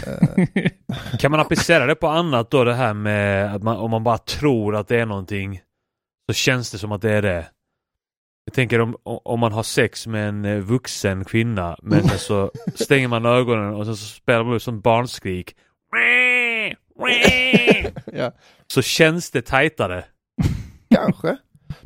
Eh, 0.07 0.71
Kan 1.19 1.31
man 1.31 1.41
applicera 1.41 1.87
det 1.87 1.95
på 1.95 2.09
annat 2.09 2.51
då 2.51 2.65
det 2.65 2.75
här 2.75 2.95
med 2.95 3.55
att 3.55 3.63
man, 3.63 3.77
om 3.77 3.91
man 3.91 4.05
bara 4.05 4.19
tror 4.19 4.77
att 4.77 4.89
det 4.89 4.97
är 5.01 5.07
någonting 5.07 5.61
så 6.29 6.33
känns 6.35 6.71
det 6.71 6.79
som 6.79 6.93
att 6.93 7.03
det 7.03 7.13
är 7.13 7.23
det. 7.23 7.47
Jag 8.45 8.55
tänker 8.55 8.81
om, 8.81 8.97
om 9.03 9.41
man 9.41 9.53
har 9.53 9.63
sex 9.63 10.07
med 10.07 10.29
en 10.29 10.45
eh, 10.45 10.59
vuxen 10.59 11.25
kvinna 11.25 11.77
men 11.83 12.09
så 12.09 12.51
stänger 12.75 13.09
man 13.09 13.27
ögonen 13.27 13.75
och 13.75 13.87
sen 13.87 13.97
så 13.97 14.07
spelar 14.07 14.45
man 14.45 14.55
upp 14.55 14.63
som 14.63 14.81
barnskrik. 14.81 15.57
ja, 18.13 18.33
Så 18.73 18.83
känns 18.83 19.31
det 19.31 19.43
tajtare. 19.43 20.05
kanske. 20.95 21.37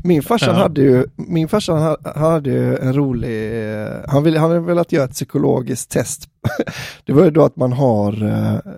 Min 0.05 0.23
farsa 0.23 0.47
Ja. 0.47 0.53
hade 0.53 0.81
ju, 0.81 1.07
min 1.17 1.49
farsa 1.49 1.75
han 1.75 1.97
han 2.05 2.33
hade 2.33 2.51
ju 2.51 2.77
en 2.77 2.93
rolig, 2.93 3.73
eh, 3.83 3.89
han 4.09 4.23
ville, 4.23 4.39
han 4.39 4.51
hade 4.51 4.61
velat 4.61 4.93
göra 4.93 5.05
ett 5.05 5.13
psykologiskt 5.15 5.91
test. 5.91 6.29
Det 7.05 7.13
var 7.13 7.25
ju 7.25 7.31
då 7.31 7.45
att 7.45 7.57
man 7.57 7.73
har, 7.73 8.25
eh, 8.25 8.73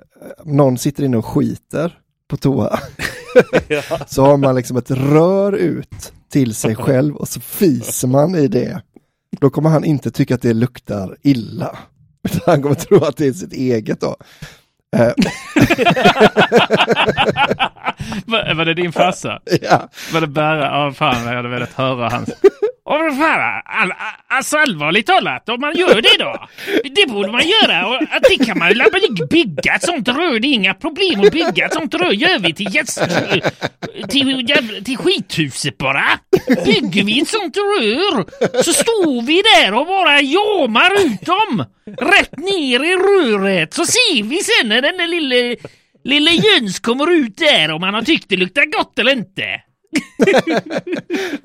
någon 0.45 0.79
sitter 0.79 1.05
inne 1.05 1.17
och 1.17 1.27
skiter 1.27 1.99
på 2.31 2.37
toa. 2.37 2.79
Så 4.07 4.25
har 4.25 4.37
man 4.37 4.55
liksom 4.55 4.77
ett 4.77 4.91
rör 4.91 5.53
ut 5.53 6.13
till 6.29 6.55
sig 6.55 6.75
själv 6.77 7.17
och 7.17 7.29
så 7.29 7.41
fiser 7.41 8.09
man 8.09 8.35
i 8.35 8.49
det. 8.49 8.83
Då 9.41 9.51
kommer 9.51 9.71
han 9.71 9.85
inte 9.85 10.11
tycka 10.11 10.35
att 10.35 10.43
det 10.43 10.53
luktar 10.53 11.17
illa. 11.23 11.79
Utan 12.25 12.41
han 12.47 12.63
kommer 12.63 12.75
tro 12.75 13.05
att 13.05 13.17
det 13.17 13.27
är 13.27 13.33
sitt 13.33 13.53
eget 13.53 14.01
då. 14.01 14.17
Eh, 14.94 15.00
var, 18.26 18.54
var 18.54 18.64
det 18.64 18.74
din 18.74 18.92
farsa? 18.92 19.40
ja. 19.62 19.88
Var 20.12 20.20
det 20.20 20.26
bara, 20.26 20.61
ja 20.64 20.92
fan 20.92 21.26
jag 21.26 21.35
hade 21.37 21.48
velat 21.48 21.72
höra 21.72 22.09
hans. 22.09 22.30
Och 22.87 22.99
vad 22.99 23.16
fan, 23.18 23.62
all, 23.64 23.92
alltså 24.29 24.57
allvarligt 24.57 25.07
talat, 25.07 25.49
om 25.49 25.61
man 25.61 25.77
gör 25.77 26.03
det 26.03 26.16
då? 26.18 26.49
Det 26.94 27.07
borde 27.11 27.33
man 27.33 27.42
göra 27.49 27.88
och 27.88 28.01
det 28.31 28.44
kan 28.44 28.59
man 28.59 28.68
ju 28.68 29.27
bygga 29.31 29.75
ett 29.75 29.83
sånt 29.83 30.09
rör. 30.09 30.38
Det 30.40 30.49
är 30.49 30.53
inga 30.53 30.75
problem 30.75 31.20
att 31.20 31.33
bygga 31.33 31.66
ett 31.66 31.73
sånt 31.73 31.94
rör. 31.94 32.12
Gör 32.12 32.38
vi 32.38 32.55
till 32.55 32.75
gäst, 32.75 33.01
till, 34.11 34.47
till 34.85 34.97
skithuset 34.97 35.79
bara. 35.79 36.05
Bygger 36.64 37.05
vi 37.05 37.20
ett 37.20 37.29
sånt 37.29 37.57
rör 37.57 38.25
så 38.62 38.73
står 38.73 39.23
vi 39.23 39.42
där 39.42 39.75
och 39.75 39.87
bara 39.87 40.20
jamar 40.20 41.07
ut 41.07 41.20
dem. 41.20 41.64
Rätt 42.01 42.38
ner 42.38 42.85
i 42.85 42.97
röret 42.97 43.75
så 43.75 43.87
ser 43.87 44.23
vi 44.23 44.37
sen 44.37 44.68
när 44.68 44.83
den 44.83 44.97
där 44.97 45.07
lille, 45.07 45.57
lille 46.05 46.31
Jöns 46.31 46.81
kommer 46.81 47.12
ut 47.12 47.37
där 47.37 47.70
om 47.70 47.83
han 47.83 47.94
har 47.94 48.03
tyckt 48.03 48.29
det 48.29 48.37
luktar 48.37 48.64
gott 48.64 48.99
eller 48.99 49.12
inte. 49.12 49.61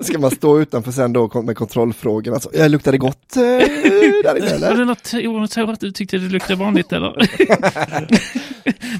Ska 0.00 0.18
man 0.18 0.30
stå 0.30 0.60
utanför 0.60 0.92
sen 0.92 1.12
då 1.12 1.42
med 1.42 1.56
kontrollfrågor. 1.56 2.32
Alltså, 2.34 2.50
"Ja, 2.54 2.68
luktar 2.68 2.92
det 2.92 2.98
gott 2.98 3.36
eh, 3.36 3.42
där 3.42 4.36
inne 4.38 4.46
Var 4.48 4.54
eller? 4.56 4.76
det 4.76 4.84
något 4.84 5.14
så 5.52 5.70
att 5.70 5.80
du 5.80 5.92
tyckte 5.92 6.18
det 6.18 6.28
luktade 6.28 6.58
vanligt 6.58 6.92
eller? 6.92 7.14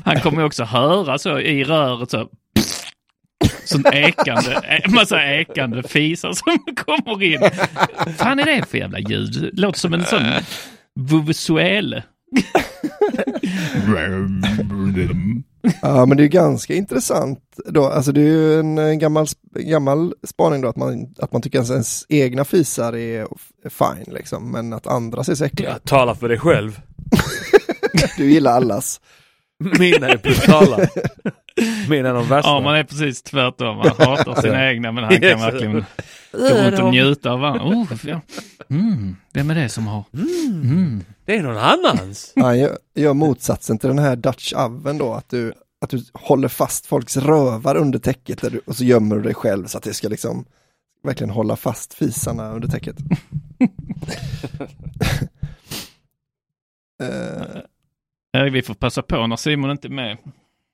Han 0.09 0.21
kommer 0.21 0.45
också 0.45 0.65
höra 0.65 1.19
så 1.19 1.39
i 1.39 1.65
röret 1.65 2.11
så. 2.11 2.29
Sån 3.65 3.85
ekande, 3.93 4.53
en 4.85 4.95
massa 4.95 5.25
ekande 5.25 5.83
fisar 5.83 6.33
som 6.33 6.59
kommer 6.85 7.23
in. 7.23 7.41
fan 8.17 8.39
är 8.39 8.45
det 8.45 8.65
för 8.69 8.79
jävla 8.79 8.99
ljud? 8.99 9.51
Låter 9.53 9.79
som 9.79 9.95
en 9.95 10.05
sån 10.05 10.23
vuvuzuele. 11.01 12.03
Ja 15.83 16.07
men 16.07 16.17
det 16.17 16.25
är 16.25 16.29
ganska 16.29 16.75
intressant 16.75 17.41
då. 17.67 17.87
Alltså 17.87 18.13
det 18.13 18.21
är 18.21 18.25
ju 18.25 18.61
en, 18.61 18.79
en 18.79 18.99
gammal, 18.99 19.27
gammal 19.55 20.15
spaning 20.27 20.61
då 20.61 20.69
att 20.69 20.77
man, 20.77 21.15
att 21.19 21.33
man 21.33 21.43
tycker 21.43 21.61
att 21.61 21.71
ens 21.71 22.07
egna 22.09 22.45
fisar 22.45 22.97
är 22.97 23.27
fine 23.65 24.15
liksom. 24.15 24.51
Men 24.51 24.73
att 24.73 24.87
andra 24.87 25.25
ser 25.25 25.35
så 25.35 25.45
äckliga. 25.45 25.79
Talar 25.79 26.15
för 26.15 26.29
dig 26.29 26.39
själv. 26.39 26.81
Du 28.17 28.31
gillar 28.33 28.53
allas. 28.53 29.01
Mina 29.79 30.09
är 30.09 30.17
brutala. 30.17 30.79
Mina 31.89 32.09
är 32.09 32.15
de 32.15 32.29
värsta. 32.29 32.51
Ja, 32.51 32.61
man 32.61 32.75
är 32.77 32.85
precis 32.85 33.23
tvärtom. 33.23 33.77
Man 33.77 33.87
hatar 33.87 34.43
sina 34.43 34.71
egna 34.71 34.93
men 34.93 35.05
han 35.05 35.21
kan 35.21 35.21
verkligen 35.41 35.73
gå 36.33 36.39
runt 36.39 36.79
och 36.81 36.91
njuta 36.91 37.31
av 37.31 37.41
varandra. 37.41 37.65
Oh, 37.65 37.93
ja. 38.09 38.21
mm, 38.71 39.17
vem 39.33 39.51
är 39.51 39.55
det 39.55 39.69
som 39.69 39.87
har? 39.87 40.05
Mm. 40.15 41.05
Det 41.25 41.37
är 41.37 41.43
någon 41.43 41.57
annans. 41.57 42.33
Han 42.41 42.59
gör, 42.59 42.79
gör 42.95 43.15
motsatsen 43.15 43.79
till 43.79 43.89
den 43.89 43.99
här 43.99 44.17
Dutch 44.17 44.53
oven 44.53 44.99
då. 44.99 45.13
Att 45.15 45.29
du, 45.29 45.53
att 45.81 45.91
du 45.91 46.05
håller 46.15 46.49
fast 46.49 46.87
folks 46.87 47.17
rövar 47.17 47.77
under 47.77 47.99
täcket 47.99 48.41
där 48.41 48.51
du, 48.51 48.61
och 48.67 48.77
så 48.77 48.85
gömmer 48.85 49.17
du 49.17 49.23
dig 49.23 49.35
själv 49.35 49.67
så 49.67 49.79
att 49.79 49.85
det 49.85 49.95
ska 49.95 50.09
liksom 50.09 50.45
verkligen 51.05 51.31
hålla 51.31 51.57
fast 51.57 51.95
fisarna 51.95 52.51
under 52.53 52.69
täcket. 52.69 52.97
Eh, 58.33 58.43
Vi 58.53 58.63
får 58.63 58.75
passa 58.75 59.03
på 59.03 59.27
när 59.27 59.37
Simon 59.37 59.71
inte 59.71 59.89
är 59.89 59.91
med. 59.91 60.17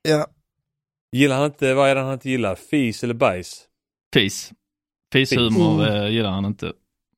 ja, 0.02 0.26
Gillar 1.16 1.36
han 1.36 1.44
inte, 1.46 1.74
vad 1.74 1.90
är 1.90 1.94
det 1.94 2.00
han 2.00 2.12
inte 2.12 2.30
gillar? 2.30 2.54
Fis 2.54 3.04
eller 3.04 3.14
bajs? 3.14 3.64
Fis. 4.14 4.52
Fishumor 5.12 5.82
Mm. 5.84 5.94
eh, 6.02 6.08
gillar 6.10 6.30
han 6.30 6.44
inte. 6.44 6.66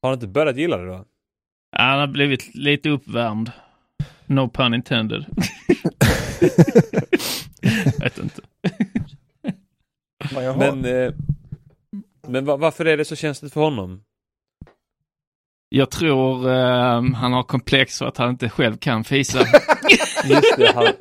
Har 0.02 0.08
han 0.10 0.14
inte 0.14 0.26
börjat 0.26 0.56
gilla 0.56 0.76
det 0.76 0.86
då? 0.86 1.04
Han 1.76 1.98
har 1.98 2.06
blivit 2.06 2.54
lite 2.54 2.88
uppvärmd. 2.90 3.52
No 4.26 4.48
pun 4.50 4.74
intended. 4.74 5.24
Vet 8.00 8.18
inte. 8.18 8.42
vad 10.34 10.44
jag 10.44 10.52
har. 10.52 10.72
Men, 10.76 10.84
eh, 11.06 11.12
men 12.28 12.44
va- 12.44 12.56
varför 12.56 12.84
är 12.84 12.96
det 12.96 13.04
så 13.04 13.16
känsligt 13.16 13.52
för 13.52 13.60
honom? 13.60 14.02
Jag 15.68 15.90
tror 15.90 16.50
eh, 16.50 17.02
han 17.14 17.32
har 17.32 17.42
komplex 17.42 17.98
för 17.98 18.06
att 18.06 18.16
han 18.16 18.30
inte 18.30 18.48
själv 18.48 18.76
kan 18.76 19.04
fisa. 19.04 19.38
Just 20.24 20.56
det, 20.56 20.72
han, 20.74 20.86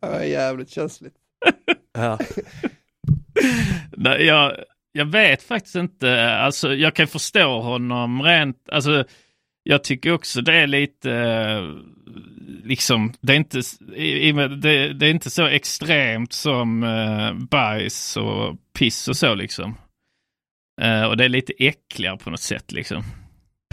Ja, 0.00 0.24
jävligt 0.24 0.70
känsligt. 0.70 1.14
ja. 1.92 2.18
Nej, 3.96 4.24
jag, 4.24 4.56
jag 4.92 5.06
vet 5.06 5.42
faktiskt 5.42 5.76
inte. 5.76 6.30
Alltså, 6.34 6.74
jag 6.74 6.94
kan 6.94 7.06
förstå 7.06 7.60
honom 7.60 8.22
rent. 8.22 8.68
Alltså, 8.68 9.04
jag 9.62 9.84
tycker 9.84 10.12
också 10.12 10.40
det 10.40 10.54
är 10.54 10.66
lite, 10.66 11.12
eh, 11.12 11.62
liksom, 12.64 13.12
det 13.20 13.32
är 13.32 13.36
inte, 13.36 13.60
det, 14.48 14.92
det 14.92 15.06
är 15.06 15.10
inte 15.10 15.30
så 15.30 15.46
extremt 15.46 16.32
som 16.32 16.82
eh, 16.82 17.34
bajs 17.34 18.16
och 18.16 18.56
piss 18.78 19.08
och 19.08 19.16
så 19.16 19.34
liksom. 19.34 19.74
Eh, 20.82 21.04
och 21.04 21.16
det 21.16 21.24
är 21.24 21.28
lite 21.28 21.52
äckligare 21.58 22.18
på 22.18 22.30
något 22.30 22.40
sätt 22.40 22.72
liksom. 22.72 23.02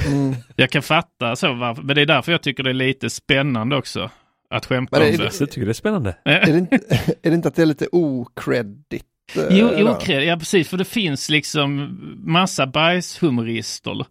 Mm. 0.06 0.36
Jag 0.56 0.70
kan 0.70 0.82
fatta 0.82 1.36
så 1.36 1.54
varför, 1.54 1.82
men 1.84 1.96
det 1.96 2.02
är 2.02 2.06
därför 2.06 2.32
jag 2.32 2.42
tycker 2.42 2.64
det 2.64 2.70
är 2.70 2.74
lite 2.74 3.10
spännande 3.10 3.76
också. 3.76 4.10
Att 4.50 4.66
skämta 4.66 5.00
Men 5.00 5.08
om 5.08 5.14
är 5.14 5.18
det. 5.18 5.24
det- 5.24 5.40
Jag 5.40 5.52
tycker 5.52 5.66
det 5.66 5.72
är 5.72 5.74
spännande. 5.74 6.16
Är 6.26 6.46
det, 6.52 6.58
inte, 6.58 6.76
är 7.22 7.30
det 7.30 7.36
inte 7.36 7.48
att 7.48 7.56
det 7.56 7.62
är 7.62 7.66
lite 7.66 7.88
okreddigt? 7.92 9.06
eh, 9.36 9.44
Jo, 9.50 9.70
okej, 9.90 10.26
ja 10.26 10.38
precis, 10.38 10.68
för 10.70 10.78
det 10.78 10.86
finns 10.86 11.30
liksom 11.30 11.98
massa 12.26 12.68
bajshumorister 12.68 14.06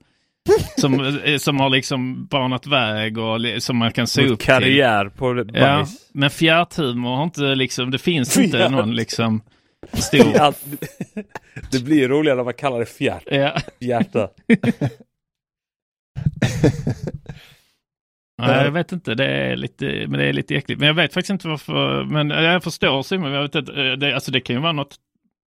som, 0.79 1.19
eh, 1.25 1.37
som 1.39 1.61
har 1.61 1.71
liksom 1.71 2.27
banat 2.27 2.67
väg 2.67 3.19
och 3.19 3.41
som 3.59 3.77
man 3.77 3.93
kan 3.93 4.07
se 4.07 4.23
Mot 4.23 4.31
upp 4.31 4.39
till. 4.39 4.47
karriär 4.47 5.09
på 5.09 5.37
Ja, 5.39 5.45
bajs. 5.77 6.09
men 6.13 6.31
fjärthumor 6.31 7.17
har 7.17 7.25
inte 7.25 7.41
liksom, 7.55 7.91
det 7.91 7.99
finns 7.99 8.39
inte 8.39 8.57
Fjärt. 8.59 8.71
någon 8.71 8.95
liksom 8.95 9.41
stor... 9.93 10.55
Det 11.73 11.85
blir 11.85 12.09
roligare 12.09 12.37
när 12.37 12.45
man 12.45 12.55
kallar 12.55 12.79
det 12.79 12.87
fjärt. 12.87 13.23
Ja. 13.31 13.57
Hjärta. 13.81 14.29
Nej, 18.39 18.65
jag 18.65 18.71
vet 18.73 18.93
inte, 18.93 19.15
det 19.15 19.25
är 19.27 19.57
lite, 19.57 19.85
men 19.85 20.13
det 20.21 20.27
är 20.27 20.33
lite 20.33 20.55
äckligt. 20.55 20.79
Men 20.81 20.87
jag 20.87 20.95
vet 20.95 21.15
faktiskt 21.15 21.31
inte 21.31 21.49
varför, 21.49 22.05
men 22.05 22.31
jag 22.31 22.65
förstår 22.65 23.03
Simon, 23.03 23.33
jag 23.33 23.43
vet 23.43 23.55
inte, 23.55 23.73
eh, 23.73 23.93
det, 23.93 24.15
alltså 24.15 24.31
det 24.31 24.41
kan 24.41 24.57
ju 24.57 24.63
vara 24.63 24.73
något 24.73 24.97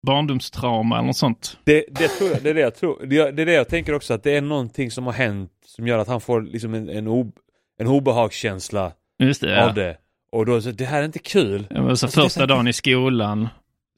barndomstrauma 0.06 0.96
eller 0.98 1.06
något 1.06 1.16
sånt. 1.16 1.58
Det, 1.64 1.84
det, 1.90 2.08
tror 2.08 2.30
jag, 2.30 2.42
det 2.42 2.50
är 2.50 2.54
det 2.54 2.60
jag 2.60 2.74
tror. 2.74 3.06
Det, 3.06 3.30
det 3.30 3.42
är 3.42 3.46
det 3.46 3.52
jag 3.52 3.68
tänker 3.68 3.94
också 3.94 4.14
att 4.14 4.22
det 4.22 4.36
är 4.36 4.40
någonting 4.42 4.90
som 4.90 5.06
har 5.06 5.12
hänt 5.12 5.50
som 5.66 5.86
gör 5.86 5.98
att 5.98 6.08
han 6.08 6.20
får 6.20 6.42
liksom 6.42 6.74
en, 6.74 6.88
en, 6.88 7.08
ob, 7.08 7.32
en 7.80 7.86
obehagskänsla 7.86 8.92
Just 9.18 9.40
det, 9.40 9.50
ja. 9.54 9.68
av 9.68 9.74
det. 9.74 9.96
Och 10.32 10.46
då 10.46 10.60
så, 10.60 10.70
det 10.70 10.84
här 10.84 11.00
är 11.00 11.04
inte 11.04 11.18
kul. 11.18 11.66
Ja, 11.70 11.90
Alltså, 11.90 12.06
är 12.06 12.10
första 12.10 12.40
så- 12.40 12.46
dagen 12.46 12.68
i 12.68 12.72
skolan, 12.72 13.48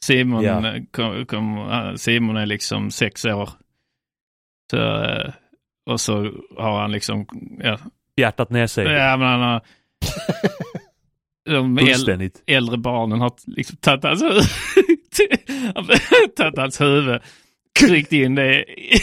Simon, 0.04 0.44
Ja. 0.44 0.74
eh, 0.76 0.82
kom, 0.90 1.26
kom, 1.26 1.58
eh, 1.58 1.94
Simon 1.94 2.36
är 2.36 2.46
liksom 2.46 2.90
sex 2.90 3.24
år. 3.24 3.50
Så, 4.70 5.06
och 5.90 6.00
så 6.00 6.30
har 6.58 6.80
han 6.80 6.92
liksom, 6.92 7.26
ja, 7.62 7.78
Hjärtat 8.18 8.50
ner 8.50 8.66
sig. 8.66 8.84
ja 8.86 9.16
men 9.16 9.28
han 9.28 9.40
har, 9.40 9.60
de 11.54 11.78
äl, 11.78 12.30
äldre 12.46 12.76
barnen 12.78 13.20
har 13.20 13.32
liksom 13.46 13.76
tagit 13.76 14.04
hans 14.04 14.22
huvud, 14.22 14.44
huvud, 16.80 17.20
tryckt 17.80 18.12
in 18.12 18.34
det 18.34 18.62
i, 18.64 18.98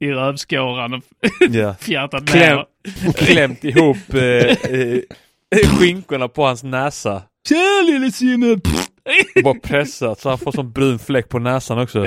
i 0.00 0.10
rövskåran 0.12 0.94
och 0.94 1.02
fjärtat 1.80 2.28
Kläm, 2.28 2.56
ner. 2.56 2.66
klämt 3.12 3.64
ihop 3.64 4.14
eh, 4.14 4.72
eh, 4.72 4.98
skinkorna 5.78 6.28
på 6.28 6.44
hans 6.46 6.62
näsa. 6.62 7.22
Tja 7.48 7.82
lille 7.86 8.12
Simon! 8.12 8.60
Bara 9.44 9.54
pressat 9.54 10.20
så 10.20 10.28
han 10.28 10.38
får 10.38 10.52
sån 10.52 10.72
brun 10.72 10.98
fläck 10.98 11.28
på 11.28 11.38
näsan 11.38 11.78
också. 11.78 12.06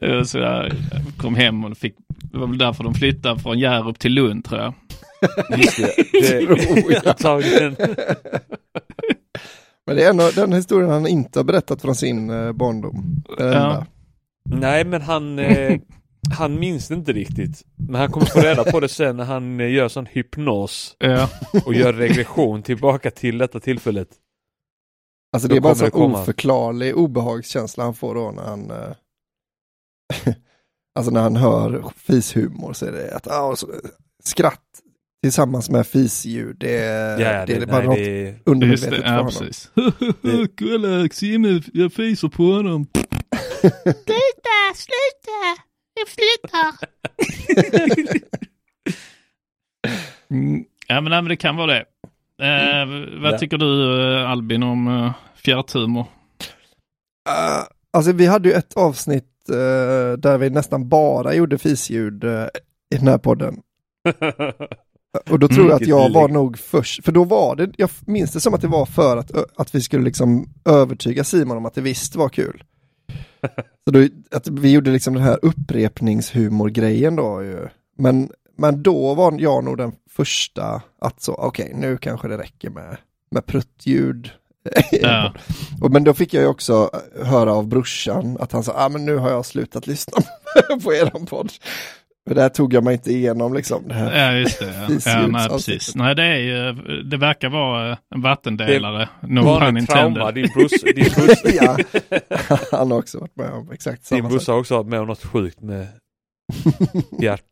Och 0.00 0.28
Så 0.28 0.38
jag 0.38 0.72
kom 1.18 1.34
hem 1.34 1.64
och 1.64 1.78
fick, 1.78 1.94
det 2.36 2.40
var 2.40 2.46
väl 2.46 2.58
därför 2.58 2.84
de 2.84 2.94
flyttade 2.94 3.40
från 3.40 3.58
Hjärup 3.58 3.98
till 3.98 4.12
Lund 4.12 4.44
tror 4.44 4.60
jag. 4.60 4.74
Just 5.58 5.76
det. 5.76 5.92
det 6.12 6.46
Tror 6.46 6.92
jag. 6.92 7.06
antagligen. 7.06 7.76
Men 9.86 9.96
det 9.96 10.04
är 10.04 10.10
en 10.10 10.20
av 10.20 10.32
den 10.34 10.52
historien 10.52 10.90
han 10.90 11.06
inte 11.06 11.38
har 11.38 11.44
berättat 11.44 11.82
från 11.82 11.94
sin 11.94 12.30
eh, 12.30 12.52
barndom. 12.52 13.24
Ja. 13.38 13.86
Nej 14.44 14.84
men 14.84 15.02
han, 15.02 15.38
eh, 15.38 15.80
han 16.38 16.58
minns 16.60 16.88
det 16.88 16.94
inte 16.94 17.12
riktigt. 17.12 17.62
Men 17.76 18.00
han 18.00 18.10
kommer 18.10 18.26
få 18.26 18.40
reda 18.40 18.64
på 18.64 18.80
det 18.80 18.88
sen 18.88 19.16
när 19.16 19.24
han 19.24 19.60
eh, 19.60 19.70
gör 19.72 19.88
sån 19.88 20.06
hypnos 20.06 20.96
Ja. 20.98 21.28
och 21.66 21.74
gör 21.74 21.92
regression 21.92 22.62
tillbaka 22.62 23.10
till 23.10 23.38
detta 23.38 23.60
tillfället. 23.60 24.08
Alltså 25.32 25.48
Då 25.48 25.54
det 25.54 25.58
är 25.58 25.60
bara 25.60 25.70
en 25.70 25.76
sån 25.76 26.14
oförklarlig 26.14 26.96
obehagskänsla 26.96 27.84
han 27.84 27.94
får 27.94 28.14
då 28.14 28.30
när 28.30 28.42
han 28.42 28.70
eh, 28.70 28.92
Alltså 30.96 31.10
när 31.12 31.20
han 31.22 31.36
hör 31.36 31.84
fishumor 31.96 32.72
så 32.72 32.86
är 32.86 32.92
det 32.92 33.14
att 33.16 33.26
ah, 33.30 33.56
så, 33.56 33.68
skratt 34.24 34.60
tillsammans 35.22 35.70
med 35.70 35.86
fisljud, 35.86 36.56
det, 36.60 36.78
är- 36.78 37.10
Ja, 37.20 37.46
det, 37.46 37.52
är 37.56 37.60
det- 37.60 37.66
bara 37.66 37.78
nej, 37.78 37.86
något 37.86 37.96
det 37.96 38.28
är- 38.28 38.38
undermedvetet 38.44 38.90
det, 38.90 38.96
för 38.96 39.04
ja 39.12 39.16
honom. 39.16 39.32
precis. 39.32 39.70
Kolla 40.58 41.08
Simon, 41.12 41.62
jag 41.74 41.92
fiser 41.92 42.28
på 42.28 42.42
honom. 42.52 42.86
Sluta, 43.60 44.74
sluta! 44.74 45.62
Jag 45.98 46.08
flyttar. 46.08 46.72
Mm. 50.30 50.64
Ja 50.88 51.00
men, 51.00 51.10
nej, 51.10 51.22
men 51.22 51.28
det 51.28 51.36
kan 51.36 51.56
vara 51.56 51.66
det. 51.72 51.84
Eh, 52.42 52.86
vad 53.22 53.32
Ja. 53.34 53.38
tycker 53.38 53.58
du 53.58 54.02
eh, 54.20 54.30
Albin 54.30 54.62
om 54.62 54.88
uh, 54.88 55.12
fjärthumor? 55.36 56.00
Uh, 57.28 57.64
alltså 57.92 58.12
vi 58.12 58.26
hade 58.26 58.48
ju 58.48 58.54
ett 58.54 58.76
avsnitt 58.76 59.24
där 60.16 60.38
vi 60.38 60.50
nästan 60.50 60.88
bara 60.88 61.34
gjorde 61.34 61.58
fisljud 61.58 62.24
eh, 62.24 62.46
i 62.94 62.96
den 62.96 63.08
här 63.08 63.18
podden. 63.18 63.60
Och 65.30 65.38
då 65.38 65.48
tror 65.48 65.60
Mm, 65.60 65.68
jag 65.68 65.82
att 65.82 65.88
jag 65.88 66.12
var 66.12 66.28
nog 66.28 66.58
först, 66.58 67.04
för 67.04 67.12
då 67.12 67.24
var 67.24 67.56
det, 67.56 67.70
jag 67.76 67.90
minns 68.06 68.32
det 68.32 68.40
som 68.40 68.54
att 68.54 68.60
det 68.60 68.68
var 68.68 68.86
för 68.86 69.16
att, 69.16 69.60
att 69.60 69.74
vi 69.74 69.80
skulle 69.80 70.04
liksom 70.04 70.48
övertyga 70.64 71.24
Simon 71.24 71.56
om 71.56 71.66
att 71.66 71.74
det 71.74 71.80
visst 71.80 72.16
var 72.16 72.28
kul. 72.28 72.64
Så 73.84 73.90
då, 73.90 74.08
att 74.30 74.48
vi 74.48 74.72
gjorde 74.72 74.90
liksom 74.90 75.14
den 75.14 75.22
här 75.22 75.38
upprepningshumorgrejen 75.42 77.16
då 77.16 77.42
ju. 77.42 77.68
Men, 77.98 78.30
men 78.58 78.82
då 78.82 79.14
var 79.14 79.34
jag 79.38 79.64
nog 79.64 79.78
den 79.78 79.92
första 80.10 80.82
att 80.98 81.22
så, 81.22 81.34
okej 81.34 81.72
nu 81.74 81.96
kanske 81.96 82.28
det 82.28 82.38
räcker 82.38 82.70
med, 82.70 82.96
med 83.30 83.46
pruttljud. 83.46 84.30
Ja. 84.90 85.32
Och, 85.80 85.90
men 85.90 86.04
då 86.04 86.14
fick 86.14 86.34
jag 86.34 86.42
ju 86.42 86.48
också 86.48 86.90
höra 87.22 87.52
av 87.52 87.66
brorsan 87.68 88.36
att 88.40 88.52
han 88.52 88.62
sa, 88.62 88.72
ah, 88.76 88.88
men 88.88 89.04
nu 89.04 89.16
har 89.16 89.30
jag 89.30 89.46
slutat 89.46 89.86
lyssna 89.86 90.18
på 90.84 90.94
eran 90.94 91.26
podd. 91.26 91.52
För 92.28 92.34
det 92.34 92.42
här 92.42 92.48
tog 92.48 92.74
jag 92.74 92.84
mig 92.84 92.92
inte 92.94 93.12
igenom 93.12 93.54
liksom. 93.54 93.88
Det 93.88 93.94
här. 93.94 94.26
Ja 94.26 94.38
just 94.38 94.58
det. 94.58 94.74
Ja. 94.88 95.12
Ja, 95.20 95.26
nej, 95.26 95.48
precis. 95.48 95.94
Nej 95.94 96.14
det 96.14 96.22
är 96.22 96.36
ju, 96.36 96.72
det 97.02 97.16
verkar 97.16 97.48
vara 97.48 97.98
en 98.14 98.22
vattendelare. 98.22 99.08
No 99.20 99.58
pun 99.60 99.76
intended. 99.76 100.34
Din 100.34 100.48
brorsa, 100.54 100.86
din 100.94 101.12
brorsa, 101.16 101.48
ja, 101.48 101.76
han 102.72 102.90
har 102.90 102.98
också 102.98 103.18
varit 103.18 103.36
med 103.36 103.50
om 103.50 103.70
exakt 103.72 104.04
samma 104.04 104.16
din 104.16 104.24
sak. 104.24 104.30
brorsa 104.30 104.52
har 104.52 104.58
också 104.58 104.74
varit 104.76 104.86
med 104.86 105.00
om 105.00 105.06
något 105.06 105.24
sjukt 105.24 105.60
med 105.60 105.86
fjärt. 107.20 107.42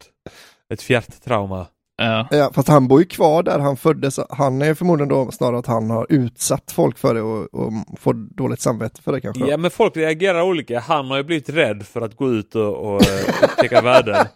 Ett 0.75 0.83
fjärttrauma. 0.83 1.67
Ja. 1.97 2.29
Ja, 2.31 2.51
fast 2.55 2.69
han 2.69 2.89
bor 2.89 3.01
ju 3.01 3.07
kvar 3.07 3.43
där 3.43 3.59
han 3.59 3.77
föddes. 3.77 4.21
Han 4.31 4.63
är 4.63 4.75
förmodligen 4.75 5.09
då 5.09 5.31
snarare 5.31 5.59
att 5.59 5.67
han 5.67 5.91
har 5.91 6.07
utsatt 6.09 6.73
folk 6.73 6.99
för 6.99 7.15
det 7.15 7.23
och, 7.23 7.55
och 7.55 7.73
får 8.01 8.15
dåligt 8.15 8.61
samvete 8.61 9.03
för 9.03 9.13
det 9.13 9.21
kanske. 9.21 9.47
Ja 9.47 9.57
men 9.57 9.71
folk 9.71 9.97
reagerar 9.97 10.43
olika. 10.43 10.81
Han 10.81 11.07
har 11.11 11.17
ju 11.17 11.23
blivit 11.23 11.49
rädd 11.49 11.83
för 11.87 12.01
att 12.01 12.17
gå 12.17 12.31
ut 12.33 12.55
och, 12.55 12.77
och 12.77 13.03
eh, 13.03 13.45
upptäcka 13.45 13.81
världen. 13.81 14.27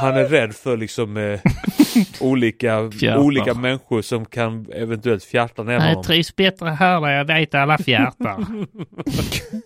Han 0.00 0.16
är 0.16 0.24
rädd 0.24 0.54
för 0.54 0.76
liksom 0.76 1.16
eh, 1.16 1.40
olika, 2.20 2.90
Fjärtar. 2.90 3.18
olika 3.18 3.54
människor 3.54 4.02
som 4.02 4.24
kan 4.24 4.66
eventuellt 4.72 5.24
fjärta 5.24 5.62
ner 5.62 5.74
honom. 5.78 5.88
Jag 5.88 6.02
trivs 6.02 6.36
bättre 6.36 6.68
här 6.68 7.00
där 7.00 7.08
jag 7.10 7.24
vet 7.24 7.54
alla 7.54 7.78
fjärtar. 7.78 8.46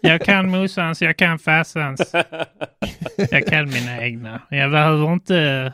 Jag 0.00 0.20
kan 0.20 0.50
morsans, 0.50 1.02
jag 1.02 1.16
kan 1.16 1.38
farsans. 1.38 2.12
Jag 3.30 3.46
kan 3.46 3.68
mina 3.70 4.02
egna. 4.02 4.42
Jag 4.50 4.70
behöver 4.70 5.12
inte 5.12 5.72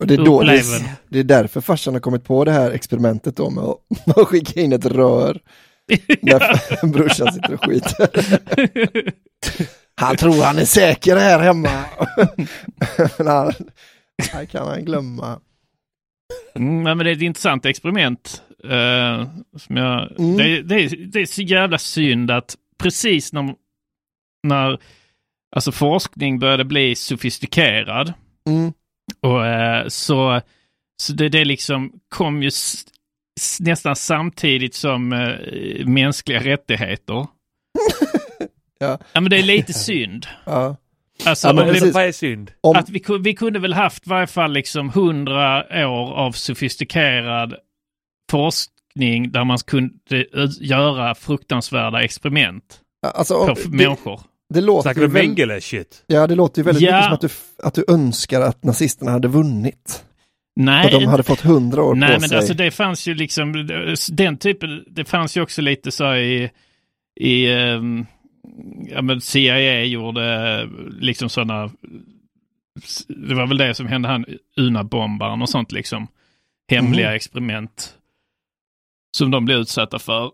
Och 0.00 0.06
det, 0.06 0.14
är 0.14 0.18
då, 0.24 0.42
det, 0.42 0.52
är, 0.58 0.82
det 1.08 1.18
är 1.18 1.24
därför 1.24 1.60
farsan 1.60 1.94
har 1.94 2.00
kommit 2.00 2.24
på 2.24 2.44
det 2.44 2.52
här 2.52 2.70
experimentet 2.70 3.36
då 3.36 3.50
med 3.50 3.64
att, 3.64 4.28
skicka 4.28 4.60
in 4.60 4.72
ett 4.72 4.86
rör 4.86 5.40
när 6.22 6.86
brorsan 6.92 7.32
sitter 7.32 7.54
och 7.54 7.64
skiter. 7.64 8.08
Han 9.94 10.16
tror 10.16 10.42
han 10.42 10.58
är 10.58 10.64
säker 10.64 11.16
här 11.16 11.38
hemma. 11.40 11.84
Men 13.18 13.26
han, 13.26 13.52
här 14.32 14.44
kan 14.44 14.68
han 14.68 14.84
glömma. 14.84 15.40
Mm, 16.54 16.82
men 16.82 16.98
det 16.98 17.10
är 17.10 17.16
ett 17.16 17.22
intressant 17.22 17.66
experiment. 17.66 18.42
eh, 18.64 19.28
som 19.58 19.76
jag, 19.76 20.12
Mm. 20.18 20.36
det, 20.36 20.62
det, 20.62 20.74
är, 20.74 20.96
det 21.12 21.20
är 21.20 21.26
så 21.26 21.42
jävla 21.42 21.78
synd 21.78 22.30
att 22.30 22.56
precis 22.78 23.32
när, 23.32 23.54
när 24.42 24.78
alltså 25.56 25.72
forskning 25.72 26.38
började 26.38 26.64
bli 26.64 26.94
sofistikerad 26.94 28.12
Mm. 28.48 28.72
Och 29.20 29.46
eh, 29.46 29.88
så, 29.88 30.40
så 31.02 31.12
det, 31.12 31.28
det 31.28 31.44
liksom 31.44 31.92
kom 32.08 32.42
ju 32.42 32.50
nästan 33.60 33.96
samtidigt 33.96 34.74
som 34.74 35.12
eh, 35.12 35.86
mänskliga 35.86 36.40
rättigheter. 36.40 37.26
Ja. 38.82 38.98
ja 39.12 39.20
men 39.20 39.30
det 39.30 39.38
är 39.38 39.42
lite 39.42 39.72
synd. 39.72 40.26
Ja. 40.46 40.76
Alltså, 41.26 41.48
Ja, 41.48 41.52
men 41.52 41.68
om 41.68 41.74
vi-. 41.74 41.90
Vad 41.90 42.04
är 42.04 42.12
synd? 42.12 42.52
Om, 42.60 42.76
att 42.76 42.88
vi, 42.88 43.02
vi 43.20 43.34
kunde 43.34 43.58
väl 43.58 43.72
haft 43.72 44.06
i 44.06 44.10
varje 44.10 44.26
fall 44.26 44.52
liksom 44.52 44.90
hundra 44.90 45.64
år 45.88 46.12
av 46.14 46.32
sofistikerad 46.32 47.54
forskning 48.30 49.30
där 49.32 49.44
man 49.44 49.58
kunde 49.58 50.26
göra 50.60 51.14
fruktansvärda 51.14 52.02
experiment 52.02 52.80
alltså, 53.06 53.34
på 53.34 53.40
om, 53.40 53.50
f- 53.58 53.64
det, 53.64 53.76
människor. 53.76 54.20
Det 54.50 54.60
låter 54.60 54.82
Snackar 54.82 55.00
du 55.00 55.08
Mengele 55.08 55.60
shit? 55.60 56.04
Ja, 56.06 56.26
det 56.26 56.34
låter 56.34 56.58
ju 56.60 56.64
väldigt 56.64 56.82
Ja. 56.82 56.90
mycket 56.96 57.04
som 57.04 57.14
att 57.14 57.20
du, 57.20 57.28
att 57.66 57.74
du 57.74 57.84
önskar 57.94 58.40
att 58.40 58.64
nazisterna 58.64 59.10
hade 59.10 59.28
vunnit. 59.28 60.04
Nej, 60.56 60.86
Att 60.86 60.92
de 61.00 61.04
hade 61.06 61.22
fått 61.22 61.40
hundra 61.40 61.82
år 61.82 61.94
nej 61.94 62.14
på 62.14 62.20
men 62.20 62.28
sig. 62.28 62.38
alltså 62.38 62.54
det 62.54 62.70
fanns 62.70 63.08
ju 63.08 63.14
liksom 63.14 63.68
den 64.10 64.36
typen, 64.36 64.84
det 64.86 65.04
fanns 65.04 65.36
ju 65.36 65.40
också 65.42 65.62
lite 65.62 65.90
så 65.90 66.14
i, 66.14 66.50
i 67.20 67.52
ehm, 67.52 68.06
ja 68.88 69.02
men 69.02 69.20
CIA 69.20 69.84
gjorde 69.84 70.68
liksom 71.00 71.28
sådana, 71.28 71.70
det 73.08 73.34
var 73.34 73.46
väl 73.46 73.58
det 73.58 73.74
som 73.74 73.86
hände 73.86 74.08
han 74.08 74.24
Una-bombaren 74.56 75.42
och 75.42 75.48
sånt 75.48 75.72
liksom. 75.72 76.06
Hemliga 76.70 77.06
Mhm. 77.06 77.16
experiment. 77.16 77.94
som 79.16 79.30
de 79.30 79.44
blev 79.44 79.58
utsatta 79.58 79.98
för. 79.98 80.30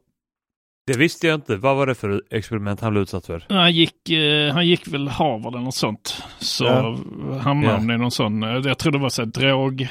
Det 0.86 0.96
visste 0.98 1.26
jag 1.26 1.34
inte. 1.34 1.56
Vad 1.56 1.76
var 1.76 1.86
det 1.86 1.94
för 1.94 2.22
experiment 2.30 2.80
han 2.80 2.92
blev 2.92 3.02
utsatt 3.02 3.26
för? 3.26 3.44
Han 3.48 3.72
gick, 3.72 4.10
eh, 4.10 4.52
han 4.52 4.66
gick 4.66 4.88
väl 4.88 5.08
Harvard 5.08 5.54
eller 5.54 5.64
något 5.64 5.74
sånt. 5.74 6.22
Så 6.38 6.64
Ja. 6.64 6.98
hamnade 7.38 7.74
han 7.78 7.90
i 7.90 7.98
någon 7.98 8.10
sån, 8.10 8.42
eh, 8.42 8.48
jag 8.64 8.78
tror 8.78 8.92
det 8.92 8.98
var 8.98 9.08
så 9.08 9.22
här 9.22 9.26
drog, 9.26 9.88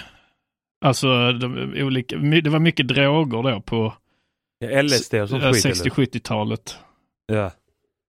alltså 0.85 1.31
de, 1.31 1.73
olika, 1.83 2.15
det 2.17 2.49
var 2.49 2.59
mycket 2.59 2.87
droger 2.87 3.43
då 3.51 3.61
på 3.61 3.93
Ja, 4.59 4.81
LSD 4.81 5.13
och 5.21 5.29
sånt 5.29 5.43
eh, 5.43 5.51
skit 5.51 5.65
eller? 5.65 5.75
60-70-talet. 5.75 6.77
Ja. 7.27 7.51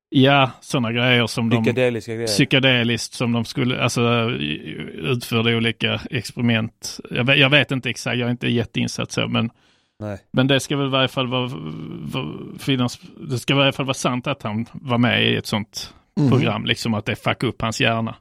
Ja, 0.08 0.50
sådana 0.60 0.92
grejer 0.92 1.26
som 1.26 1.50
de 1.50 1.64
Psykedeliska 1.64 2.14
grejer. 2.14 2.26
psykedeliskt 2.26 3.14
som 3.14 3.32
de 3.32 3.44
skulle, 3.44 3.82
alltså 3.82 4.30
utförde 4.94 5.56
olika 5.56 6.00
experiment. 6.10 7.00
Jag 7.10 7.24
vet, 7.24 7.38
jag 7.38 7.50
vet 7.50 7.70
inte 7.70 7.90
exakt, 7.90 8.16
jag 8.18 8.26
är 8.26 8.30
inte 8.30 8.48
jätteinsatt 8.48 9.12
så, 9.12 9.28
men, 9.28 9.50
Nej. 10.00 10.18
men 10.32 10.46
det 10.46 10.60
ska 10.60 10.76
väl 10.76 10.86
i 10.86 10.90
varje 10.90 11.08
fall 11.08 11.26
vara, 11.26 11.50
vara, 12.02 12.26
finnas, 12.58 13.00
det 13.30 13.38
ska 13.38 13.54
i 13.54 13.56
varje 13.56 13.72
fall 13.72 13.86
vara 13.86 13.94
sant 13.94 14.26
att 14.26 14.42
han 14.42 14.66
var 14.72 14.98
med 14.98 15.24
i 15.24 15.36
ett 15.36 15.46
sånt 15.46 15.94
Mhm. 16.20 16.30
program, 16.30 16.64
liksom 16.64 16.94
att 16.94 17.04
det 17.06 17.16
fuckar 17.16 17.48
upp 17.48 17.62
hans 17.62 17.80
hjärna. 17.80 18.14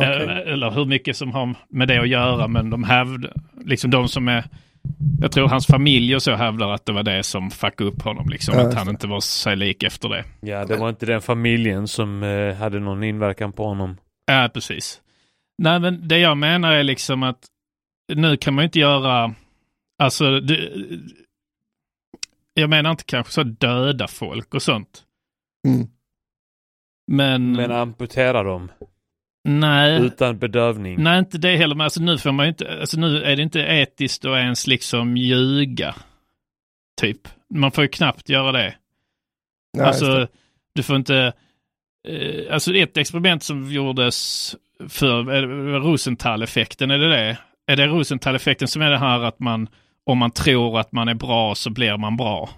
Eh, 0.00 0.08
Eller 0.52 0.70
hur 0.70 0.84
mycket 0.84 1.16
som 1.16 1.32
har 1.32 1.54
med 1.68 1.88
det 1.88 1.98
att 2.00 2.08
göra, 2.08 2.48
men 2.48 2.70
de 2.70 2.84
hävdar, 2.84 3.32
liksom 3.64 3.90
de 3.90 4.08
som 4.08 4.28
är, 4.28 4.44
jag 5.20 5.32
tror 5.32 5.48
hans 5.48 5.66
familj 5.66 6.14
och 6.16 6.22
så 6.22 6.34
hävdar 6.34 6.70
att 6.70 6.86
det 6.86 6.92
var 6.92 7.02
det 7.02 7.22
som 7.22 7.50
fuckade 7.50 7.90
upp 7.90 8.02
honom, 8.02 8.28
liksom, 8.28 8.54
Ja, 8.58 8.68
att 8.68 8.74
han 8.74 8.88
inte 8.88 9.06
var 9.06 9.20
sig 9.20 9.56
lik 9.56 9.82
efter 9.82 10.08
det. 10.08 10.24
Ja, 10.40 10.64
det 10.64 10.76
var 10.76 10.88
inte 10.88 11.06
den 11.06 11.20
familjen 11.22 11.88
som 11.88 12.22
eh, 12.22 12.54
hade 12.54 12.80
någon 12.80 13.02
inverkan 13.04 13.52
på 13.52 13.66
honom. 13.66 13.96
Ja, 14.26 14.50
precis. 14.54 15.00
Nej, 15.62 15.80
men 15.80 16.08
det 16.08 16.18
jag 16.18 16.36
menar 16.36 16.72
är 16.72 16.82
liksom 16.82 17.22
att 17.22 17.38
nu 18.14 18.36
kan 18.36 18.54
man 18.54 18.62
ju 18.62 18.66
inte 18.66 18.78
göra, 18.78 19.34
alltså, 20.04 20.40
det, 20.40 20.70
jag 22.54 22.70
menar 22.70 22.90
inte 22.90 23.04
kanske 23.04 23.32
så 23.32 23.42
döda 23.42 24.08
folk 24.08 24.54
och 24.54 24.62
sånt. 24.62 25.02
Mm. 25.66 25.88
Men, 27.06 27.52
Men 27.52 27.72
amputera 27.72 28.42
dem 28.42 28.70
nej, 29.48 30.02
utan 30.06 30.38
bedövning. 30.38 31.02
nej 31.02 31.18
inte 31.18 31.38
det 31.38 31.56
heller. 31.56 31.74
Men 31.74 31.84
alltså 31.84 32.00
nu 32.00 32.18
får 32.18 32.32
man 32.32 32.46
ju 32.46 32.48
inte, 32.48 32.80
alltså 32.80 33.00
nu 33.00 33.22
är 33.22 33.36
det 33.36 33.42
inte 33.42 33.60
etiskt 33.60 34.24
att 34.24 34.36
ens 34.36 34.66
liksom 34.66 35.16
ljuga. 35.16 35.94
Typ. 37.00 37.28
Man 37.54 37.72
får 37.72 37.84
ju 37.84 37.88
knappt 37.88 38.28
göra 38.28 38.52
det. 38.52 38.74
Just 39.76 39.86
alltså, 39.86 40.06
det. 40.06 40.28
du 40.74 40.82
får 40.82 40.96
inte... 40.96 41.32
Eh, 42.08 42.54
alltså 42.54 42.74
ett 42.74 42.96
experiment 42.96 43.42
som 43.42 43.72
gjordes 43.72 44.56
för 44.88 45.22
det 45.22 45.78
Rosenthal-effekten, 45.78 46.90
är 46.90 46.98
det 46.98 47.08
det? 47.08 47.38
Är 47.66 47.76
det 47.76 47.86
Rosenthal-effekten 47.86 48.68
som 48.68 48.82
är 48.82 48.90
det 48.90 48.98
här 48.98 49.20
att 49.20 49.40
man, 49.40 49.68
om 50.10 50.18
man 50.18 50.30
tror 50.30 50.80
att 50.80 50.92
man 50.92 51.08
är 51.08 51.14
bra 51.14 51.54
så 51.54 51.70
blir 51.70 51.96
man 51.96 52.16
bra? 52.16 52.48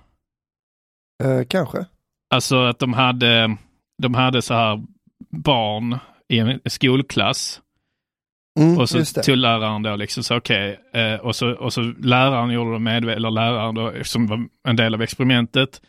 Eh, 1.24 1.46
kanske. 1.48 1.86
Alltså 2.34 2.64
att 2.64 2.78
de 2.78 2.92
hade, 2.92 3.56
de 4.02 4.14
hade 4.14 4.42
så 4.42 4.54
här 4.54 4.82
barn 5.30 5.98
i 6.28 6.38
en 6.38 6.60
skolklass 6.64 7.60
Mm, 8.58 8.78
och 8.78 8.88
så 8.88 9.04
tog 9.22 9.36
läraren 9.36 9.82
då 9.82 9.96
liksom 9.96 10.22
så 10.22 10.36
okej, 10.36 10.80
eh, 10.92 11.14
och, 11.14 11.36
så, 11.36 11.50
och 11.50 11.72
så 11.72 11.80
läraren 11.82 12.50
gjorde 12.50 12.72
det 12.72 12.78
med, 12.78 13.04
eller 13.04 13.30
läraren 13.30 13.74
då, 13.74 13.92
som 14.02 14.26
var 14.26 14.48
en 14.68 14.76
del 14.76 14.94
av 14.94 15.02
experimentet. 15.02 15.80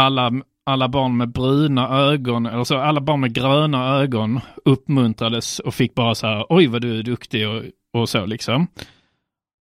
Alla, 0.00 0.32
alla 0.66 0.88
barn 0.88 1.16
med 1.16 1.28
bruna 1.28 1.88
ögon, 1.88 2.46
eller 2.46 2.64
så, 2.64 2.78
alla 2.78 3.00
barn 3.00 3.20
med 3.20 3.34
gröna 3.34 3.88
ögon 3.88 4.40
uppmuntrades 4.64 5.58
och 5.58 5.74
fick 5.74 5.94
bara 5.94 6.14
så 6.14 6.26
här, 6.26 6.46
oj 6.48 6.66
vad 6.66 6.82
du 6.82 6.98
är 6.98 7.02
duktig 7.02 7.48
och, 7.48 7.62
och 7.92 8.08
så 8.08 8.26
liksom. 8.26 8.66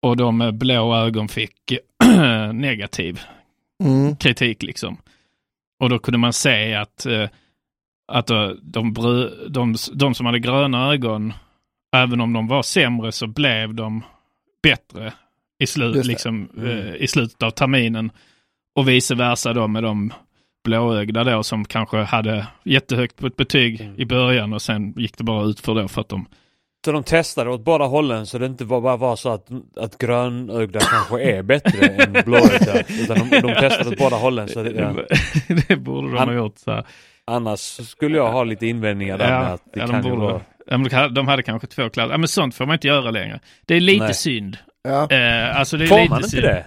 Och 0.03 0.17
de 0.17 0.39
med 0.39 0.55
blå 0.55 0.95
ögon 0.97 1.29
fick 1.29 1.53
negativ 2.53 3.21
Mm. 3.85 4.17
kritik 4.17 4.63
liksom. 4.63 4.97
Och 5.83 5.91
då 5.91 5.99
kunde 5.99 6.19
man 6.19 6.33
se 6.33 6.75
att, 6.75 7.07
eh, 7.07 7.29
att 8.13 8.31
eh, 8.31 8.49
de, 8.63 8.95
bru- 8.95 9.49
de, 9.49 9.77
de 9.95 10.15
som 10.15 10.27
hade 10.27 10.39
gröna 10.39 10.93
ögon, 10.93 11.33
även 11.97 12.21
om 12.21 12.33
de 12.33 12.49
var 12.49 12.63
sämre 12.63 13.13
så 13.13 13.27
blev 13.27 13.75
de 13.75 14.03
bättre 14.63 15.13
i, 15.59 15.65
slu- 15.65 15.85
Just 15.95 16.03
det. 16.03 16.09
liksom, 16.09 16.49
Mm. 16.57 16.69
eh, 16.79 16.95
i 16.95 17.07
slutet 17.07 17.43
av 17.43 17.51
terminen. 17.51 18.11
Och 18.75 18.89
vice 18.89 19.15
versa 19.15 19.53
då 19.53 19.67
med 19.69 19.83
de 19.83 20.13
blåögda 20.65 21.25
då 21.25 21.43
som 21.43 21.65
kanske 21.65 21.97
hade 21.99 22.47
jättehögt 22.65 23.17
på 23.17 23.27
ett 23.27 23.37
betyg 23.37 23.81
Mm. 23.81 24.01
i 24.01 24.05
början 24.05 24.53
och 24.53 24.63
sen 24.63 24.93
gick 24.97 25.19
det 25.19 25.25
bara 25.25 25.45
ut 25.45 25.61
för 25.61 25.75
då 25.75 25.89
för 25.89 26.01
att 26.01 26.09
de 26.09 26.27
Så 26.87 26.93
de 26.93 27.03
testade 27.05 27.51
åt 27.51 27.65
båda 27.65 27.85
hållen 27.85 28.27
så 28.27 28.39
det 28.39 28.47
inte 28.47 28.65
var- 28.65 28.81
bara 28.81 28.97
var 28.97 29.17
så 29.17 29.29
att, 29.29 29.47
att 29.77 29.99
grönögda 29.99 30.81
kanske 30.81 31.23
är 31.23 31.43
bättre 31.43 31.87
än 31.87 32.13
blåögda. 32.25 32.81
Utan 32.89 33.19
de, 33.31 33.41
de 33.41 33.55
testade 33.55 33.91
åt 33.91 33.99
båda 33.99 34.17
hållen. 34.17 34.49
Så 34.49 34.63
det, 34.63 34.71
ja. 34.71 34.95
det 35.69 35.77
borde 35.77 36.09
de 36.09 36.17
ha 36.19 36.33
gjort. 36.35 36.59
Så. 36.59 36.85
Annars 37.25 37.61
skulle 37.89 38.17
jag 38.17 38.33
ha 38.33 38.45
lite 38.45 38.67
invändningar 38.67 39.19
där 39.19 39.31
med 39.41 39.53
att 39.53 39.63
det 39.75 39.81
ja, 39.81 39.87
kan 39.87 40.03
de, 40.03 40.09
ju 40.13 40.17
vara... 40.17 40.41
ja, 40.67 40.77
de 40.79 40.91
hade- 40.97 41.15
de 41.15 41.29
hade 41.29 41.43
kanske 41.43 41.67
två 41.69 41.91
klasser. 41.91 42.11
Ja, 42.13 42.19
men 42.19 42.29
sånt 42.29 42.55
får 42.55 42.67
man 42.67 42.75
inte 42.75 42.87
göra 42.89 43.11
längre. 43.11 43.41
Det 43.67 43.75
är 43.75 43.81
lite 43.81 44.05
Nej. 44.05 44.15
synd. 44.15 44.59
Ja. 44.89 45.11
Eh, 45.11 45.59
alltså 45.59 45.77
det 45.77 45.85
är 45.85 45.89
Får 45.89 45.97
lite 45.99 46.11
man 46.11 46.19
inte 46.19 46.31
synd. 46.31 46.43
det? 46.43 46.67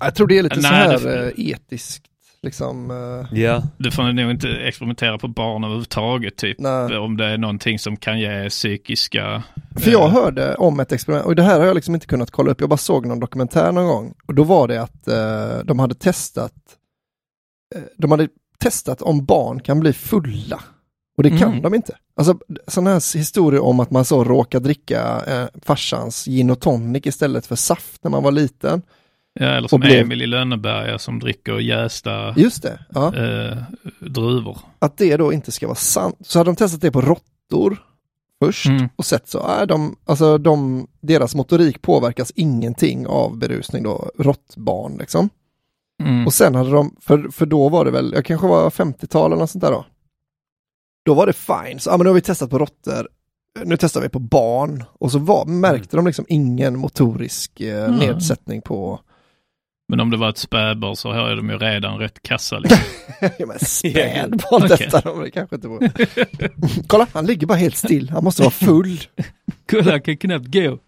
Jag 0.00 0.14
tror 0.14 0.26
det 0.26 0.38
är 0.38 0.42
lite 0.42 0.62
så 0.62 0.70
Nej, 0.70 0.72
här 0.88 0.98
det- 0.98 1.26
eh, 1.40 1.48
etiskt, 1.50 2.02
liksom. 2.42 2.90
eh, 2.90 3.38
Ja. 3.40 3.62
Du 3.78 3.90
får 3.90 4.12
nog 4.12 4.30
inte 4.30 4.48
experimentera 4.48 5.18
på 5.18 5.28
barn 5.28 5.64
överhuvudtaget, 5.64 6.36
typ. 6.36 6.60
Nej. 6.60 6.98
Om 6.98 7.16
det 7.16 7.24
är 7.26 7.38
någonting 7.38 7.78
som 7.78 7.96
kan 7.96 8.18
ge 8.20 8.48
psykiska... 8.48 9.42
För 9.78 9.90
jag 9.90 10.04
eh, 10.04 10.10
hörde 10.10 10.54
om 10.54 10.80
ett 10.80 10.92
experiment, 10.92 11.26
och 11.26 11.36
det 11.36 11.42
här 11.42 11.58
har 11.60 11.66
jag 11.66 11.74
liksom 11.74 11.94
inte 11.94 12.06
kunnat 12.06 12.30
kolla 12.30 12.50
upp, 12.50 12.60
jag 12.60 12.70
bara 12.70 12.76
såg 12.76 13.06
någon 13.06 13.20
dokumentär 13.20 13.72
någon 13.72 13.86
gång. 13.86 14.14
Och 14.26 14.34
då 14.34 14.44
var 14.44 14.68
det 14.68 14.82
att 14.82 15.08
eh, 15.08 15.64
de 15.64 15.78
hade 15.78 15.94
testat, 15.94 16.52
eh, 17.74 17.82
de 17.98 18.10
hade 18.10 18.28
testat 18.58 19.02
om 19.02 19.24
barn 19.24 19.60
kan 19.60 19.80
bli 19.80 19.92
fulla. 19.92 20.60
Och 21.16 21.22
det 21.22 21.30
kan 21.30 21.48
Mm. 21.50 21.62
de 21.62 21.74
inte. 21.74 21.96
Alltså 22.16 22.38
sådana 22.66 22.90
här 22.90 23.16
historier 23.18 23.60
om 23.62 23.80
att 23.80 23.90
man 23.90 24.04
så 24.04 24.24
råkar 24.24 24.60
dricka 24.60 25.22
eh, 25.26 25.44
farsans 25.62 26.24
gin 26.24 26.50
och 26.50 26.60
tonic 26.60 27.06
istället 27.06 27.46
för 27.46 27.56
saft 27.56 28.04
när 28.04 28.10
man 28.10 28.22
var 28.22 28.32
liten. 28.32 28.82
Ja, 29.34 29.46
eller 29.46 29.68
som 29.68 29.80
blev- 29.80 30.00
Emil 30.00 30.22
i 30.22 30.26
Lönneberga 30.26 30.98
som 30.98 31.18
dricker 31.18 31.58
jästa 31.58 32.34
Just 32.36 32.62
det, 32.62 32.78
ja. 32.94 33.14
eh, 33.16 33.56
druvor. 34.00 34.58
Att 34.78 34.96
det 34.96 35.16
då 35.16 35.32
inte 35.32 35.52
ska 35.52 35.66
vara 35.66 35.74
sant. 35.76 36.16
Så 36.20 36.38
hade 36.38 36.48
de 36.50 36.56
testat 36.56 36.80
det 36.80 36.90
på 36.90 37.00
råttor 37.00 37.82
först 38.44 38.66
Mm. 38.66 38.88
och 38.96 39.04
sett 39.04 39.28
så, 39.28 39.46
är 39.46 39.66
de, 39.66 39.96
alltså 40.04 40.38
de, 40.38 40.86
deras 41.00 41.34
motorik 41.34 41.82
påverkas 41.82 42.32
ingenting 42.36 43.06
av 43.06 43.38
berusning 43.38 43.82
då, 43.82 44.10
råttbarn 44.18 44.96
liksom. 44.98 45.28
Mm. 46.02 46.26
Och 46.26 46.34
sen 46.34 46.54
hade 46.54 46.70
de, 46.70 46.96
för, 47.00 47.28
för 47.32 47.46
då 47.46 47.68
var 47.68 47.84
det 47.84 47.90
väl, 47.90 48.12
jag 48.14 48.24
kanske 48.24 48.46
var 48.46 48.70
50-tal 48.70 49.32
eller 49.32 49.40
något 49.40 49.50
sånt 49.50 49.62
där 49.62 49.70
då. 49.72 49.84
Då 51.04 51.14
var 51.14 51.26
det 51.26 51.32
fine, 51.32 51.78
så 51.80 51.90
ja, 51.90 51.96
men 51.96 52.04
nu 52.04 52.08
har 52.08 52.14
vi 52.14 52.20
testat 52.20 52.50
på 52.50 52.58
råttor, 52.58 53.08
nu 53.64 53.76
testar 53.76 54.00
vi 54.00 54.08
på 54.08 54.18
barn. 54.18 54.84
Och 54.92 55.12
så 55.12 55.18
var, 55.18 55.44
märkte 55.46 55.96
de 55.96 56.06
liksom 56.06 56.24
ingen 56.28 56.78
motorisk 56.78 57.60
eh, 57.60 57.84
Mm. 57.84 57.96
nedsättning 57.98 58.62
på, 58.62 59.00
Men 59.90 60.00
om 60.00 60.10
det 60.10 60.16
var 60.16 60.28
ett 60.28 60.38
spädbarn 60.38 60.96
så 60.96 61.12
har 61.12 61.36
de 61.36 61.50
ju 61.50 61.58
redan 61.58 61.98
rätt 61.98 62.22
kassa. 62.22 62.58
Liksom. 62.58 62.78
ja 63.38 63.46
men 63.46 63.58
spädbarn 63.58 64.38
Okej. 64.64 64.76
testar 64.78 65.02
de 65.02 65.22
det 65.22 65.30
kanske 65.30 65.56
inte 65.56 65.68
på. 65.68 65.88
Kolla, 66.86 67.06
han 67.12 67.26
ligger 67.26 67.46
bara 67.46 67.58
helt 67.58 67.76
still, 67.76 68.10
han 68.10 68.24
måste 68.24 68.42
vara 68.42 68.50
full. 68.50 69.00
Kolla, 69.70 69.90
jag 69.92 70.04
kan 70.04 70.16
knappt 70.16 70.46
gå. 70.46 70.78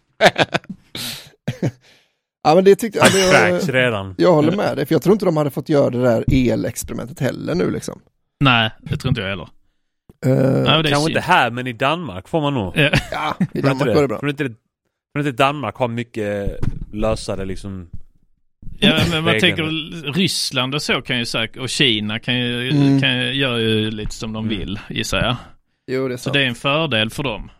Ja 2.44 2.54
men 2.54 2.64
det 2.64 2.76
tyckte 2.76 2.98
jag, 2.98 3.12
det, 3.12 3.48
jag, 3.48 3.74
redan. 3.74 4.14
jag 4.18 4.32
håller 4.32 4.56
med 4.56 4.76
dig, 4.76 4.86
för 4.86 4.94
jag 4.94 5.02
tror 5.02 5.12
inte 5.12 5.24
de 5.24 5.36
hade 5.36 5.50
fått 5.50 5.68
göra 5.68 5.90
det 5.90 6.02
där 6.02 6.24
elexperimentet 6.32 7.20
heller 7.20 7.54
nu 7.54 7.70
liksom. 7.70 8.00
Nej, 8.40 8.70
det 8.80 8.96
tror 8.96 9.08
inte 9.08 9.20
jag 9.20 9.28
heller. 9.28 9.48
Eh, 10.26 10.62
Nej, 10.62 10.92
Kanske 10.92 11.10
inte 11.10 11.20
här 11.20 11.50
men 11.50 11.66
i 11.66 11.72
Danmark 11.72 12.28
får 12.28 12.40
man 12.40 12.54
nog. 12.54 12.72
Ja. 12.76 12.90
ja, 13.12 13.36
i 13.54 13.60
Danmark 13.60 13.94
var 13.94 14.02
det 14.02 14.08
bra. 14.08 14.18
Tror 14.18 14.30
inte, 14.30 14.44
tror 14.44 15.26
inte 15.26 15.32
Danmark 15.32 15.76
har 15.76 15.88
mycket 15.88 16.58
lösare 16.92 17.44
liksom... 17.44 17.88
Ja, 18.82 19.00
men 19.10 19.24
man 19.24 19.40
tänker 19.40 19.62
Ryssland 20.12 20.74
och 20.74 20.82
så 20.82 21.02
kan 21.02 21.18
ju 21.18 21.26
säkert, 21.26 21.56
och 21.62 21.68
Kina 21.68 22.18
kan 22.18 22.38
ju, 22.38 22.70
Mm. 22.70 23.00
kan 23.00 23.18
ju, 23.18 23.32
gör 23.32 23.58
ju 23.58 23.90
lite 23.90 24.14
som 24.14 24.32
de 24.32 24.44
Mm. 24.46 24.58
vill, 24.58 24.80
gissar 24.90 25.18
jag. 25.18 25.36
Jo, 25.86 26.08
det 26.08 26.14
är 26.14 26.16
Så 26.16 26.22
sant. 26.22 26.34
det 26.34 26.42
är 26.42 26.46
en 26.46 26.54
fördel 26.54 27.10
för 27.10 27.22
dem. 27.22 27.50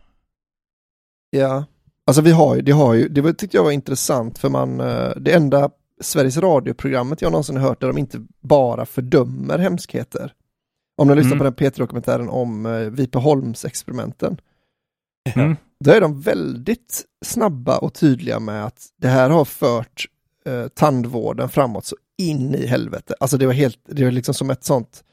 Ja, 1.30 1.64
alltså 2.06 2.22
vi 2.22 2.30
har 2.30 2.54
ju, 2.56 2.62
det 2.62 2.72
har 2.72 2.94
ju, 2.94 3.08
det 3.08 3.20
var, 3.20 3.32
tyckte 3.32 3.56
jag 3.56 3.64
var 3.64 3.70
intressant 3.72 4.38
för 4.38 4.48
man, 4.48 4.80
eh, 4.80 5.10
det 5.16 5.32
enda 5.32 5.70
Sveriges 6.00 6.36
radioprogrammet 6.36 7.22
jag 7.22 7.32
någonsin 7.32 7.56
hört 7.56 7.80
där 7.80 7.86
de 7.88 7.98
inte 7.98 8.26
bara 8.42 8.86
fördömer 8.86 9.58
hemskheter. 9.58 10.32
Om 10.96 11.08
ni 11.08 11.14
lyssnar 11.14 11.32
Mm. 11.32 11.38
på 11.38 11.44
den 11.44 11.54
P3-dokumentären 11.54 12.28
om 12.28 12.66
uh, 12.66 12.90
Vipeholms-experimenten. 12.90 14.36
Mm. 15.34 15.56
Då 15.84 15.90
är 15.90 16.00
de 16.00 16.20
väldigt 16.20 17.02
snabba 17.24 17.78
och 17.78 17.94
tydliga 17.94 18.40
med 18.40 18.64
att 18.64 18.86
det 18.96 19.08
här 19.08 19.30
har 19.30 19.44
fört 19.44 20.04
eh, 20.46 20.68
tandvården 20.68 21.48
framåt 21.48 21.86
så 21.86 21.96
in 22.18 22.54
i 22.54 22.66
helvete. 22.66 23.14
Alltså 23.20 23.36
det 23.38 23.46
var 23.46 23.52
helt, 23.52 23.78
det 23.88 24.04
var 24.04 24.10
liksom 24.10 24.34
som 24.34 24.50
ett 24.50 24.64
sånt 24.64 25.04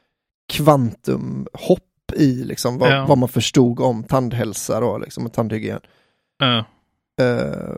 kvantumhopp 0.54 1.84
i 2.16 2.44
liksom 2.44 2.78
vad, 2.78 2.92
Ja. 2.92 3.06
vad 3.10 3.18
man 3.18 3.30
förstod 3.30 3.80
om 3.80 4.04
tandhälsa 4.04 4.80
då, 4.80 4.98
liksom 4.98 5.26
och 5.26 5.34
tandhygien. 5.34 5.80
Ja. 6.40 6.58
Eh, 7.26 7.76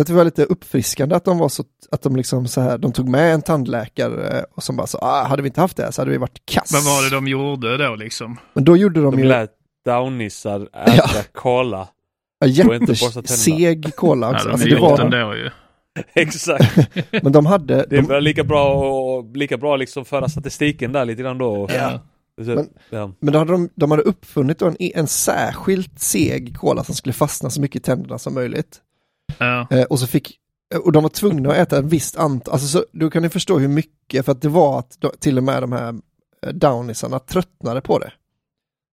att 0.00 0.06
det 0.06 0.12
var 0.12 0.24
lite 0.24 0.44
uppfriskande 0.44 1.14
att 1.16 1.24
de 1.24 1.38
var 1.38 1.48
så, 1.48 1.64
att 1.90 2.02
de 2.02 2.16
liksom 2.16 2.46
så 2.48 2.60
här, 2.60 2.78
de 2.78 2.92
tog 2.92 3.08
med 3.08 3.34
en 3.34 3.42
tandläkare 3.42 4.44
och 4.54 4.62
som 4.62 4.76
bara 4.76 4.86
så, 4.86 4.98
ah, 4.98 5.24
hade 5.24 5.42
vi 5.42 5.48
inte 5.48 5.60
haft 5.60 5.76
det 5.76 5.92
så 5.92 6.00
hade 6.00 6.10
vi 6.10 6.16
varit 6.18 6.42
kass. 6.44 6.72
Vad 6.72 6.84
var 6.84 7.02
det 7.10 7.16
de 7.16 7.28
gjorde 7.28 7.76
då 7.88 7.94
liksom? 7.94 8.36
Men 8.52 8.64
då 8.64 8.76
gjorde 8.76 9.00
de, 9.02 9.10
De 9.16 9.22
ju 9.22 9.28
lät 9.28 9.50
downisar 9.84 10.68
äta 10.88 11.22
cola. 11.34 11.88
ja, 12.44 12.64
borsta 12.64 12.78
tänderna. 12.78 13.20
jätteseg 13.20 13.96
cola 13.96 14.26
Ja, 14.26 14.34
också. 14.34 14.46
de 14.48 14.52
alltså, 14.52 14.68
det 14.68 14.80
var, 14.80 15.00
ändå 15.00 15.34
ju. 15.36 15.50
Exakt. 16.14 16.76
men 17.22 17.32
de 17.32 17.46
hade, 17.46 17.86
Det 17.90 17.96
är 17.96 18.02
de, 18.02 18.20
lika 18.20 18.44
bra 18.44 18.74
och 18.74 19.36
lika 19.36 19.56
bra 19.56 19.76
liksom 19.76 20.04
föra 20.04 20.28
statistiken 20.28 20.92
där 20.92 21.04
lite 21.04 21.22
grann 21.22 21.38
då. 21.38 21.68
Ja. 21.70 22.00
Så, 22.44 22.44
Men- 22.54 22.68
ja. 22.90 23.12
men 23.20 23.32
då 23.32 23.38
hade 23.38 23.52
de, 23.52 23.68
de 23.74 23.90
hade 23.90 24.02
uppfunnit 24.02 24.62
en, 24.62 24.76
en 24.78 25.06
särskilt 25.06 26.00
seg 26.00 26.56
cola 26.58 26.84
som 26.84 26.94
skulle 26.94 27.12
fastna 27.12 27.50
så 27.50 27.60
mycket 27.60 27.82
i 27.82 27.84
tänderna 27.84 28.18
som 28.18 28.34
möjligt. 28.34 28.80
Ja. 29.38 29.66
Eh, 29.70 29.82
och 29.82 29.98
så 29.98 30.06
fick, 30.06 30.38
och 30.84 30.92
de 30.92 31.02
var 31.02 31.10
tvungna 31.10 31.50
att 31.50 31.56
äta 31.56 31.78
ett 31.78 31.84
visst 31.84 32.16
antal, 32.16 32.52
alltså 32.52 32.66
så, 32.68 32.84
då 32.92 33.10
kan 33.10 33.22
ni 33.22 33.28
förstå 33.28 33.58
hur 33.58 33.68
mycket, 33.68 34.24
för 34.24 34.32
att 34.32 34.42
det 34.42 34.48
var 34.48 34.78
att 34.78 34.96
då, 35.00 35.08
till 35.20 35.38
och 35.38 35.44
med 35.44 35.62
de 35.62 35.72
här 35.72 35.88
eh, 36.46 36.52
downisarna 36.52 37.18
tröttnade 37.18 37.80
på 37.80 37.98
det. 37.98 38.12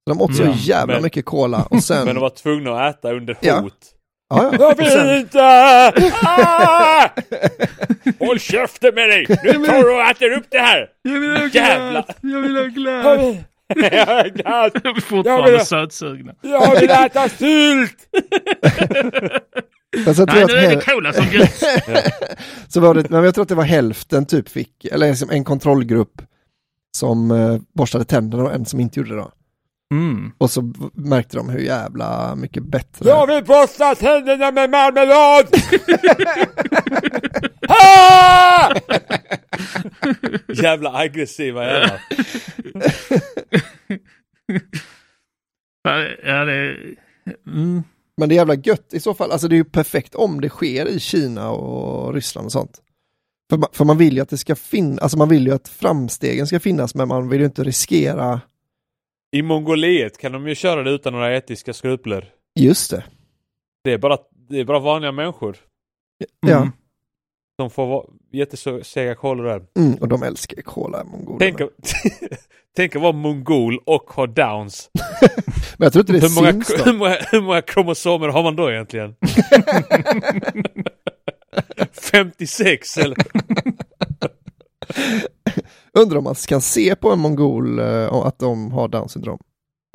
De 0.05 0.21
åt 0.21 0.35
så 0.35 0.43
Ja, 0.43 0.53
jävla 0.57 0.93
men- 0.93 1.03
mycket 1.03 1.25
cola 1.25 1.63
och 1.69 1.83
sen... 1.83 2.05
Men 2.05 2.15
de 2.15 2.21
var 2.21 2.29
tvungna 2.29 2.71
att 2.81 2.95
äta 2.99 3.13
under 3.13 3.33
hot. 3.33 3.43
Ja. 3.43 3.69
Ja, 4.29 4.49
ja. 4.51 4.57
Jag 4.59 4.77
vill 4.77 4.91
sen, 4.91 5.17
inte! 5.17 5.39
Ah! 6.23 7.09
Håll 8.19 8.39
käften 8.39 8.95
med 8.95 9.09
dig! 9.09 9.25
Nu 9.29 9.53
tar 9.65 9.83
du 9.83 9.93
och 9.95 10.01
äter 10.01 10.31
upp 10.31 10.45
det 10.49 10.57
här! 10.59 10.87
Jag 11.01 11.19
vill 11.19 11.31
ha 11.37 11.47
Jävlar! 11.47 12.05
Jag 12.21 12.41
vill 12.41 12.55
ha 12.57 12.63
glass! 12.63 13.35
Jag 13.75 13.91
är 14.25 14.29
glad. 14.29 14.71
De 14.73 14.89
är 14.89 14.93
Jag 14.95 15.03
fortfarande 15.03 15.51
vill- 15.51 15.65
sötsugna. 15.65 16.33
Jag 16.41 16.79
vill 16.79 16.89
äta 16.89 17.29
sylt! 17.29 17.97
men 20.05 20.15
så 20.15 20.21
jag 20.21 20.27
tror 20.29 20.35
Nej, 20.35 20.43
att 20.43 20.49
nu 20.49 20.55
är 20.57 20.75
det 20.75 20.81
cola 20.81 21.13
som 21.13 21.25
bjuds. 21.29 21.63
så 22.67 22.79
var 22.79 22.93
det, 22.93 23.09
men 23.09 23.23
jag 23.23 23.33
tror 23.35 23.41
att 23.41 23.49
det 23.49 23.55
var 23.55 23.63
hälften 23.63 24.25
typ 24.25 24.49
fick, 24.49 24.85
eller 24.85 25.07
liksom 25.09 25.29
en 25.29 25.43
kontrollgrupp 25.43 26.21
som 26.97 27.31
eh, 27.31 27.57
borstade 27.73 28.05
tänderna 28.05 28.43
och 28.43 28.53
en 28.53 28.65
som 28.65 28.79
inte 28.79 28.99
gjorde 28.99 29.09
det 29.15 29.15
då. 29.21 29.31
Mm. 29.93 30.31
Och 30.37 30.51
så 30.51 30.73
märkte 30.93 31.37
de 31.37 31.49
hur 31.49 31.59
jävla 31.59 32.35
mycket 32.35 32.63
bättre. 32.63 33.09
Jag 33.09 33.27
vill 33.27 33.43
borsta 33.43 33.95
tänderna 33.95 34.51
med 34.51 34.69
marmelad! 34.69 35.47
Jävla 40.63 40.93
aggressiva 40.95 41.65
jävlar. 41.65 42.01
Ja, 46.25 46.45
det... 46.45 46.77
Mm. 47.47 47.83
Men 48.17 48.29
det 48.29 48.35
är 48.35 48.37
jävla 48.37 48.55
gött 48.55 48.93
i 48.93 48.99
så 48.99 49.13
fall, 49.13 49.31
alltså 49.31 49.47
det 49.47 49.55
är 49.55 49.57
ju 49.57 49.63
perfekt 49.63 50.15
om 50.15 50.41
det 50.41 50.49
sker 50.49 50.87
i 50.87 50.99
Kina 50.99 51.49
och 51.49 52.13
Ryssland 52.13 52.45
och 52.45 52.51
sånt. 52.51 52.81
För, 53.49 53.57
ma- 53.57 53.73
för 53.73 53.85
man 53.85 53.97
vill 53.97 54.15
ju 54.15 54.21
att 54.21 54.29
det 54.29 54.37
ska 54.37 54.55
finnas, 54.55 54.99
alltså 54.99 55.17
man 55.17 55.29
vill 55.29 55.47
ju 55.47 55.53
att 55.53 55.67
framstegen 55.67 56.47
ska 56.47 56.59
finnas 56.59 56.95
men 56.95 57.07
man 57.07 57.29
vill 57.29 57.39
ju 57.39 57.45
inte 57.45 57.63
riskera, 57.63 58.41
I 59.35 59.41
Mongoliet 59.41 60.17
kan 60.17 60.31
de 60.31 60.47
ju 60.47 60.55
köra 60.55 60.83
det 60.83 60.91
utan 60.91 61.13
några 61.13 61.35
etiska 61.37 61.73
skrupler. 61.73 62.29
just 62.59 62.91
det. 62.91 63.03
Det 63.83 63.91
är 63.93 63.97
bara, 63.97 64.17
det 64.49 64.59
är 64.59 64.65
bara 64.65 64.79
vanliga 64.79 65.11
människor. 65.11 65.57
Ja, 66.47 66.57
Mm. 66.57 66.71
som 67.61 67.69
får 67.69 67.87
vara 67.87 68.05
jättesega 68.33 69.15
kolor 69.15 69.43
där. 69.45 69.63
mm, 69.79 69.93
och 69.95 70.07
de 70.07 70.23
älskar 70.23 70.57
ju 70.57 70.63
cola, 70.63 71.03
mongolerna. 71.03 71.39
Tänk, 71.39 71.61
att- 71.61 71.69
tänk 72.75 72.95
att 72.95 73.01
vara 73.01 73.11
mongol 73.11 73.79
och 73.85 74.03
ha 74.11 74.27
downs. 74.27 74.89
Men 75.77 75.85
jag 75.85 75.93
tror 75.93 76.01
inte 76.01 76.13
det 76.13 76.19
Hur 76.19 76.35
många, 76.35 76.51
hur, 76.85 76.93
många, 76.97 77.17
hur 77.31 77.41
många 77.41 77.61
kromosomer 77.61 78.27
har 78.27 78.43
man 78.43 78.55
då 78.55 78.71
egentligen? 78.71 79.15
56 82.11 82.97
eller? 82.97 83.17
Undrar 85.99 86.17
om 86.17 86.23
man 86.23 86.35
kan 86.47 86.61
se 86.61 86.95
på 86.95 87.11
en 87.11 87.19
mongol 87.19 87.79
eh, 87.79 88.13
att 88.13 88.39
de 88.39 88.71
har 88.71 88.87
down 88.87 89.09
syndrom. 89.09 89.39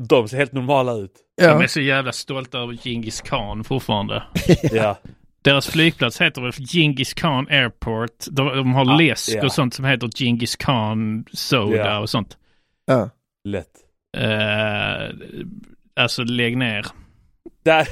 De 0.09 0.27
ser 0.27 0.37
helt 0.37 0.51
normala 0.53 0.93
ut. 0.93 1.13
De 1.37 1.43
Ja, 1.43 1.63
är 1.63 1.67
så 1.67 1.81
jävla 1.81 2.11
stolta 2.11 2.59
över 2.59 2.73
Genghis 2.73 3.21
Khan 3.21 3.63
fortfarande. 3.63 4.23
Ja. 4.71 4.97
Deras 5.43 5.67
flygplats 5.67 6.21
heter 6.21 6.41
väl 6.41 6.51
Genghis 6.51 7.13
Khan 7.13 7.47
Airport. 7.49 8.25
De, 8.31 8.47
de 8.57 8.73
har 8.73 8.85
Ja, 8.85 8.97
läsk 8.97 9.29
ja. 9.35 9.45
och 9.45 9.51
sånt 9.51 9.73
som 9.73 9.85
heter 9.85 10.09
Genghis 10.15 10.55
Khan 10.55 11.25
Soda 11.33 11.75
Ja. 11.77 11.99
och 11.99 12.09
sånt. 12.09 12.37
ja. 12.85 13.09
Lätt. 13.43 13.67
Uh, 14.17 15.15
alltså 15.95 16.23
lägg 16.23 16.57
ner. 16.57 16.85
Där, 17.65 17.87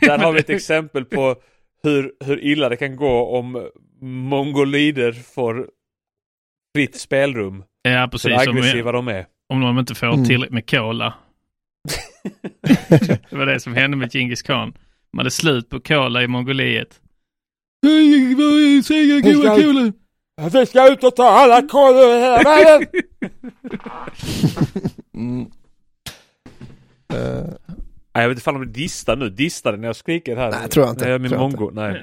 där 0.06 0.18
har 0.18 0.32
vi 0.32 0.40
ett 0.40 0.50
exempel 0.50 1.04
på 1.04 1.36
hur, 1.82 2.12
hur 2.24 2.44
illa 2.44 2.68
det 2.68 2.76
kan 2.76 2.96
gå 2.96 3.38
om 3.38 3.68
mongolider 4.02 5.12
får 5.12 5.66
fritt 6.76 6.96
spelrum. 7.00 7.64
Ja, 7.82 8.04
Så 8.04 8.10
precis. 8.10 8.32
Om, 8.48 8.56
aggressiva 8.56 8.92
de 8.92 9.08
är. 9.08 9.26
om 9.48 9.60
de 9.60 9.78
inte 9.78 9.94
får 9.94 10.06
Mm. 10.06 10.24
tillräckligt 10.24 10.54
med 10.54 10.70
cola. 10.70 11.14
det 13.30 13.32
var 13.36 13.46
det 13.46 13.60
som 13.60 13.74
hände 13.74 13.96
med 13.96 14.12
Genghis 14.12 14.42
Khan. 14.42 14.72
Man 15.12 15.18
hade 15.20 15.30
slut 15.30 15.68
på 15.70 15.80
cola 15.80 16.22
i 16.22 16.26
Mongoliet. 16.28 17.00
Vi 20.52 20.66
ska 20.66 20.92
ut 20.92 21.04
och 21.04 21.16
ta 21.16 21.28
alla 21.28 21.62
kolor 21.62 22.10
i 22.16 22.20
hela 22.20 22.42
världen! 22.42 22.86
Eh, 27.14 27.44
Nej, 28.14 28.22
jag 28.24 28.28
vet 28.28 28.38
inte 28.38 28.50
om 28.50 28.60
det 28.60 28.66
distar 28.72 29.16
nu. 29.16 29.30
Distar 29.30 29.72
det 29.72 29.78
när 29.78 29.88
jag 29.88 29.96
skriker 29.96 30.36
här? 30.36 30.50
Nej, 30.50 30.68
tror 30.68 30.86
jag 30.86 30.92
inte. 30.92 31.04
Nej, 31.04 31.10
jag 31.10 31.14
är 31.14 31.18
min 31.18 31.30
Tror 31.30 31.40
jag 31.42 31.50
mongo. 31.52 31.70
Nej. 31.74 32.02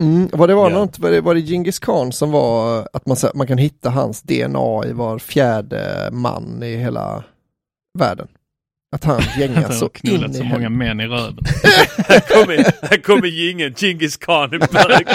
Mm, 0.00 0.28
vad 0.32 0.48
det 0.48 0.54
var 0.54 0.70
Ja. 0.70 0.78
något, 0.78 0.98
var 0.98 1.10
det, 1.10 1.20
var 1.20 1.34
det 1.34 1.40
Genghis 1.40 1.78
Khan 1.78 2.12
som 2.12 2.30
var 2.30 2.88
att 2.92 3.06
man, 3.06 3.16
man 3.34 3.46
kan 3.46 3.58
hitta 3.58 3.90
hans 3.90 4.22
DNA 4.22 4.82
i 4.86 4.92
var 4.92 5.18
fjärde 5.18 6.08
man 6.12 6.62
i 6.62 6.76
hela 6.76 7.24
världen? 7.98 8.28
Att 8.96 9.04
han 9.04 9.20
gängar 9.38 9.70
så 9.70 9.90
in 10.02 10.30
i 10.30 10.34
så 10.34 10.44
många 10.44 10.68
män 10.68 11.00
i 11.00 11.06
röven. 11.06 11.38
Här 12.08 12.20
kommer, 12.20 12.56
här 12.90 13.02
kommer 13.02 13.26
jingeln. 13.26 13.74
Genghis 13.74 14.16
Khan 14.16 14.54
i 14.54 14.58
bög. 14.58 15.06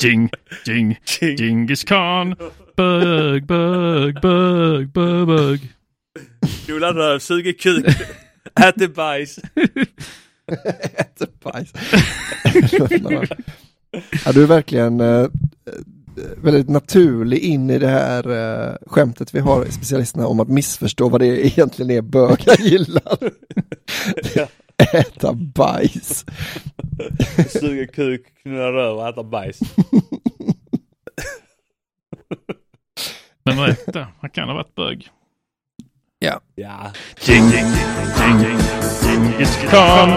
Jing, 0.00 0.30
jing, 0.66 0.98
Jing. 1.20 1.36
Genghis 1.36 1.84
Khan. 1.84 2.34
Bög, 2.76 3.46
bög, 3.46 4.20
bög, 4.20 4.88
bög, 4.92 5.26
bög. 5.26 5.60
Knulla 6.64 6.92
röv, 6.92 7.18
suger 7.18 7.52
kuk. 7.52 7.86
Äter 8.68 8.88
bajs. 8.88 9.38
Äter 10.94 11.28
bajs. 11.42 11.72
ja, 14.24 14.32
du 14.32 14.42
är 14.42 14.46
verkligen 14.46 15.00
eh, 15.00 15.26
väldigt 16.36 16.68
naturlig 16.68 17.38
in 17.38 17.70
i 17.70 17.78
det 17.78 17.88
här 17.88 18.30
eh, 18.30 18.76
skämtet 18.86 19.34
vi 19.34 19.40
har 19.40 19.64
specialisterna 19.64 20.26
om 20.26 20.40
att 20.40 20.48
missförstå 20.48 21.08
vad 21.08 21.20
det 21.20 21.46
egentligen 21.46 21.90
är 21.90 22.02
bögar 22.02 22.56
gillar. 22.60 23.18
Äta 24.94 25.32
bajs. 25.32 26.24
Suga 27.48 27.86
kuk, 27.86 28.26
knulla 28.42 28.72
röv 28.72 28.96
och 28.96 29.08
äta 29.08 29.22
bajs. 29.22 29.58
Men 33.44 33.58
rätt 33.66 33.92
det, 33.92 34.06
han 34.20 34.30
kan 34.30 34.48
ha 34.48 34.54
varit 34.54 34.74
bög. 34.74 35.08
Ja. 36.24 36.40
Ja. 36.54 36.92
Djingis 39.02 39.56
khan. 39.70 40.10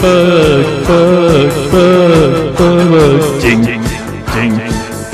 Bög, 0.00 0.66
bög, 0.86 1.52
bög, 1.72 2.56
bög. 2.58 3.20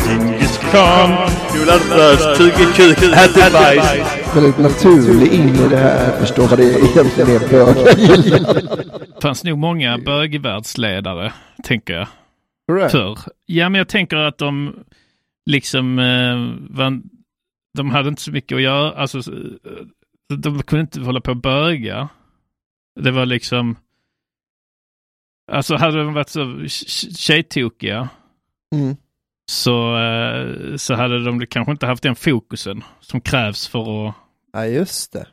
Djingis 0.06 0.58
khan. 0.70 1.10
Knullar 1.50 1.78
röv, 1.96 2.34
suger 2.34 2.72
kuk, 2.76 2.98
äter 2.98 3.52
bajs. 3.52 3.92
Väldigt 4.34 4.58
naturlig 4.58 5.32
in 5.32 5.54
i 5.54 5.68
det 5.68 5.76
här, 5.76 6.20
förstå 6.20 6.46
vad 6.46 6.58
det 6.58 6.64
egentligen 6.64 7.30
är 7.30 7.48
bögar 7.50 7.98
gillar. 7.98 8.54
Det 9.14 9.22
fanns 9.22 9.44
nog 9.44 9.58
många 9.58 9.98
bögvärldsledare, 9.98 11.32
tänker 11.64 11.94
jag. 11.94 12.08
Förr. 12.90 13.18
Ja, 13.46 13.68
men 13.68 13.78
jag 13.78 13.88
tänker 13.88 14.16
att 14.16 14.38
de 14.38 14.74
liksom 15.46 15.98
eh, 15.98 16.36
var, 16.76 17.00
de 17.78 17.90
hade 17.90 18.08
inte 18.08 18.22
så 18.22 18.30
mycket 18.30 18.56
att 18.56 18.62
göra. 18.62 18.92
Alltså, 18.92 19.18
eh, 19.18 19.24
de 20.34 20.62
kunde 20.62 20.80
inte 20.80 21.00
hålla 21.00 21.20
på 21.20 21.30
och 21.30 21.36
böga. 21.36 22.08
Det 23.00 23.10
var 23.10 23.26
liksom... 23.26 23.76
Alltså 25.52 25.76
hade 25.76 25.98
de 26.04 26.14
varit 26.14 26.28
så 26.28 26.40
tj- 26.44 27.16
tjejtokiga 27.16 28.08
Mm. 28.74 28.96
så, 29.50 29.96
eh, 29.98 30.76
så 30.76 30.94
hade 30.94 31.24
de 31.24 31.46
kanske 31.46 31.72
inte 31.72 31.86
haft 31.86 32.02
den 32.02 32.16
fokusen 32.16 32.84
som 33.00 33.20
krävs 33.20 33.68
för 33.68 34.08
att... 34.08 34.14
Ja, 34.52 34.66
just 34.66 35.12
det. 35.12 35.26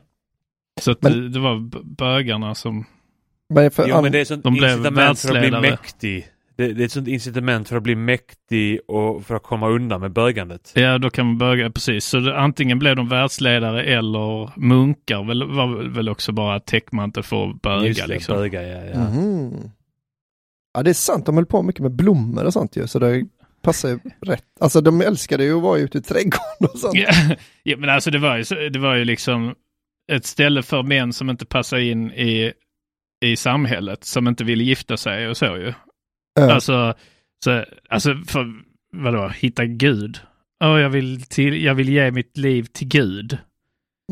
Så 0.80 0.90
att 0.90 1.02
Men- 1.02 1.12
det, 1.12 1.28
det 1.28 1.38
var 1.40 1.58
bögarna 1.84 2.54
som... 2.54 2.84
Men 3.48 3.70
för 3.70 3.88
Jo 3.88 4.02
men 4.02 4.12
det 4.12 4.20
är 4.20 4.24
sånt 4.24 4.42
De 4.44 4.54
blev 4.54 4.70
incitament 4.70 5.18
för 5.18 5.28
att 5.28 5.32
bli 5.32 5.40
världsledare. 5.50 5.60
mäktig. 5.70 6.28
Det, 6.56 6.72
det 6.72 6.82
är 6.82 6.84
ett 6.84 6.92
sånt 6.92 7.08
incitament 7.08 7.68
för 7.68 7.76
att 7.76 7.82
bli 7.82 7.94
mäktig 7.94 8.80
och 8.88 9.26
för 9.26 9.34
att 9.34 9.42
komma 9.42 9.68
undan 9.68 10.00
med 10.00 10.12
bögandet. 10.12 10.72
Ja, 10.74 10.98
då 10.98 11.10
kan 11.10 11.26
man 11.26 11.38
böga, 11.38 11.70
precis. 11.70 12.04
Så 12.04 12.18
det, 12.18 12.38
antingen 12.38 12.78
blev 12.78 12.96
de 12.96 13.08
världsledare 13.08 13.82
eller 13.84 14.60
munkar 14.60 15.24
väl, 15.24 15.44
var 15.44 15.88
väl 15.88 16.08
också 16.08 16.32
bara 16.32 16.60
täckmantel 16.60 17.22
för 17.22 17.50
att 17.50 17.62
böga 17.62 17.86
Just 17.86 18.00
det, 18.00 18.06
liksom. 18.06 18.36
böga, 18.36 18.62
ja, 18.62 18.84
ja. 18.84 19.10
Mhm. 19.10 19.70
Ja, 20.74 20.82
det 20.82 20.90
är 20.90 20.94
sant. 20.94 21.26
De 21.26 21.34
höll 21.36 21.46
på 21.46 21.62
mycket 21.62 21.82
med 21.82 21.92
blommor 21.92 22.44
och 22.44 22.52
sånt 22.52 22.76
ju, 22.76 22.86
så 22.86 22.98
det 22.98 23.26
passar 23.62 23.88
ju 23.88 23.98
rätt. 24.26 24.44
Alltså 24.60 24.80
de 24.80 25.00
älskade 25.00 25.44
ju 25.44 25.56
att 25.56 25.62
vara 25.62 25.78
ute 25.78 25.98
i 25.98 26.02
trädgården 26.02 26.68
och 26.72 26.78
sånt. 26.78 26.94
Ja, 26.94 27.12
ja, 27.62 27.76
men 27.76 27.90
alltså 27.90 28.10
det 28.10 28.18
var, 28.18 28.36
ju, 28.36 28.68
det 28.68 28.78
var 28.78 28.94
ju 28.94 29.04
liksom 29.04 29.54
ett 30.12 30.24
ställe 30.26 30.62
för 30.62 30.82
män 30.82 31.12
som 31.12 31.30
inte 31.30 31.46
passar 31.46 31.78
in 31.78 32.12
i, 32.12 32.52
i 33.24 33.36
samhället, 33.36 34.04
som 34.04 34.28
inte 34.28 34.44
vill 34.44 34.60
gifta 34.60 34.96
sig 34.96 35.28
och 35.28 35.36
så 35.36 35.46
ju. 35.46 35.72
Alltså, 36.40 36.94
så, 37.44 37.64
alltså 37.88 38.14
för, 38.28 38.52
vadå, 38.92 39.28
hitta 39.28 39.64
Gud. 39.64 40.18
Åh, 40.64 40.80
jag, 40.80 40.90
vill 40.90 41.22
till, 41.22 41.62
jag 41.64 41.74
vill 41.74 41.88
ge 41.88 42.10
mitt 42.10 42.36
liv 42.36 42.62
till 42.62 42.88
Gud. 42.88 43.38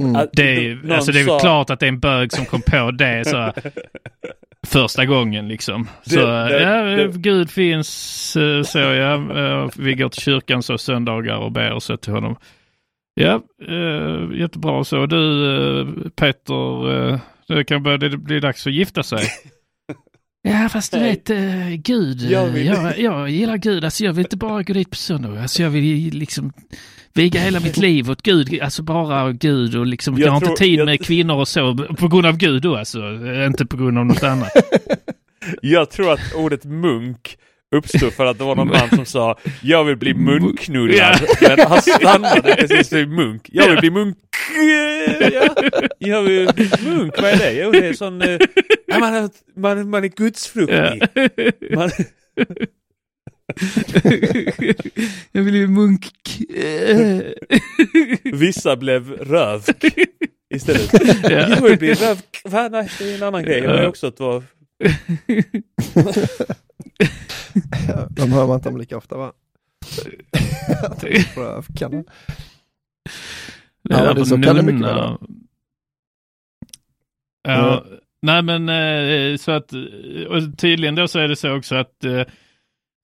Mm. 0.01 0.29
Det 0.33 0.43
är, 0.66 0.93
alltså 0.93 1.12
det 1.12 1.20
är 1.20 1.25
sa- 1.25 1.33
väl 1.33 1.41
klart 1.41 1.70
att 1.70 1.81
det 1.81 1.87
är 1.87 1.89
en 1.89 2.01
bög 2.01 2.33
som 2.33 2.47
kom 2.47 2.62
på 2.62 2.91
det 2.91 3.25
så 3.29 3.53
första 4.66 5.05
gången 5.07 5.49
liksom. 5.49 5.89
Så 6.03 6.16
Det- 6.27 6.49
det- 6.49 6.62
ja, 6.62 6.83
det- 6.83 7.12
Gud 7.18 7.51
finns, 7.51 8.37
eh, 8.37 8.62
så 8.62 8.79
ja, 8.79 9.14
eh, 9.39 9.68
vi 9.77 9.95
går 9.95 10.09
till 10.09 10.23
kyrkan 10.23 10.62
så 10.62 10.79
söndagar 10.79 11.37
och 11.37 11.53
ber 11.53 11.73
och 11.73 11.83
så 11.83 11.97
till 11.97 12.12
honom. 12.12 12.37
Ja, 13.14 13.43
eh, 13.68 14.39
jättebra 14.41 14.85
så. 14.85 15.07
Du 15.07 15.47
eh, 15.81 15.87
Peter, 16.16 16.91
eh, 17.12 17.20
det 17.49 17.64
kan 17.64 17.83
börja 17.83 17.99
det 17.99 18.16
bli 18.16 18.41
dags 18.41 18.66
att 18.66 18.73
gifta 18.73 19.03
sig. 19.03 19.20
Ja, 20.43 20.68
fast 20.68 20.93
du 20.93 20.99
vet, 20.99 21.30
eh, 21.30 21.68
Gud, 21.68 22.20
Jag 22.22 22.30
jag, 22.32 22.47
vill- 22.53 22.66
jag, 22.66 22.99
jag 22.99 23.30
gillar 23.30 23.57
Gud. 23.57 23.84
Alltså 23.84 24.05
jag 24.05 24.12
vill 24.12 24.24
inte 24.26 24.36
bara 24.36 24.62
gå 24.62 24.72
dit 24.72 24.90
på 24.90 24.97
söndag. 24.97 25.43
Alltså 25.43 25.62
jag 25.62 25.70
vill 25.70 26.14
liksom 26.14 26.53
viga 27.14 27.40
hela 27.40 27.61
mitt 27.61 27.76
liv 27.76 28.11
åt 28.11 28.22
Gud. 28.22 28.61
Alltså 28.62 28.82
bara 28.82 29.32
Gud 29.32 29.76
och 29.76 29.86
liksom, 29.86 30.18
jag, 30.18 30.26
Jag 30.26 30.32
har 30.32 30.40
tror- 30.40 30.51
inte 30.51 30.62
tid 30.64 30.78
jag- 30.78 30.86
med 30.86 31.05
kvinnor 31.05 31.34
och 31.36 31.49
så. 31.49 31.74
På 31.99 32.09
grund 32.09 32.26
av 32.26 32.36
Gud 32.36 32.62
då 32.62 32.76
alltså, 32.76 32.99
eh, 33.26 33.47
inte 33.47 33.66
på 33.66 33.76
grund 33.76 33.99
av 33.99 34.07
något 34.07 34.22
annat. 34.22 34.51
Jag 35.62 35.90
tror 35.90 36.12
att 36.12 36.34
ordet 36.36 36.64
munk 36.64 37.36
uppstod 37.76 38.12
för 38.12 38.26
att 38.26 38.38
det 38.38 38.45
var 38.45 38.57
någon 38.57 38.68
man 38.68 38.88
som 38.88 39.05
sa 39.07 39.38
jag 39.62 39.84
vill 39.84 39.97
bli 39.97 40.14
munknullad. 40.14 41.20
Men 41.40 41.59
han 41.68 41.82
stannade 41.82 42.43
precis 42.59 42.93
vid 42.93 43.09
munk. 43.09 43.49
Jag 43.53 43.68
vill 43.70 43.78
bli 43.78 43.90
munk. 43.90 44.16
Ja. 45.32 45.55
Jag 45.99 46.22
vill 46.22 46.49
bli 46.55 46.70
munk, 46.84 47.14
vad 47.22 47.30
är 47.30 47.36
det? 47.38 47.53
Jo 47.53 47.70
det 47.70 47.86
är 47.88 47.93
sån, 47.93 48.22
eh, 48.22 48.38
ja, 48.86 48.99
man, 48.99 49.14
är- 49.14 49.30
man, 49.61 49.90
man 49.90 50.05
är 50.05 50.09
gudsfruktig. 50.09 51.03
Man, 51.76 51.90
jag 55.32 55.43
vill 55.43 55.53
bli 55.53 55.66
munk. 55.66 56.07
vissa 58.24 58.76
blev 58.76 59.11
rövk 59.12 59.84
istället. 60.55 60.90
Ja. 61.22 61.30
Jag 61.30 61.61
vill 61.62 61.78
bli 61.78 61.95
rövk. 61.95 62.43
Va? 62.45 62.68
Nej, 62.68 62.88
det 62.99 63.11
är 63.11 63.14
en 63.16 63.22
annan 63.22 63.43
grej. 63.43 63.59
Jag 63.59 63.76
vill 63.76 63.86
också 63.86 64.07
att 64.07 64.20
vara... 64.20 64.43
De 68.11 68.32
hör 68.32 68.47
man 68.47 68.57
inte 68.57 68.68
om 68.68 68.76
lika 68.76 68.97
ofta 68.97 69.16
va? 69.16 69.32
Jag 70.82 71.01
tänkte 71.01 71.34
på 71.34 71.40
rövkanna. 71.40 72.05
Ja, 73.83 74.05
men 74.05 74.14
det- 74.14 74.26
så 74.26 74.35
kan 74.43 74.57
det 74.57 74.62
mycket 74.62 74.87
väl. 74.89 75.16
Ja, 77.43 77.85
nej 78.22 78.43
men 78.43 78.68
eh, 78.68 79.37
så 79.37 79.53
att, 79.53 79.72
och 80.28 80.59
tydligen 80.59 80.95
då 80.95 81.09
så 81.09 81.18
är 81.18 81.28
det 81.28 81.37
så 81.37 81.57
också 81.57 81.74
att, 81.74 82.05
eh, 82.05 82.22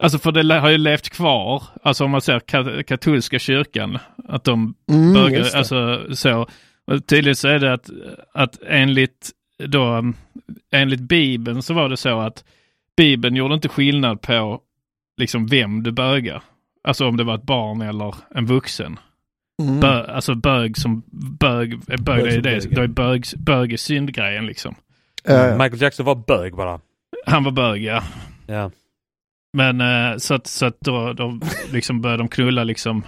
alltså 0.03 0.19
för 0.19 0.33
det 0.33 0.55
har 0.55 0.71
ju 0.71 0.79
levt 0.79 1.09
kvar, 1.11 1.63
alltså 1.83 2.05
om 2.05 2.11
man 2.11 2.21
ser 2.21 2.39
ka- 2.39 2.83
katolska 2.83 3.39
kyrkan, 3.39 3.99
att 4.29 4.45
de 4.45 4.75
Mm, 4.91 5.15
det. 5.33 5.55
alltså 5.55 6.07
så, 6.15 6.47
och 6.87 7.07
tydligen 7.07 7.37
så 7.37 7.49
är 7.49 7.59
det 7.59 7.73
att, 7.73 7.91
att 8.35 8.59
enligt 8.67 9.31
då, 9.67 10.13
enligt 10.73 11.01
Bibeln 11.01 11.63
så 11.63 11.75
var 11.75 11.89
det 11.89 11.97
så 11.97 12.21
att 12.21 12.45
Bibeln 12.97 13.37
gjorde 13.37 13.55
inte 13.55 13.69
skillnad 13.69 14.21
på 14.21 14.61
liksom 15.17 15.47
vem 15.47 15.83
du 15.83 15.93
bögar. 15.93 16.43
Alltså 16.85 17.07
om 17.09 17.17
det 17.17 17.25
var 17.25 17.35
ett 17.35 17.43
barn 17.43 17.81
eller 17.83 18.15
en 18.35 18.47
vuxen. 18.47 18.99
Mm. 19.63 19.81
Bö, 19.81 20.05
alltså 20.05 20.35
bög 20.35 20.77
som 20.77 21.03
bög, 21.11 21.79
bög, 21.79 22.01
Bög 22.01 22.25
det 22.25 22.31
är 22.31 22.41
det, 22.41 22.65
bög, 22.65 22.75
då 22.75 22.83
är 22.83 22.87
bög, 22.87 23.25
bög 23.37 23.73
är 23.73 23.77
syndgrejen 23.77 24.47
liksom. 24.47 24.75
Ja, 25.25 25.47
ja. 25.47 25.53
Michael 25.53 25.83
Jackson 25.83 26.07
var 26.07 26.15
bög 26.15 26.57
bara. 26.57 26.81
Han 27.27 27.45
var 27.45 27.53
bög 27.53 27.83
ja. 27.83 28.03
Ja. 28.47 28.71
Men 29.53 29.81
eh, 29.81 30.17
så 30.17 30.35
att, 30.35 30.47
så 30.47 30.67
att 30.67 30.81
då, 30.81 31.13
då 31.13 31.41
liksom 31.73 32.01
började 32.01 32.23
de 32.23 32.29
knulla 32.29 32.65
liksom 32.65 33.03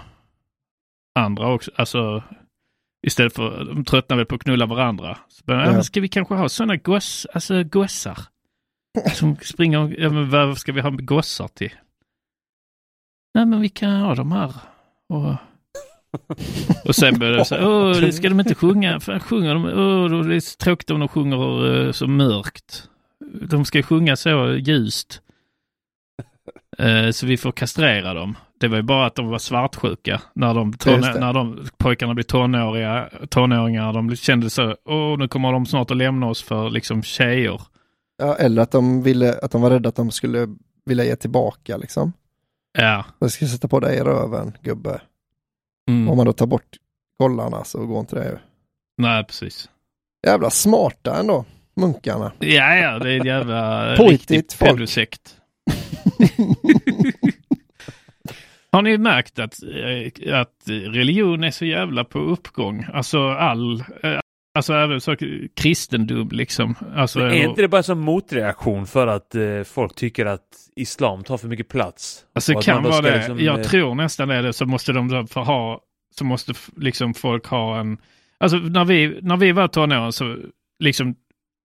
andra 1.19 1.53
också. 1.53 1.71
Alltså 1.75 2.23
istället 3.07 3.35
för, 3.35 3.65
de 3.65 3.85
tröttnar 3.85 4.17
väl 4.17 4.25
på 4.25 4.35
att 4.35 4.43
knulla 4.43 4.65
varandra. 4.65 5.17
Så 5.27 5.43
började, 5.45 5.65
ja. 5.65 5.69
Ja. 5.69 5.73
men 5.73 5.83
ska 5.83 6.01
vi 6.01 6.07
kanske 6.07 6.35
ha 6.35 6.49
sådana 6.49 6.75
goss, 6.75 7.27
alltså 7.33 7.63
gossar? 7.63 8.19
Som 9.13 9.35
springer, 9.35 9.95
ja 9.99 10.09
men 10.09 10.29
vad 10.29 10.57
ska 10.57 10.71
vi 10.71 10.81
ha 10.81 10.89
gossar 10.89 11.47
till? 11.47 11.73
Nej 13.33 13.45
men 13.45 13.61
vi 13.61 13.69
kan 13.69 14.01
ha 14.01 14.15
de 14.15 14.31
här. 14.31 14.55
Och, 15.09 15.35
och 16.85 16.95
sen 16.95 17.19
började 17.19 17.37
det 17.37 17.45
så 17.45 17.55
här, 17.55 17.67
åh, 17.67 18.09
ska 18.09 18.29
de 18.29 18.39
inte 18.39 18.55
sjunga? 18.55 18.99
Fan, 18.99 19.19
sjunger 19.19 19.53
de? 19.53 19.65
Åh, 19.65 20.09
då 20.09 20.19
är 20.19 20.29
det 20.29 20.41
så 20.41 20.57
tråkigt 20.57 20.89
om 20.89 20.99
de 20.99 21.07
sjunger 21.07 21.85
eh, 21.85 21.91
så 21.91 22.07
mörkt. 22.07 22.89
De 23.49 23.65
ska 23.65 23.83
sjunga 23.83 24.15
så 24.15 24.53
ljust. 24.53 25.21
Eh, 26.77 27.11
så 27.11 27.25
vi 27.25 27.37
får 27.37 27.51
kastrera 27.51 28.13
dem. 28.13 28.37
Det 28.59 28.67
var 28.67 28.77
ju 28.77 28.83
bara 28.83 29.05
att 29.05 29.15
de 29.15 29.27
var 29.27 29.39
svartsjuka 29.39 30.21
när 30.33 30.53
de, 30.53 30.73
det. 30.85 31.19
när 31.19 31.33
de 31.33 31.67
pojkarna 31.77 32.13
blev 32.13 32.23
tonåriga, 32.23 33.09
tonåringar. 33.29 33.93
De 33.93 34.15
kände 34.15 34.49
så, 34.49 34.75
åh 34.85 35.17
nu 35.17 35.27
kommer 35.27 35.51
de 35.51 35.65
snart 35.65 35.91
att 35.91 35.97
lämna 35.97 36.27
oss 36.27 36.43
för 36.43 36.69
liksom 36.69 37.03
tjejer. 37.03 37.61
Ja, 38.17 38.35
eller 38.35 38.61
att 38.61 38.71
de, 38.71 39.03
ville, 39.03 39.39
att 39.39 39.51
de 39.51 39.61
var 39.61 39.69
rädda 39.69 39.89
att 39.89 39.95
de 39.95 40.11
skulle 40.11 40.47
vilja 40.85 41.05
ge 41.05 41.15
tillbaka 41.15 41.77
liksom. 41.77 42.13
Ja. 42.77 43.05
Jag 43.19 43.31
ska 43.31 43.45
sätta 43.45 43.67
på 43.67 43.79
dig 43.79 43.97
i 43.97 44.01
röven, 44.01 44.57
gubbe. 44.61 45.01
Mm. 45.89 46.09
Om 46.09 46.17
man 46.17 46.25
då 46.25 46.33
tar 46.33 46.45
bort 46.45 46.77
kollarna 47.19 47.63
så 47.63 47.85
går 47.85 47.99
inte 47.99 48.15
det 48.15 48.25
ju. 48.29 48.37
Nej, 48.97 49.23
precis. 49.23 49.69
Jävla 50.27 50.49
smarta 50.49 51.19
ändå, 51.19 51.45
munkarna. 51.75 52.31
Ja, 52.39 52.75
ja, 52.75 52.99
det 52.99 53.11
är 53.11 53.19
en 53.19 53.25
jävla 53.25 53.95
Påhittigt 53.97 54.31
riktig 54.31 54.57
folk. 54.57 54.71
pedosekt. 54.71 55.37
Har 58.71 58.81
ni 58.81 58.97
märkt 58.97 59.39
att, 59.39 59.53
eh, 59.63 60.39
att 60.39 60.55
religion 60.67 61.43
är 61.43 61.51
så 61.51 61.65
jävla 61.65 62.03
på 62.03 62.19
uppgång? 62.19 62.85
Alltså 62.93 63.27
all, 63.29 63.79
eh, 64.03 64.19
alltså 64.53 64.73
även 64.73 65.01
så 65.01 65.15
kristendom 65.55 66.29
liksom. 66.31 66.75
Alltså, 66.95 67.19
Men 67.19 67.31
är 67.31 67.49
inte 67.49 67.61
det 67.61 67.67
bara 67.67 67.83
som 67.83 67.99
motreaktion 67.99 68.87
för 68.87 69.07
att 69.07 69.35
eh, 69.35 69.63
folk 69.65 69.95
tycker 69.95 70.25
att 70.25 70.41
islam 70.75 71.23
tar 71.23 71.37
för 71.37 71.47
mycket 71.47 71.67
plats? 71.67 72.25
Alltså 72.35 72.53
det 72.53 72.61
kan 72.61 72.83
vara 72.83 73.01
det. 73.01 73.17
liksom, 73.17 73.39
jag 73.39 73.59
eh, 73.59 73.65
tror 73.65 73.95
nästan 73.95 74.27
det 74.27 74.35
är 74.35 74.43
det. 74.43 74.53
Så 74.53 74.65
måste 74.65 74.93
de 74.93 75.27
få 75.27 75.39
ha, 75.39 75.81
så 76.17 76.25
måste 76.25 76.53
liksom 76.77 77.13
folk 77.13 77.47
ha 77.47 77.79
en, 77.79 77.97
alltså 78.39 78.57
när 78.57 78.85
vi, 78.85 79.19
när 79.21 79.37
vi 79.37 79.51
var 79.51 79.67
tonåren 79.67 80.11
så 80.11 80.37
liksom, 80.79 81.15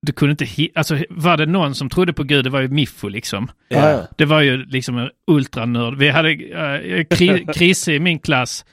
du 0.02 0.12
kunde 0.12 0.32
inte, 0.44 0.68
alltså 0.74 0.98
var 1.10 1.36
det 1.36 1.46
någon 1.46 1.74
som 1.74 1.90
trodde 1.90 2.12
på 2.12 2.22
Gud, 2.22 2.44
det 2.44 2.50
var 2.50 2.60
ju 2.60 2.68
Miffo 2.68 3.08
liksom. 3.08 3.50
Ja, 3.68 3.90
ja. 3.90 4.06
Det 4.16 4.24
var 4.24 4.40
ju 4.40 4.64
liksom 4.64 4.98
en 4.98 5.10
ultranörd. 5.26 5.98
Vi 5.98 6.10
hade 6.10 6.28
uh, 6.30 7.04
kri, 7.04 7.46
Krisse 7.54 7.92
i 7.92 8.00
min 8.00 8.18
klass, 8.18 8.64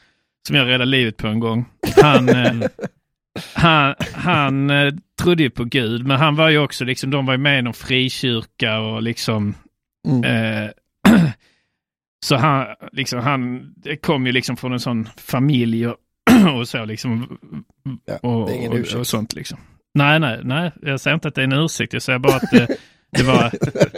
som 0.47 0.55
jag 0.55 0.67
räddade 0.67 0.85
livet 0.85 1.17
på 1.17 1.27
en 1.27 1.39
gång. 1.39 1.65
Han, 2.01 2.29
eh, 2.29 2.53
han, 3.53 3.95
han 4.13 4.69
eh, 4.69 4.93
trodde 5.21 5.43
ju 5.43 5.49
på 5.49 5.63
Gud, 5.63 6.07
men 6.07 6.17
han 6.17 6.35
var 6.35 6.49
ju 6.49 6.57
också 6.57 6.85
liksom, 6.85 7.11
de 7.11 7.25
var 7.25 7.33
ju 7.33 7.37
med 7.37 7.59
i 7.59 7.61
någon 7.61 7.73
frikyrka 7.73 8.79
och 8.79 9.03
liksom 9.03 9.55
Mm. 10.07 10.23
Eh, 10.23 10.69
så 12.25 12.35
han, 12.35 12.65
liksom, 12.91 13.19
han 13.19 13.73
kom 14.01 14.25
ju 14.25 14.31
liksom 14.31 14.57
från 14.57 14.73
en 14.73 14.79
sån 14.79 15.09
familj 15.17 15.87
och, 15.87 15.97
och 16.57 16.67
så 16.67 16.85
liksom. 16.85 17.37
Ja, 18.05 18.17
och, 18.17 18.51
är 18.51 18.69
och, 18.69 18.99
och 18.99 19.07
sånt 19.07 19.33
liksom. 19.33 19.57
Nej, 19.93 20.19
nej, 20.19 20.39
nej. 20.43 20.71
Jag 20.81 20.99
säger 20.99 21.15
inte 21.15 21.27
att 21.27 21.35
det 21.35 21.41
är 21.41 21.43
en 21.43 21.53
ursäkt. 21.53 21.93
Jag 21.93 22.01
säger 22.01 22.19
bara 22.19 22.35
att 22.35 22.51
det, 22.51 22.67
det, 23.11 23.23
var, 23.23 23.51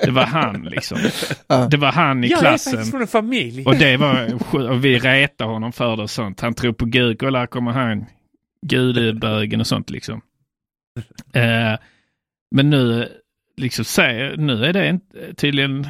det 0.05 0.11
var 0.11 0.25
han 0.25 0.63
liksom. 0.63 0.97
Ja. 1.47 1.67
Det 1.71 1.77
var 1.77 1.91
han 1.91 2.23
i 2.23 2.27
Jag 2.27 2.37
är 2.37 2.41
klassen. 2.41 2.71
faktiskt 2.71 2.91
från 2.91 3.01
en 3.01 3.07
familj. 3.07 3.65
Och 3.65 3.75
det 3.75 3.97
var, 3.97 4.33
och 4.69 4.85
vi 4.85 4.99
retade 4.99 5.49
honom 5.51 5.71
för 5.71 5.95
det 5.95 6.03
och 6.03 6.09
sånt. 6.09 6.41
Han 6.41 6.53
tror 6.53 6.73
på 6.73 6.85
Gud, 6.85 7.19
kolla 7.19 7.39
här 7.39 7.47
kommer 7.47 7.71
han, 7.71 8.05
gudebögen 8.67 9.59
och 9.59 9.67
sånt 9.67 9.89
liksom. 9.89 10.21
Eh, 11.33 11.79
men 12.55 12.69
nu, 12.69 13.11
liksom 13.57 13.85
säger, 13.85 14.37
nu 14.37 14.65
är 14.65 14.73
det 14.73 14.89
inte, 14.89 15.33
tydligen 15.33 15.87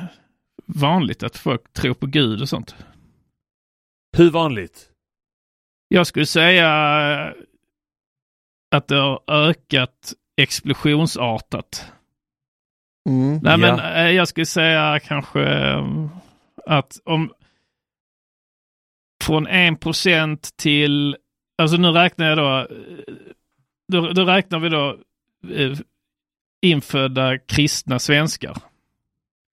vanligt 0.66 1.24
att 1.24 1.38
folk 1.38 1.74
tror 1.74 1.94
på 1.94 2.06
Gud 2.06 2.42
och 2.42 2.50
sånt. 2.50 2.76
Hur 4.18 4.30
vanligt? 4.32 4.90
Jag 5.88 6.08
skulle 6.08 6.26
säga 6.26 6.70
att 8.76 8.88
det 8.88 8.96
har 8.96 9.22
ökat 9.28 10.14
explosionsartat. 10.42 11.92
Mm. 13.10 13.40
Nej 13.44 13.52
Ja. 13.52 13.58
men 13.58 13.80
eh, 13.80 14.12
jag 14.12 14.28
skulle 14.28 14.46
säga 14.46 15.00
kanske 15.00 15.42
eh, 15.44 16.08
att 16.66 17.00
om 17.06 17.34
från 19.24 19.48
1% 19.48 20.54
till, 20.56 21.18
alltså 21.58 21.78
nu 21.78 21.88
räknar 21.92 22.26
jag 22.26 22.38
då, 22.38 22.68
då, 23.88 24.10
då 24.14 24.24
räknar 24.26 24.60
vi 24.60 24.70
då 24.70 24.98
eh, 25.50 25.78
infödda 26.62 27.38
kristna 27.38 28.00
svenskar. 28.00 28.58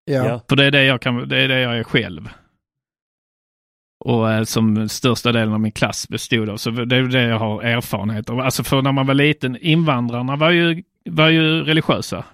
Ja. 0.05 0.41
För 0.49 0.57
det 0.57 0.65
är 0.65 0.71
det 0.71 0.85
jag, 0.85 1.01
kan, 1.01 1.29
det 1.29 1.39
är, 1.39 1.49
det 1.49 1.61
jag 1.61 1.79
är 1.79 1.85
själv. 1.85 2.29
Och 4.05 4.31
eh, 4.33 4.45
som 4.45 4.89
största 4.89 5.33
delen 5.33 5.55
av 5.55 5.61
min 5.61 5.73
klass 5.73 6.09
bestod 6.09 6.49
av. 6.49 6.57
Så 6.57 6.71
det 6.71 6.97
är 6.97 7.03
det 7.03 7.23
jag 7.23 7.39
har 7.39 7.63
erfarenhet 7.63 8.31
av. 8.31 8.41
Alltså 8.41 8.65
för 8.65 8.83
när 8.83 8.93
man 8.93 9.07
var 9.07 9.15
liten, 9.15 9.57
invandrarna 9.57 10.37
var 10.37 10.51
ju, 10.51 10.83
var 11.05 11.29
ju 11.29 11.65
religiösa. 11.65 12.25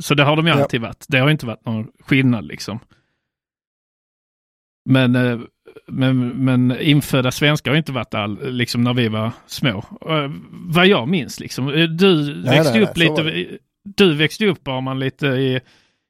Så 0.00 0.14
det 0.14 0.22
har 0.24 0.36
de 0.36 0.46
ju 0.46 0.52
Ja. 0.52 0.62
alltid 0.62 0.80
varit. 0.80 1.04
Det 1.08 1.18
har 1.18 1.30
inte 1.30 1.46
varit 1.46 1.64
någon 1.66 1.92
skillnad 2.00 2.44
liksom. 2.46 2.78
Men, 4.84 5.14
eh, 5.16 5.40
men, 5.86 6.28
men 6.28 6.80
infödda 6.80 7.30
svenskar 7.30 7.70
har 7.70 7.78
inte 7.78 7.92
varit 7.92 8.14
all, 8.14 8.52
liksom 8.52 8.84
när 8.84 8.94
vi 8.94 9.08
var 9.08 9.30
små. 9.46 9.78
Eh, 10.08 10.30
Vad 10.50 10.86
jag 10.86 11.08
minns 11.08 11.40
liksom. 11.40 11.68
Eh, 11.68 11.84
Du 11.84 12.16
Nej, 12.16 12.56
växte 12.58 12.72
nej, 12.74 12.82
upp 12.82 12.96
nej, 12.96 13.08
lite, 13.08 13.58
du 13.84 14.14
växte 14.14 14.46
upp 14.46 14.64
bara 14.64 14.80
man 14.80 14.98
lite 14.98 15.26
i, 15.26 15.60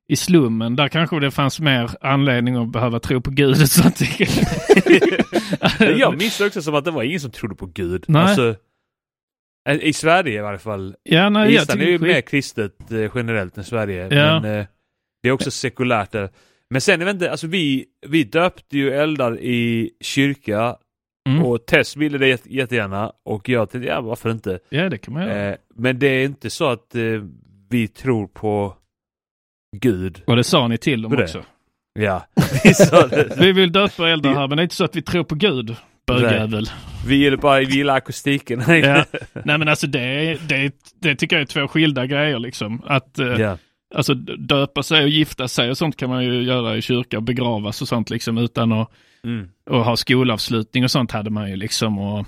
i 0.08 0.16
slummen. 0.16 0.76
Där 0.76 0.88
kanske 0.88 1.20
det 1.20 1.30
fanns 1.30 1.60
mer 1.60 1.90
anledning 2.00 2.56
att 2.56 2.72
behöva 2.72 3.00
tro 3.00 3.20
på 3.20 3.30
Gud 3.30 3.68
sånt. 3.68 4.00
Jag 5.98 6.18
minns 6.18 6.38
det 6.38 6.46
också 6.46 6.62
som 6.62 6.74
att 6.74 6.84
det 6.84 6.90
var 6.90 7.02
ingen 7.02 7.20
som 7.20 7.30
trodde 7.30 7.54
på 7.54 7.66
Gud. 7.66 8.04
Nej. 8.08 8.22
Alltså, 8.22 8.54
eh, 9.68 9.76
I 9.76 9.92
Sverige 9.92 10.38
i 10.38 10.42
varje 10.42 10.58
fall. 10.58 10.94
Ja, 11.02 11.28
nej, 11.28 11.54
jag 11.54 11.62
Island 11.62 11.80
är 11.82 11.86
ju 11.86 11.98
skit- 11.98 12.00
mer 12.08 12.20
kristet 12.20 12.92
eh, 12.92 13.10
generellt 13.14 13.58
än 13.58 13.64
Sverige. 13.64 14.08
Ja. 14.14 14.40
Men 14.40 14.58
eh, 14.60 14.66
det 15.22 15.28
är 15.28 15.32
också 15.32 15.50
sekulärt 15.50 16.12
där. 16.12 16.28
Men 16.70 16.80
sen, 16.80 17.00
jag 17.00 17.06
vet 17.06 17.14
inte, 17.14 17.30
alltså 17.30 17.46
vi, 17.46 17.84
vi 18.06 18.24
döpte 18.24 18.78
ju 18.78 18.90
eldar 18.90 19.38
i 19.40 19.90
kyrka 20.00 20.76
Mm. 21.28 21.42
och 21.44 21.66
Tess 21.66 21.96
ville 21.96 22.18
det 22.18 22.28
jätte- 22.28 22.54
jättegärna 22.54 23.12
och 23.24 23.48
jag 23.48 23.70
tänkte, 23.70 23.88
ja 23.88 24.00
varför 24.00 24.30
inte? 24.30 24.58
Ja, 24.68 24.88
det 24.88 24.98
kan 24.98 25.14
man 25.14 25.22
göra. 25.22 25.48
Eh, 25.50 25.56
men 25.74 25.98
det 25.98 26.06
är 26.06 26.24
inte 26.24 26.50
så 26.50 26.68
att 26.68 26.94
eh, 26.94 27.02
vi 27.70 27.88
tror 27.88 28.26
på 28.26 28.74
Gud. 29.76 30.22
Och 30.26 30.36
det 30.36 30.44
sa 30.44 30.68
ni 30.68 30.78
till 30.78 31.02
dem 31.02 31.12
det. 31.16 31.22
också. 31.22 31.44
Ja, 31.98 32.26
vi 32.64 32.74
sa 32.74 33.06
det. 33.06 33.36
Vi 33.40 33.52
vill 33.52 33.72
döpa 33.72 34.08
eldar 34.08 34.34
här, 34.34 34.48
men 34.48 34.56
det 34.56 34.62
är 34.62 34.64
inte 34.64 34.74
så 34.74 34.84
att 34.84 34.96
vi 34.96 35.02
tror 35.02 35.24
på 35.24 35.34
Gud. 35.34 35.76
Bögjävel. 36.06 36.66
Vi 37.08 37.16
gillar 37.16 37.36
bara, 37.36 37.58
vi 37.58 37.64
gillar 37.76 37.96
akustiken. 37.96 38.62
Ja. 38.68 39.04
Nej 39.44 39.58
men 39.58 39.68
alltså 39.68 39.86
det, 39.86 40.38
det, 40.48 40.72
det 41.00 41.14
tycker 41.16 41.36
jag 41.36 41.40
är 41.42 41.46
två 41.46 41.68
skilda 41.68 42.06
grejer 42.06 42.38
liksom. 42.38 42.82
Att 42.86 43.18
eh, 43.18 43.26
ja. 43.26 43.58
Alltså 43.94 44.14
döpa 44.38 44.82
sig 44.82 45.02
och 45.02 45.08
gifta 45.08 45.48
sig 45.48 45.70
och 45.70 45.78
sånt 45.78 45.96
kan 45.96 46.08
man 46.10 46.24
ju 46.24 46.42
göra 46.42 46.76
i 46.76 46.82
kyrka, 46.82 47.20
begravas 47.20 47.82
och 47.82 47.88
sånt 47.88 48.10
liksom 48.10 48.38
utan 48.38 48.72
att 48.72 48.90
Mm. 49.24 49.48
och 49.70 49.84
ha 49.84 49.96
skolavslutning 49.96 50.84
och 50.84 50.90
sånt 50.90 51.10
hade 51.12 51.30
man 51.30 51.50
ju 51.50 51.56
liksom. 51.56 51.98
Och, 51.98 52.18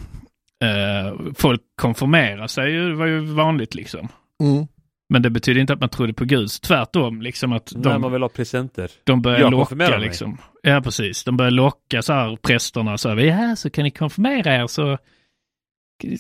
eh, 0.67 1.15
folk 1.37 1.61
konfirmerar 1.81 2.47
sig 2.47 2.73
det 2.73 2.95
var 2.95 3.07
ju 3.07 3.21
vanligt 3.21 3.75
liksom. 3.75 4.09
Mm. 4.43 4.67
Men 5.09 5.23
det 5.23 5.31
betyder 5.31 5.61
inte 5.61 5.73
att 5.73 5.81
man 5.81 5.89
trodde 5.89 6.13
på 6.13 6.25
Gud. 6.25 6.49
Tvärtom, 6.63 7.23
liksom 7.23 7.53
att 7.53 7.73
När 7.77 7.91
man 7.93 8.03
de, 8.03 8.13
vill 8.13 8.23
ha 8.23 8.29
presenter. 8.29 8.91
de 9.05 9.23
börjar 9.23 9.39
locka 9.51 9.57
konfirmerar 9.57 9.99
mig. 9.99 10.07
liksom. 10.09 10.39
Ja, 10.63 10.81
precis. 10.81 11.25
De 11.25 11.37
börjar 11.37 11.51
locka 11.51 12.03
så 12.03 12.13
här 12.13 12.37
prästerna 12.37 12.99
så 12.99 13.09
här, 13.09 13.17
ja 13.17 13.57
så 13.57 13.71
kan 13.71 13.85
ni 13.85 13.91
konfirmera 13.91 14.55
er 14.57 14.67
så 14.67 14.99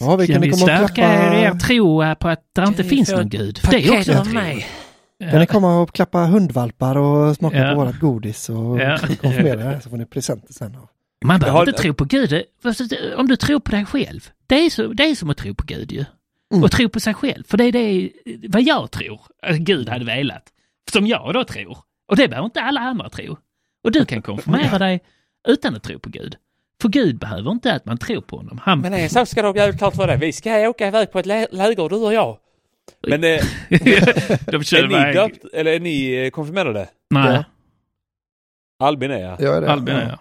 Ja, 0.00 0.16
vi 0.16 0.26
kan 0.26 0.40
ni 0.40 0.50
komma 0.50 0.52
och 0.52 0.58
stärka 0.58 0.94
klappa- 0.94 1.34
er 1.44 1.54
tro 1.58 2.14
på 2.20 2.28
att 2.28 2.42
det 2.54 2.64
inte 2.68 2.84
finns 2.84 3.12
någon 3.12 3.28
gud. 3.28 3.58
För 3.58 3.70
det 3.70 3.86
är 3.88 3.98
också 4.20 4.34
mig? 4.34 4.66
Kan 5.30 5.40
ni 5.40 5.46
komma 5.46 5.80
och 5.80 5.92
klappa 5.94 6.18
hundvalpar 6.26 6.96
och 6.98 7.36
smaka 7.36 7.56
Ja. 7.58 7.70
på 7.74 7.80
vårat 7.80 7.98
godis 8.00 8.48
och 8.48 8.80
Ja. 8.80 8.98
konfirmera 9.20 9.72
er 9.74 9.80
så 9.80 9.90
får 9.90 9.96
ni 9.96 10.06
presenter 10.06 10.52
sen. 10.52 10.76
Man 11.24 11.40
behöver 11.40 11.58
har- 11.58 11.68
inte 11.68 11.82
tro 11.82 11.94
på 11.94 12.04
Gud. 12.04 12.42
Om 13.16 13.28
du 13.28 13.36
tror 13.36 13.60
på 13.60 13.70
dig 13.70 13.84
själv. 13.86 14.28
Det 14.46 14.54
är, 14.66 14.70
så, 14.70 14.86
det 14.86 15.02
är 15.10 15.14
som 15.14 15.30
att 15.30 15.36
tro 15.36 15.54
på 15.54 15.64
Gud 15.66 15.92
ju. 15.92 16.04
Mm. 16.52 16.64
Och 16.64 16.70
tro 16.70 16.88
på 16.88 17.00
sig 17.00 17.14
själv. 17.14 17.44
För 17.46 17.56
det 17.58 17.64
är 17.64 17.72
det 17.72 18.10
vad 18.48 18.62
jag 18.62 18.90
tror 18.90 19.20
att 19.42 19.56
Gud 19.56 19.88
hade 19.88 20.04
velat. 20.04 20.42
Som 20.92 21.06
jag 21.06 21.34
då 21.34 21.44
tror. 21.44 21.78
Och 22.08 22.16
det 22.16 22.28
behöver 22.28 22.44
inte 22.46 22.60
alla 22.60 22.80
andra 22.80 23.08
tro. 23.10 23.36
Och 23.84 23.92
du 23.92 24.04
kan 24.04 24.22
konfirmera 24.22 24.78
dig 24.86 25.00
utan 25.48 25.74
att 25.76 25.82
tro 25.82 25.98
på 25.98 26.08
Gud. 26.10 26.36
För 26.82 26.88
Gud 26.88 27.18
behöver 27.18 27.50
inte 27.50 27.72
att 27.74 27.84
man 27.84 27.98
tror 27.98 28.20
på 28.20 28.36
honom. 28.36 28.60
Han... 28.62 28.80
Men 28.80 28.94
en 28.94 29.10
sak 29.10 29.28
ska 29.28 29.42
du 29.42 29.48
ha 29.48 29.56
jävligt 29.56 29.78
klart 29.78 29.96
för 29.96 30.06
dig. 30.06 30.18
Vi 30.18 30.32
ska 30.32 30.68
åka 30.68 30.86
iväg 30.88 31.12
på 31.12 31.18
ett 31.18 31.26
lä- 31.26 31.46
läger, 31.52 31.88
du 31.88 31.96
och 31.96 32.14
jag. 32.14 32.38
Men 33.08 33.24
eh, 33.24 33.40
De 34.46 34.62
kör 34.64 34.84
är 34.84 35.06
ni 35.08 35.12
döpt, 35.14 35.44
eller 35.52 35.72
är 35.72 35.80
ni 35.80 36.12
eh, 36.24 36.30
konfirmerade? 36.30 36.88
Nej, 37.10 37.34
Ja. 37.34 37.44
Albin 38.86 39.10
är 39.10 39.18
jag. 39.18 39.40
Jag 39.40 39.56
är 39.56 39.60
det. 39.60 39.72
Albin 39.72 39.94
är 39.94 40.08
jag. 40.08 40.18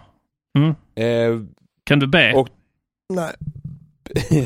Mm. 0.62 0.74
Eh, 0.94 1.46
Kan 1.84 1.98
du 1.98 2.06
be? 2.06 2.32
Och- 2.32 2.48
Nej. 3.14 3.34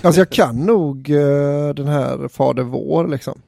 Alltså 0.05 0.20
jag 0.20 0.31
kan 0.31 0.57
nog 0.66 1.11
eh, 1.11 1.68
den 1.75 1.87
här 1.89 2.29
Fader 2.29 2.62
vår 2.62 3.09
liksom. 3.09 3.41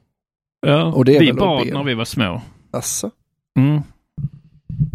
ja. 0.67 0.93
och 0.93 1.05
det 1.05 1.15
är 1.15 1.19
vi 1.19 1.33
bad 1.33 1.67
när 1.73 1.83
vi 1.83 1.93
var 1.93 2.05
små. 2.05 2.41
Alltså. 2.71 3.11
Mm. 3.59 3.81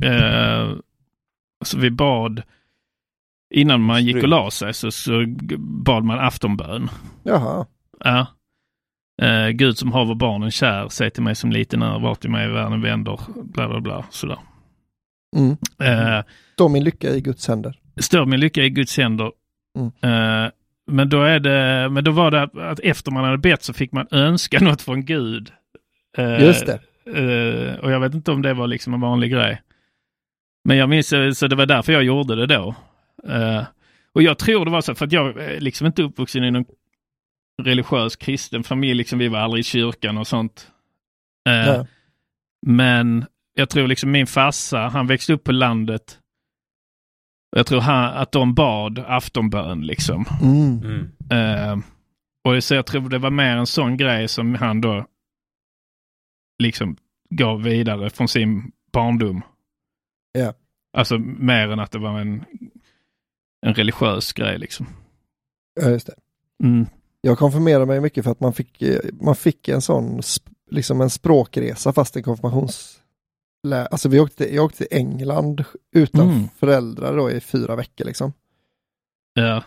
Eh, 0.03 0.76
så 1.64 1.78
vi 1.78 1.91
bad 1.91 2.43
innan 3.55 3.81
man 3.81 4.05
gick 4.05 4.16
och 4.22 4.28
la 4.28 4.51
sig 4.51 4.74
så, 4.74 4.91
så 4.91 5.24
bad 5.59 6.05
man 6.05 6.18
aftonbön. 6.18 6.91
Jaha. 7.22 7.66
Ja. 7.99 8.26
Eh, 9.21 9.49
Gud 9.49 9.79
som 9.79 9.93
haver 9.93 10.14
barnen 10.14 10.51
kär, 10.51 10.89
säg 10.89 11.11
till 11.11 11.23
mig 11.23 11.35
som 11.35 11.53
liten 11.53 11.83
är, 11.83 11.99
vart 11.99 12.25
i 12.25 12.29
mig 12.29 12.49
världen 12.49 12.81
vänder, 12.83 13.21
bla 13.43 13.68
bla 13.68 13.81
bla. 13.81 14.05
Sådär. 14.11 14.39
Mm. 15.37 15.51
Eh, 15.83 16.25
Står 16.55 16.68
min 16.68 16.85
lycka 16.85 17.11
i 17.11 17.21
Guds 17.21 17.49
händer. 17.49 17.79
står 18.01 18.27
min 18.27 18.41
lycka 18.41 18.62
i 18.62 18.71
Guds 18.71 18.97
händer. 18.99 19.33
Mm. 19.79 20.45
Eh, 20.45 20.51
men 20.91 21.09
då 21.09 21.23
är 21.23 21.41
det, 21.41 21.89
men 21.91 22.05
då 22.05 22.11
var 22.11 22.31
det 22.31 22.43
att- 22.43 22.59
att 22.59 22.81
efter 22.81 23.11
man 23.12 23.25
hade 23.25 23.39
bett 23.39 23.62
så 23.62 23.73
fick 23.73 23.93
man 23.93 24.07
önska 24.11 24.61
något 24.64 24.83
från 24.83 25.05
Gud. 25.05 25.51
Eh, 26.18 26.41
Just 26.45 26.66
det. 26.66 26.79
eh, 27.07 27.75
och 27.81 27.91
jag 27.93 28.01
vet 28.01 28.14
inte 28.14 28.31
om 28.33 28.43
det 28.43 28.55
var 28.55 28.66
liksom 28.66 28.95
en 28.95 29.01
vanlig 29.01 29.33
grej. 29.33 29.62
Men 30.64 30.77
jag 30.77 30.89
minns, 30.89 31.12
eh, 31.12 31.31
så 31.31 31.47
det 31.47 31.57
var 31.57 31.66
därför 31.66 31.93
jag 31.93 32.03
gjorde 32.05 32.35
det 32.35 32.47
då. 32.47 32.75
Eh, 33.29 33.62
och 34.14 34.23
jag 34.23 34.39
tror 34.39 34.64
det 34.64 34.71
var 34.71 34.81
så, 34.81 34.95
för 34.95 35.07
att 35.07 35.12
jag 35.12 35.39
är 35.41 35.61
liksom 35.61 35.87
inte 35.87 36.03
uppvuxen 36.03 36.45
i 36.45 36.51
någon 36.51 36.64
religiös 37.64 38.16
kristen 38.16 38.64
familj, 38.64 38.94
liksom 38.94 39.18
vi 39.18 39.28
var 39.28 39.38
aldrig 39.38 39.61
i 39.61 39.64
kyrkan 39.64 40.18
och 40.18 40.26
sånt. 40.26 40.70
Eh, 41.48 41.66
Ja. 41.66 41.86
Men 42.66 43.24
jag 43.54 43.70
tror 43.70 43.88
liksom 43.88 44.11
min 44.11 44.26
farsa, 44.26 44.78
han 44.78 45.06
växte 45.06 45.32
upp 45.32 45.44
på 45.44 45.52
landet. 45.52 46.18
Jag 47.56 47.66
tror 47.66 47.80
han, 47.80 48.04
att 48.04 48.32
de 48.32 48.54
bad 48.54 48.98
aftonbön 48.98 49.86
liksom. 49.86 50.24
Mm. 50.42 50.82
mm. 50.82 51.11
Eh, 51.30 51.78
Och 52.44 52.64
så 52.64 52.74
jag 52.74 52.86
tror 52.86 53.08
det 53.08 53.18
var 53.18 53.30
mer 53.30 53.56
en 53.56 53.66
sån 53.66 53.96
grej 53.96 54.28
som 54.28 54.54
han 54.54 54.80
då 54.80 55.06
liksom 56.62 56.96
gav 57.30 57.62
vidare 57.62 58.11
från 58.11 58.28
sin 58.28 58.72
barndom. 58.92 59.42
Ja. 60.32 60.54
Alltså 60.92 61.18
mer 61.18 61.68
än 61.68 61.80
att 61.80 61.90
det 61.90 61.98
var 61.98 62.20
en, 62.20 62.44
en 63.66 63.74
religiös 63.74 64.32
grej 64.32 64.58
liksom. 64.58 64.86
Ja, 65.80 65.88
just 65.90 66.06
det. 66.06 66.14
Mm. 66.66 66.86
Jag 67.21 67.39
konfirmerade 67.39 67.87
mig 67.87 68.01
mycket 68.01 68.25
för 68.25 68.31
att 68.31 68.41
man 68.41 68.53
fick, 68.53 68.83
eh, 68.83 68.99
man 69.21 69.37
fick 69.37 69.68
en 69.68 69.83
sån, 69.83 70.21
liksom 70.71 71.01
en 71.01 71.11
språkresa 71.11 71.93
fast 71.93 72.16
en 72.16 72.23
konfirmations... 72.23 72.97
Alltså 73.91 74.09
vi 74.09 74.21
åkte, 74.21 74.55
jag 74.55 74.64
åkte 74.64 74.79
till 74.79 74.97
England 74.99 75.64
utan 75.95 76.29
Mm. 76.31 76.49
föräldrar 76.59 77.16
då 77.16 77.31
i 77.31 77.41
fyra 77.41 77.77
veckor 77.77 78.05
liksom. 78.05 78.33
Ja. 79.35 79.64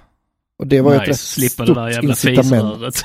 Och 0.59 0.67
det 0.67 0.81
var 0.81 0.91
ju 0.91 0.95
ett 0.95 1.01
nice. 1.07 1.11
rätt 1.11 1.19
Slippa 1.19 1.65
stort 1.65 1.75
det 1.75 1.81
där 1.81 1.89
jävla 1.89 2.09
incitament. 2.09 3.03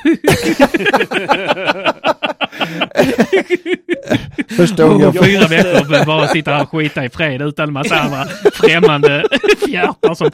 Första 4.57 4.89
gången 4.89 5.01
jag 5.15 5.25
Fyra 5.25 5.47
veckor 5.47 5.89
med 5.91 6.07
bara 6.07 6.29
sitta 6.29 6.51
här 6.51 6.63
och 6.63 6.71
skita 6.71 7.05
i 7.05 7.09
fred 7.11 7.43
utan 7.43 7.73
massa 7.73 7.97
andra 8.01 8.25
främmande 8.53 9.25
fjärtar 9.67 10.15
som 10.15 10.31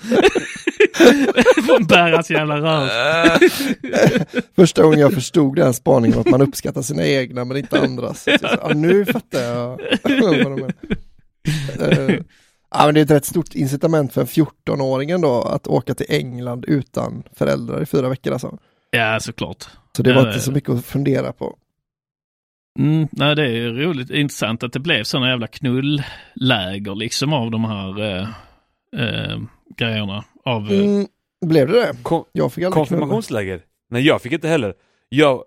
får 1.66 1.84
bäras 1.88 2.30
jävla 2.30 2.56
rör. 2.60 2.88
Första 4.56 4.82
gången 4.82 4.98
jag 4.98 5.12
förstod 5.14 5.56
den 5.56 5.74
spaningen 5.74 6.18
att 6.18 6.26
man 6.30 6.42
uppskattar 6.42 6.82
sina 6.82 7.06
egna 7.06 7.44
men 7.44 7.56
inte 7.56 7.80
andras. 7.80 8.22
Så 8.24 8.30
Ja, 8.62 8.70
nu 8.74 9.04
fattar 9.04 9.40
jag 9.40 9.80
vad 10.02 10.42
de 10.42 10.54
menar. 10.54 10.72
Eh, 11.80 12.16
Ja, 12.76 12.84
men 12.86 12.94
det 12.94 13.00
är 13.00 13.04
ett 13.04 13.10
rätt 13.10 13.24
stort 13.24 13.54
incitament 13.54 14.12
för 14.12 14.20
en 14.20 14.26
14-åringen 14.26 15.22
då 15.22 15.42
att 15.42 15.66
åka 15.66 15.94
till 15.94 16.06
England 16.08 16.64
utan 16.68 17.22
föräldrar 17.36 17.82
i 17.82 17.86
fyra 17.86 18.08
veckor 18.08 18.32
alltså. 18.32 18.58
Ja, 18.90 19.20
såklart. 19.20 19.64
Så 19.96 20.02
det 20.02 20.12
var 20.14 20.22
Ja, 20.22 20.28
inte 20.28 20.40
så 20.40 20.52
mycket 20.52 20.70
att 20.70 20.84
fundera 20.84 21.32
på. 21.32 21.56
Mm, 22.78 23.08
nej, 23.12 23.36
det 23.36 23.46
är 23.58 23.70
roligt 23.70 24.10
intressant 24.10 24.62
att 24.62 24.72
det 24.72 24.78
blev 24.80 25.02
sådana 25.04 25.28
jävla 25.28 25.46
knullläger 25.46 26.94
liksom 26.94 27.32
av 27.32 27.50
de 27.50 27.64
här 27.64 28.00
eh, 28.02 28.28
eh, 28.96 29.38
grejerna. 29.76 30.24
Av, 30.44 30.72
eh, 30.72 30.78
Mm, 30.80 31.06
blev 31.46 31.68
det 31.68 31.72
det? 31.80 31.92
Kom, 32.02 32.24
Jag 32.32 32.52
fick 32.52 32.64
aldrig 32.64 32.72
knulla. 32.72 32.74
konfirmationsläger? 33.00 33.60
Nej, 33.90 34.02
jag 34.06 34.22
fick 34.22 34.32
inte 34.32 34.48
heller. 34.48 34.74
Jag, 35.08 35.42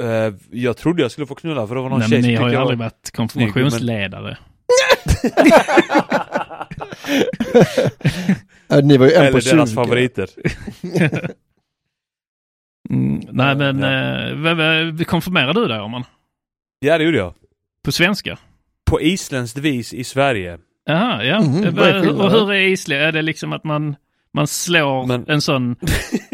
eh, 0.00 0.34
jag 0.50 0.76
trodde 0.76 1.02
jag 1.02 1.10
skulle 1.10 1.26
få 1.26 1.34
knulla 1.34 1.66
för 1.66 1.74
det 1.74 1.80
var 1.80 1.88
någon 1.88 1.98
nej, 1.98 2.08
tjej 2.08 2.18
men 2.18 2.22
som 2.24 2.30
ni 2.32 2.36
har 2.36 2.48
ju 2.48 2.52
jag 2.54 2.60
aldrig 2.62 2.78
var- 2.78 2.84
varit 2.84 3.10
konfirmationsledare. 3.16 4.38
Ja, 8.68 8.80
Ni 8.82 8.96
var 8.96 9.06
ju 9.06 9.12
en 9.12 9.22
Eller 9.22 9.32
på 9.32 9.40
20. 9.40 9.56
deras 9.56 9.74
favoriter. 9.74 10.28
Mm, 12.90 13.20
nej, 13.30 13.56
men 13.56 13.82
eh, 13.82 14.98
ja. 14.98 15.04
konfirmerade 15.04 15.60
du 15.60 15.68
dig 15.68 15.80
om 15.80 15.90
man? 15.90 16.04
Ja, 16.80 16.98
det 16.98 17.04
gjorde 17.04 17.18
jag. 17.18 17.34
På 17.84 17.92
svenska? 17.92 18.38
På 18.90 19.00
isländskt 19.00 19.58
vis 19.58 19.94
i 19.94 20.04
Sverige. 20.04 20.58
Jaha, 20.86 21.24
ja. 21.24 21.40
Mhm, 21.42 21.64
Eh, 21.64 21.74
vad 21.74 21.88
är 21.88 22.20
och 22.22 22.30
hur 22.30 22.52
är 22.52 22.60
Island? 22.60 23.00
Är 23.02 23.12
det 23.12 23.22
liksom 23.22 23.52
att 23.52 23.64
man, 23.64 23.96
man 24.32 24.46
slår 24.46 25.06
Men- 25.06 25.24
en 25.28 25.40
sån 25.40 25.76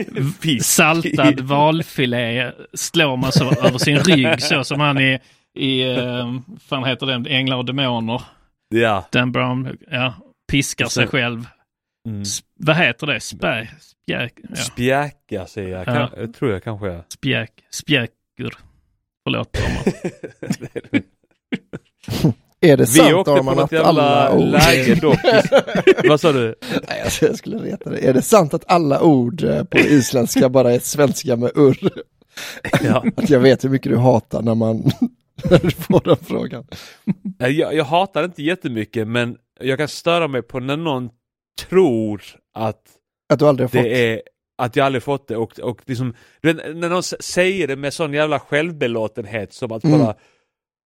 saltad 0.60 1.40
valfilé, 1.40 2.52
slår 2.74 3.16
man 3.16 3.32
så 3.32 3.44
över 3.44 3.78
sin 3.78 3.98
rygg 3.98 4.42
så 4.42 4.64
som 4.64 4.80
han 4.80 5.00
i, 5.00 5.18
i 5.54 5.80
eh, 5.96 6.34
fan 6.68 6.84
heter 6.84 7.06
den, 7.06 7.26
Änglar 7.26 7.56
och 7.56 7.64
Demoner. 7.64 8.22
Ja. 8.68 9.08
Dan 9.12 9.32
Brown, 9.32 9.76
ja, 9.90 10.14
piskar 10.52 10.86
sig 10.86 11.06
själv. 11.06 11.46
Mm. 12.08 12.22
Vad 12.58 12.76
heter 12.76 13.06
det? 13.06 13.20
Spä, 13.20 13.68
spjäk, 13.80 14.32
ja. 14.48 14.56
Spjäka 14.56 15.46
säger 15.46 15.68
jag. 15.68 15.84
Kan, 15.84 16.08
Ja. 16.16 16.26
tror 16.38 16.50
jag 16.52 16.64
kanske 16.64 17.02
spjäk, 17.08 17.50
spjäkur. 17.70 18.54
Förlåt. 19.24 19.58
Är 22.60 22.76
det 22.76 22.82
Vi 22.84 22.86
sant 22.86 23.14
åkte 23.14 23.30
på 23.30 23.36
Arman 23.38 23.56
något 23.56 23.64
att 23.64 23.72
jävla 23.72 23.88
alla 23.88 24.34
ord... 24.36 24.48
läger 24.48 24.96
dock. 24.96 25.18
Vad 26.08 26.20
sa 26.20 26.32
du? 26.32 26.54
Nej, 26.88 27.00
alltså, 27.04 27.26
jag 27.26 27.36
skulle 27.36 27.56
reta 27.58 27.90
det. 27.90 27.98
Är 27.98 28.12
det 28.14 28.22
sant 28.22 28.54
att 28.54 28.64
alla 28.66 29.02
ord 29.02 29.42
eh, 29.44 29.64
på 29.64 29.78
isländska 29.78 30.48
bara 30.48 30.72
är 30.74 30.78
svenska 30.78 31.36
med 31.36 31.50
urr? 31.54 31.90
Ja. 32.84 33.04
Att 33.16 33.30
jag 33.30 33.40
vet 33.40 33.64
hur 33.64 33.68
mycket 33.68 33.92
du 33.92 33.98
hatar 33.98 34.42
när 34.42 34.54
man 34.54 34.90
när 35.50 35.58
du 35.58 35.70
får 35.70 36.00
den 36.04 36.16
frågan. 36.16 36.66
Nej, 37.38 37.52
Jag, 37.58 37.74
jag 37.74 37.84
hatar 37.84 38.24
inte 38.24 38.42
jättemycket 38.42 39.08
men 39.08 39.36
jag 39.60 39.78
kan 39.78 39.88
störa 39.88 40.28
mig 40.28 40.42
på 40.42 40.60
när 40.60 40.76
någon 40.76 41.10
tror 41.68 42.22
att 42.54 42.80
Att 43.28 43.38
du 43.38 43.46
aldrig 43.48 43.64
har 43.64 43.68
fått. 43.70 43.82
det 43.84 44.12
är 44.12 44.22
att 44.58 44.76
jag 44.76 44.86
aldrig 44.86 45.02
fått 45.02 45.28
det 45.28 45.36
och, 45.36 45.58
och 45.60 45.80
liksom, 45.86 46.14
när 46.42 46.88
någon 46.88 47.02
säger 47.02 47.68
det 47.68 47.76
med 47.76 47.94
sån 47.94 48.12
jävla 48.12 48.38
självbelåtenhet 48.40 49.52
som 49.52 49.72
att 49.72 49.84
Mm. 49.84 49.98
bara 49.98 50.14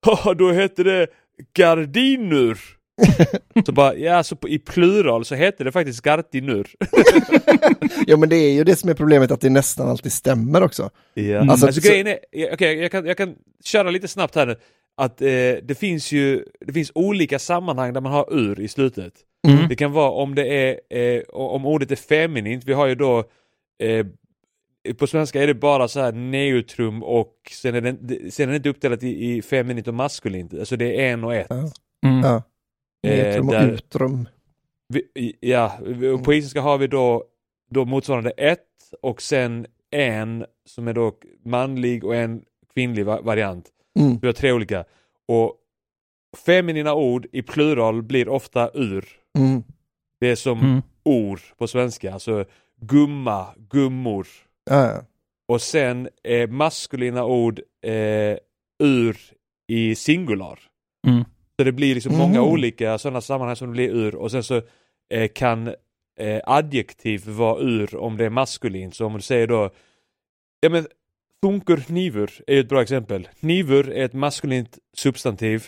"Haha, 0.05 0.33
då 0.33 0.51
heter 0.51 0.83
det 0.83 1.07
gardiner. 1.57 2.57
så 3.65 3.71
bara, 3.71 3.95
ja 3.95 4.23
så 4.23 4.35
på, 4.35 4.49
i 4.49 4.59
plural 4.59 5.25
så 5.25 5.35
heter 5.35 5.65
det 5.65 5.71
faktiskt 5.71 6.01
gardinur. 6.01 6.67
Ja 8.07 8.17
men 8.17 8.29
det 8.29 8.35
är 8.35 8.51
ju 8.53 8.63
det 8.63 8.75
som 8.75 8.89
är 8.89 8.93
problemet 8.93 9.31
att 9.31 9.41
det 9.41 9.49
nästan 9.49 9.89
alltid 9.89 10.11
stämmer 10.11 10.63
också. 10.63 10.89
Ja. 11.13 11.39
Alltså, 11.39 11.65
Alltså, 11.67 11.81
så- 11.81 11.87
grejen 11.89 12.07
är, 12.07 12.17
okej 12.53 12.75
jag, 12.77 12.91
kan, 12.91 13.05
jag 13.05 13.17
kan 13.17 13.35
köra 13.63 13.89
lite 13.89 14.07
snabbt 14.07 14.35
här 14.35 14.45
nu. 14.45 14.55
Att 14.97 15.21
eh, 15.21 15.27
det 15.63 15.79
finns 15.79 16.11
ju, 16.11 16.45
det 16.59 16.73
finns 16.73 16.91
olika 16.95 17.39
sammanhang 17.39 17.93
där 17.93 18.01
man 18.01 18.11
har 18.11 18.33
ur 18.33 18.59
i 18.59 18.67
slutet. 18.67 19.13
Mm. 19.47 19.67
Det 19.69 19.75
kan 19.75 19.91
vara 19.91 20.09
om 20.11 20.35
det 20.35 20.47
är, 20.47 20.97
eh, 20.99 21.21
om 21.29 21.65
ordet 21.65 21.91
är 21.91 21.95
feminint, 21.95 22.63
vi 22.65 22.73
har 22.73 22.87
ju 22.87 22.95
då 22.95 23.23
eh, 23.83 24.05
på 24.97 25.07
svenska 25.07 25.43
är 25.43 25.47
det 25.47 25.53
bara 25.53 25.87
så 25.87 25.99
här 25.99 26.11
neutrum 26.11 27.03
och 27.03 27.33
sen 27.51 27.75
är 27.75 27.81
det, 27.81 28.31
sen 28.33 28.47
är 28.49 28.51
det 28.51 28.57
inte 28.57 28.69
uppdelat 28.69 29.03
i, 29.03 29.25
i 29.35 29.41
feminint 29.41 29.87
och 29.87 29.93
maskulint. 29.93 30.53
Alltså 30.53 30.75
det 30.77 31.01
är 31.05 31.13
en 31.13 31.23
och 31.23 31.35
ett. 31.35 31.47
Ja. 31.49 31.71
Mm. 32.09 32.19
Ja. 32.23 32.43
Netrum 33.07 33.47
och 33.47 33.53
där- 33.53 33.71
utrum. 33.71 34.27
Vi, 34.87 35.35
ja, 35.39 35.79
på 36.25 36.33
isländska 36.33 36.61
har 36.61 36.77
vi 36.77 36.87
då, 36.87 37.23
då 37.69 37.85
motsvarande 37.85 38.29
ett 38.31 38.61
och 39.01 39.21
sen 39.21 39.65
en 39.91 40.45
som 40.65 40.87
är 40.87 40.93
då 40.93 41.15
manlig 41.45 42.03
och 42.03 42.15
en 42.15 42.43
kvinnlig 42.73 43.05
va- 43.05 43.21
variant. 43.21 43.69
Mm. 43.99 44.17
Vi 44.21 44.27
har 44.27 44.33
tre 44.33 44.51
olika. 44.51 44.85
Och 45.27 45.55
feminina 46.45 46.93
ord 46.93 47.27
i 47.31 47.41
plural 47.41 48.01
blir 48.03 48.29
ofta 48.29 48.71
ur. 48.73 49.05
Mm. 49.37 49.63
Det 50.19 50.27
är 50.27 50.35
som 50.35 50.59
Mm. 50.59 50.81
or 51.05 51.39
på 51.57 51.67
svenska, 51.67 52.13
alltså 52.13 52.45
gumma, 52.81 53.47
gummor. 53.69 54.27
Ja, 54.69 54.85
ja. 54.91 55.01
Och 55.47 55.61
sen 55.61 56.09
eh, 56.23 56.49
maskulina 56.49 57.25
ord 57.25 57.59
eh, 57.85 58.37
ur 58.83 59.17
i 59.71 59.95
singular. 59.95 60.59
Mm. 61.07 61.23
Så 61.57 61.63
det 61.63 61.71
blir 61.71 61.95
liksom 61.95 62.17
många 62.17 62.41
Mhm. 62.41 62.49
olika 62.51 62.97
sådana 62.97 63.21
sammanhang 63.21 63.55
som 63.55 63.67
det 63.67 63.71
blir 63.73 63.89
ur 63.89 64.15
och 64.15 64.31
sen 64.31 64.43
så 64.43 64.61
eh, 65.13 65.27
kan 65.35 65.67
eh, 66.19 66.41
adjektiv 66.45 67.27
vara 67.27 67.59
ur 67.61 67.95
om 67.95 68.17
det 68.17 68.25
är 68.25 68.29
maskulint. 68.29 68.95
Så 68.95 69.05
om 69.05 69.13
du 69.13 69.21
säger 69.21 69.47
då, 69.47 69.69
ja 70.61 70.69
men 70.69 70.87
thunkur 71.43 71.77
knivur 71.77 72.31
är 72.47 72.53
ju 72.53 72.59
ett 72.59 72.69
bra 72.69 72.81
exempel. 72.81 73.27
Knivur 73.39 73.89
är 73.89 74.05
ett 74.05 74.13
maskulint 74.13 74.77
substantiv. 74.97 75.63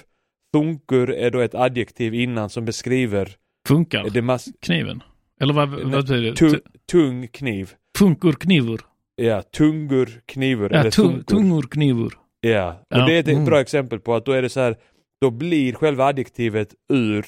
Thunkur 0.53 1.09
är 1.11 1.31
då 1.31 1.39
ett 1.39 1.55
adjektiv 1.55 2.13
innan 2.13 2.49
som 2.49 2.65
beskriver 2.65 3.35
Funkar 3.67 4.09
det 4.09 4.21
mas- 4.21 4.53
kniven? 4.59 5.03
Eller 5.41 5.53
vad, 5.53 5.69
vad 5.69 5.91
betyder 5.91 6.21
det? 6.21 6.35
tu- 6.35 6.61
tung 6.91 7.27
kniv. 7.27 7.73
Funkur 7.97 8.33
knivur? 8.33 8.81
Ja, 9.15 9.41
tungur 9.41 10.21
knivur 10.25 10.69
Ja, 10.73 10.79
eller 10.79 10.91
tung, 10.91 11.09
thunkur. 11.11 11.23
tungor 11.35 11.61
knivur. 11.61 12.13
Ja, 12.41 12.69
och 12.89 12.97
Ja. 12.97 13.05
det 13.05 13.13
är 13.13 13.19
ett 13.19 13.27
Mm. 13.27 13.45
bra 13.45 13.61
exempel 13.61 13.99
på 13.99 14.15
att 14.15 14.25
då 14.25 14.31
är 14.31 14.41
det 14.41 14.49
så 14.49 14.59
här, 14.59 14.77
då 15.21 15.31
blir 15.31 15.73
själva 15.73 16.05
adjektivet 16.05 16.75
ur 16.93 17.25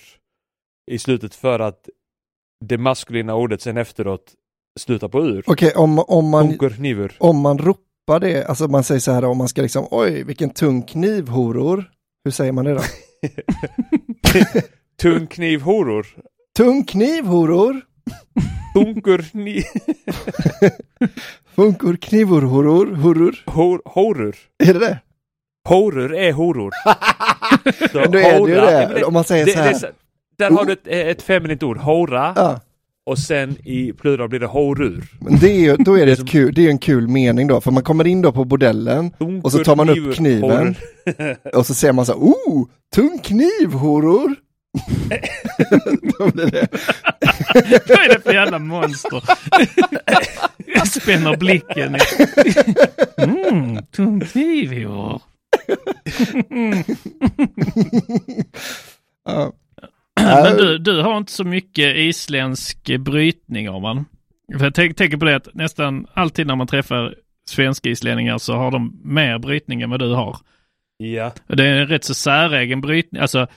i 0.91 0.99
slutet 0.99 1.35
för 1.35 1.59
att 1.59 1.89
det 2.65 2.77
maskulina 2.77 3.35
ordet 3.35 3.61
sen 3.61 3.77
efteråt 3.77 4.33
slutar 4.79 5.07
på 5.07 5.25
ur. 5.25 5.43
Okej, 5.47 5.73
om, 5.75 5.99
om, 5.99 6.29
man, 6.29 6.57
Tungur 6.57 7.13
om 7.19 7.39
man 7.39 7.57
ropar 7.57 8.19
det, 8.19 8.45
alltså 8.45 8.67
man 8.67 8.83
säger 8.83 9.01
så 9.01 9.11
här 9.11 9.25
om 9.25 9.37
man 9.37 9.47
ska 9.47 9.61
liksom, 9.61 9.87
oj 9.91 10.23
vilken 10.23 10.49
tung 10.49 10.81
kniv 10.83 11.27
horor. 11.27 11.91
Hur 12.23 12.31
säger 12.31 12.51
man 12.51 12.65
det 12.65 12.73
då? 12.73 12.81
Tung 15.01 15.27
kniv 15.27 15.61
horor. 15.61 16.07
Tung 16.57 16.83
kniv 16.83 17.25
horor. 18.73 18.93
Tungur 18.93 19.17
kniv... 19.17 19.63
Funkor 21.55 21.95
knivor 21.95 22.41
horor. 22.41 22.95
Horor. 22.95 23.35
Hor, 23.45 23.81
horor. 23.85 24.35
Är 24.63 24.73
det 24.73 24.79
det? 24.79 24.99
Horor 25.69 26.15
är 26.15 26.31
horor. 26.31 26.71
Så 27.91 27.99
Men 27.99 28.11
då 28.11 28.17
är 28.17 28.33
det 28.45 28.49
ju 28.49 28.55
det. 28.99 29.03
Om 29.03 29.13
man 29.13 29.23
säger 29.23 29.45
det, 29.45 29.51
så 29.51 29.59
här. 29.59 29.73
det 29.73 29.93
Där 30.37 30.51
har 30.51 30.65
du 30.65 30.73
ett, 30.73 30.87
ett 30.87 31.21
feminint 31.21 31.63
ord, 31.63 31.77
hora. 31.77 32.33
Ja, 32.35 32.59
Och 33.05 33.19
sen 33.19 33.57
i 33.63 33.93
plural 33.93 34.29
blir 34.29 34.39
det 34.39 34.45
horur. 34.47 35.03
men 35.19 35.39
det 35.39 35.51
är 35.51 35.59
ju, 35.59 35.75
då 35.75 35.97
är 35.97 36.05
det, 36.05 36.11
ett 36.11 36.29
kul, 36.29 36.53
det 36.53 36.65
är 36.65 36.69
en 36.69 36.77
kul 36.77 37.07
mening 37.07 37.47
då, 37.47 37.61
för 37.61 37.71
man 37.71 37.83
kommer 37.83 38.07
in 38.07 38.21
då 38.21 38.31
på 38.31 38.45
bordellen 38.45 39.11
och 39.43 39.51
så 39.51 39.63
tar 39.63 39.75
man 39.75 39.89
upp 39.89 40.15
kniven 40.15 40.75
och 41.53 41.65
så 41.65 41.73
ser 41.73 41.91
man 41.91 42.05
så 42.05 42.11
här, 42.11 42.19
oh, 42.19 42.67
tung 42.95 43.19
kniv 43.23 43.73
horor. 43.73 44.35
Det. 46.33 46.67
Vad 47.87 47.99
är 47.99 48.13
det 48.13 48.21
för 48.23 48.33
jävla 48.33 48.59
monster? 48.59 49.23
Jag 50.65 50.87
spänner 50.87 51.37
blicken. 51.37 51.95
Mm, 53.17 53.85
tung 53.85 54.19
kniv 54.19 54.73
i 54.73 54.85
år. 54.85 55.21
Men 60.15 60.57
du, 60.57 60.77
du 60.77 61.01
har 61.01 61.17
inte 61.17 61.31
så 61.31 61.43
mycket 61.43 61.97
isländsk 61.97 62.97
brytning 62.99 63.69
om 63.69 63.81
man. 63.81 64.05
För 64.57 64.63
jag 64.63 64.75
tänk, 64.75 64.97
tänker 64.97 65.17
på 65.17 65.25
det 65.25 65.35
att 65.35 65.53
nästan 65.53 66.07
alltid 66.13 66.47
när 66.47 66.55
man 66.55 66.67
träffar 66.67 67.15
svenska 67.49 67.89
islänningar 67.89 68.37
så 68.37 68.53
har 68.53 68.71
de 68.71 69.01
mer 69.03 69.37
brytning 69.37 69.81
än 69.81 69.89
vad 69.89 69.99
du 69.99 70.13
har. 70.13 70.37
Ja. 70.97 71.31
Det 71.47 71.65
är 71.65 71.73
en 71.73 71.87
rätt 71.87 72.03
så 72.03 72.13
säregen 72.13 72.81
brytning. 72.81 73.21
Alltså 73.21 73.47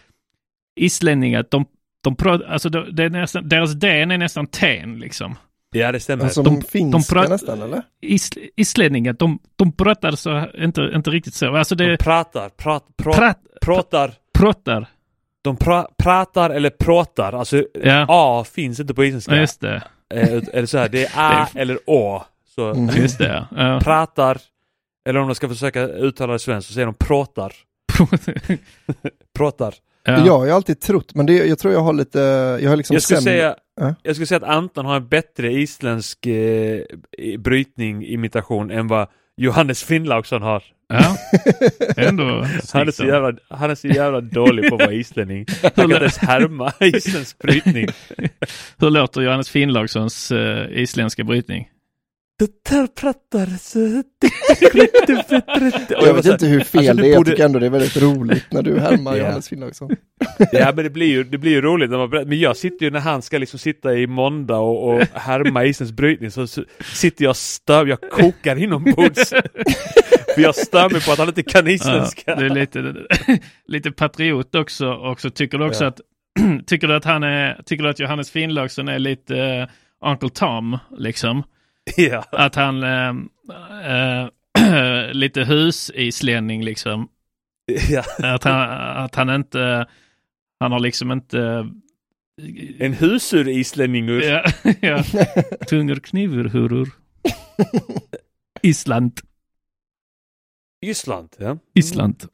islänningar, 0.77 1.45
de, 1.51 1.65
de, 2.05 2.17
pra- 2.17 2.47
alltså 2.49 2.69
det 2.69 3.05
är 3.05 3.11
nästan, 3.11 3.49
deras 3.49 3.73
den 3.73 4.11
är 4.11 4.19
nästan 4.19 4.47
ten 4.47 4.99
liksom. 4.99 5.37
Ja, 5.75 5.93
det 5.93 6.01
stämmer. 6.01 6.29
Som 6.29 6.45
De- 6.45 6.63
finska 6.63 7.15
de 7.23 7.29
nästan 7.29 7.63
eller? 7.63 7.83
Isl, 8.01 8.39
islänningar, 8.57 9.13
de, 9.13 9.39
de 9.57 9.73
pratar 9.73 10.13
så, 10.13 10.47
inte, 10.59 10.91
inte 10.95 11.11
riktigt 11.11 11.35
så. 11.35 11.57
Alltså 11.57 11.75
det 11.75 11.91
De 11.91 11.97
pratar, 11.97 12.49
prat, 12.49 12.85
prat, 12.97 13.17
Prat- 13.17 13.37
pratar. 13.61 14.13
pratar. 14.33 14.87
De 15.43 15.57
pra, 15.57 15.89
pratar 15.99 16.51
eller 16.51 16.71
pratar. 16.71 17.33
Alltså 17.33 17.65
Ja. 17.83 18.07
A 18.09 18.45
finns 18.55 18.81
inte 18.81 18.95
på 18.95 19.05
isländska. 19.05 19.35
Ja, 19.35 19.41
just 19.41 19.61
det. 19.61 19.83
Eh, 20.15 20.43
Eller 20.53 20.67
så 20.67 20.79
här, 20.79 20.89
det 20.89 21.05
är 21.05 21.11
A 21.17 21.49
eller 21.55 21.79
Å. 21.87 22.25
Så 22.55 22.71
Mm. 22.71 22.97
Just 22.97 23.19
det, 23.19 23.47
ja. 23.57 23.81
pratar. 23.83 24.39
Eller 25.09 25.21
om 25.21 25.29
de 25.29 25.35
ska 25.35 25.49
försöka 25.49 25.83
uttala 25.83 26.33
det 26.33 26.39
svenskt 26.39 26.69
så 26.69 26.75
säger 26.75 26.87
de 26.87 26.95
pratar. 26.95 27.53
Pratar. 29.39 29.75
Ja. 30.05 30.27
Jag 30.27 30.39
har 30.39 30.45
ju 30.47 30.51
alltid 30.53 30.81
trott, 30.81 31.15
men 31.15 31.27
det, 31.27 31.33
jag 31.47 31.59
tror 31.59 31.75
jag 31.75 31.81
har 31.81 31.93
lite, 31.93 32.19
jag 32.63 32.71
har 32.71 32.77
liksom 32.77 32.95
Jag 32.95 33.03
skulle, 33.03 33.21
sämre- 33.21 33.23
säga, 33.25 33.57
Ja. 33.81 33.95
jag 34.03 34.15
skulle 34.17 34.27
säga 34.27 34.37
att 34.39 34.57
Anton 34.57 34.87
har 34.87 34.97
en 34.97 35.09
bättre 35.09 35.53
isländsk 35.53 36.27
eh, 36.27 36.81
brytning, 37.39 38.07
imitation 38.07 38.71
än 38.71 38.89
vad 38.89 39.09
Johannes 39.37 39.83
Finnlaugsson 39.85 40.43
har. 40.43 40.63
Ja, 40.89 41.17
ändå 41.97 42.25
Han 42.73 42.89
är, 42.89 42.91
så 42.93 43.05
jävla, 43.05 43.33
han 43.49 43.71
är 43.71 43.75
så 43.75 43.89
jävla 43.89 44.21
dålig 44.21 44.69
på 44.69 44.75
att 44.75 44.81
vara 44.81 44.93
islänning. 44.93 45.47
Han 45.63 45.71
kan 45.71 45.85
inte 45.85 45.97
ens 45.97 46.17
härma 46.19 46.73
isländsk 46.81 47.39
brytning. 47.39 47.89
Hur 48.79 48.91
låter 48.91 49.21
Johannes 49.21 49.51
Finnlaugssons 49.51 50.33
uh, 50.33 50.67
isländska 50.79 51.25
brytning? 51.25 51.69
Det 52.43 53.59
så... 53.59 54.03
Och 56.01 56.07
jag 56.09 56.15
vet 56.15 56.27
inte 56.27 56.47
hur 56.47 56.61
fel 56.61 56.79
Alltså, 56.89 56.95
det 56.95 57.09
är, 57.09 57.11
jag 57.11 57.17
borde- 57.19 57.31
tycker 57.31 57.45
ändå 57.45 57.59
det 57.59 57.67
är 57.67 57.71
väldigt 57.71 57.97
roligt 58.03 58.45
när 58.51 58.63
du 58.63 58.81
härmar 58.81 59.13
Ja. 59.17 59.19
Johannes 59.19 59.49
Finnlaugsson. 59.49 59.91
Ja 60.53 60.73
men 60.77 60.85
det 60.85 60.91
blir 60.91 61.07
ju, 61.07 61.25
det 61.25 61.39
blir 61.39 61.51
ju 61.53 61.61
roligt 61.61 61.91
när 61.91 61.99
man 61.99 62.11
berättar. 62.11 62.29
Men 62.29 62.39
jag 62.41 62.57
sitter 62.57 62.85
ju 62.87 62.91
när 62.91 63.01
han 63.01 63.23
ska 63.23 63.39
liksom 63.39 63.59
sitta 63.59 63.95
i 63.95 64.07
måndag 64.07 64.57
och, 64.59 64.89
och 64.95 65.03
härma 65.15 65.65
isens 65.65 65.93
brytning 65.93 66.31
så, 66.31 66.47
så 66.47 66.65
sitter 66.95 67.25
jag 67.25 67.31
och 67.31 67.37
stör, 67.37 67.87
jag 67.87 68.01
kokar 68.01 68.57
inombords. 68.57 69.31
För 70.35 70.43
jag 70.43 70.55
stör 70.55 70.91
mig 70.91 71.01
på 71.05 71.13
att 71.13 71.19
han 71.19 71.29
inte 71.29 71.43
kan 71.43 71.69
isländska. 71.69 72.23
Ja, 72.27 72.35
det 72.37 72.47
är 72.47 72.51
lite, 72.51 72.95
lite 73.67 73.91
patriot 73.91 74.55
också. 74.55 74.89
Och 74.93 75.21
så 75.21 75.31
tycker 75.31 75.59
du 75.59 75.65
också 75.67 75.85
Ja. 75.85 75.89
att 75.89 76.01
tycker 76.67 76.89
du 76.89 76.95
att 76.97 77.05
han 77.05 77.23
är, 77.23 77.63
tycker 77.67 77.85
du 77.85 77.91
att 77.91 78.01
Johannes 78.01 78.31
Finnlaugsson 78.31 78.89
är 78.89 78.99
lite 78.99 79.35
uh, 79.35 80.11
Uncle 80.11 80.29
Tom 80.29 80.79
liksom? 80.99 81.43
Ja. 81.97 82.25
Att 82.33 82.55
han 82.55 82.83
eh, 82.83 83.15
eh, 83.87 85.13
lite 85.13 85.45
husislänning 85.45 86.65
liksom. 86.65 87.09
Ja. 87.91 88.05
Att 88.19 88.45
han, 88.45 88.71
att 89.05 89.15
han 89.15 89.31
inte, 89.31 89.87
han 90.61 90.73
har 90.73 90.81
liksom 90.81 91.13
inte 91.13 91.71
En 92.79 92.93
husur 92.93 93.49
islänningur. 93.49 94.23
Ja, 94.23 94.45
ja. 94.81 95.03
Tungur 95.69 96.01
knivur 96.01 96.45
hurur. 96.49 96.89
Island. 98.63 99.21
Island, 100.87 101.37
ja. 101.39 101.59
Island. 101.75 102.25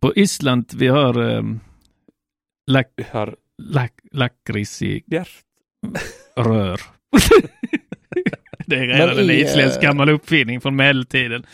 På 0.00 0.14
Island 0.14 0.72
vi 0.74 0.86
har 0.88 1.18
um, 1.18 1.60
har 3.10 3.36
lack, 3.58 4.00
lakrits 4.12 4.82
i 4.82 5.04
rör. 6.36 6.80
Det 8.70 8.76
är 8.76 8.86
redan 8.86 9.08
Men 9.08 9.18
en 9.18 9.30
i, 9.30 9.40
isländsk 9.40 9.76
eh, 9.76 9.82
gammal 9.82 10.08
uppfinning 10.08 10.60
från 10.60 10.76
medeltiden. 10.76 11.46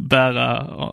Bära... 0.00 0.66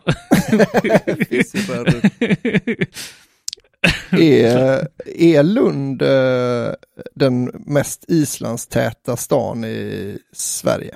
Är, 4.10 4.88
är 5.16 5.42
Lund 5.42 6.02
eh, 6.02 6.72
den 7.14 7.44
mest 7.66 8.04
islandstäta 8.08 9.16
stan 9.16 9.64
i 9.64 10.18
Sverige? 10.32 10.94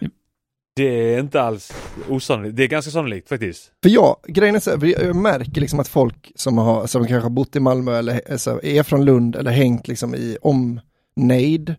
Det 0.76 1.14
är 1.14 1.20
inte 1.20 1.40
alls 1.42 1.72
osannolikt. 2.08 2.56
Det 2.56 2.62
är 2.62 2.68
ganska 2.68 2.90
sannolikt 2.90 3.28
faktiskt. 3.28 3.70
För 3.82 3.90
jag, 3.90 4.16
grejen 4.28 4.54
är 4.54 4.60
så 4.60 4.70
här, 4.70 5.04
jag 5.04 5.16
märker 5.16 5.60
liksom 5.60 5.80
att 5.80 5.88
folk 5.88 6.32
som, 6.34 6.58
har, 6.58 6.86
som 6.86 7.06
kanske 7.06 7.24
har 7.24 7.30
bott 7.30 7.56
i 7.56 7.60
Malmö 7.60 7.98
eller 7.98 8.20
alltså, 8.30 8.60
är 8.62 8.82
från 8.82 9.04
Lund 9.04 9.36
eller 9.36 9.50
hängt 9.50 9.88
liksom 9.88 10.14
i 10.14 10.36
omnejd, 10.42 11.74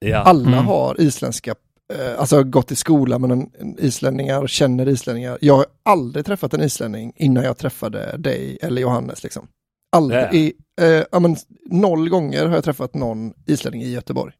Ja. 0.00 0.16
alla 0.18 0.52
Mm. 0.52 0.64
har 0.66 1.00
isländska, 1.00 1.54
eh, 1.94 2.20
alltså 2.20 2.42
gått 2.44 2.72
i 2.72 2.76
skola 2.76 3.18
med 3.18 3.30
en, 3.30 3.50
en 3.60 3.78
islänningar 3.78 4.40
och 4.42 4.48
känner 4.48 4.88
islänningar. 4.88 5.38
Jag 5.40 5.56
har 5.56 5.66
aldrig 5.82 6.26
träffat 6.26 6.54
en 6.54 6.62
islänning 6.62 7.12
innan 7.16 7.44
jag 7.44 7.58
träffade 7.58 8.16
dig 8.18 8.58
eller 8.62 8.82
Johannes 8.82 9.22
liksom. 9.22 9.48
Aldrig, 9.96 10.20
Ja. 10.20 10.32
i, 10.32 10.52
eh, 10.80 11.04
ja, 11.12 11.18
men, 11.20 11.36
noll 11.70 12.08
gånger 12.08 12.46
har 12.46 12.54
jag 12.54 12.64
träffat 12.64 12.94
någon 12.94 13.32
islänning 13.46 13.82
i 13.82 13.90
Göteborg. 13.90 14.32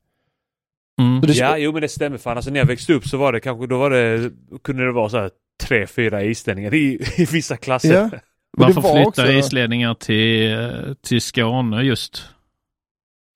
Mm. 1.00 1.20
Det, 1.20 1.32
Ja, 1.32 1.58
jo 1.58 1.72
men 1.72 1.82
det 1.82 1.88
stämmer 1.88 2.18
fan. 2.18 2.36
Alltså 2.36 2.50
när 2.50 2.60
jag 2.60 2.66
växte 2.66 2.92
upp 2.94 3.06
så 3.08 3.16
var 3.16 3.32
det 3.32 3.40
kanske, 3.40 3.66
då 3.66 3.78
var 3.78 3.90
det, 3.90 4.30
kunde 4.64 4.84
det 4.86 4.92
vara 4.92 5.08
så 5.08 5.18
här 5.18 5.30
tre, 5.62 5.86
fyra 5.86 6.22
islänningar 6.24 6.74
i, 6.74 7.06
i 7.16 7.24
vissa 7.24 7.56
klasser. 7.56 8.10
Det 8.58 8.64
Varför 8.64 8.80
var 8.80 8.94
flyttar 8.94 9.08
också- 9.08 9.32
islänningar 9.32 9.94
till, 9.94 10.52
eh, 10.52 10.94
till 11.02 11.20
Skåne 11.20 11.82
just? 11.82 12.24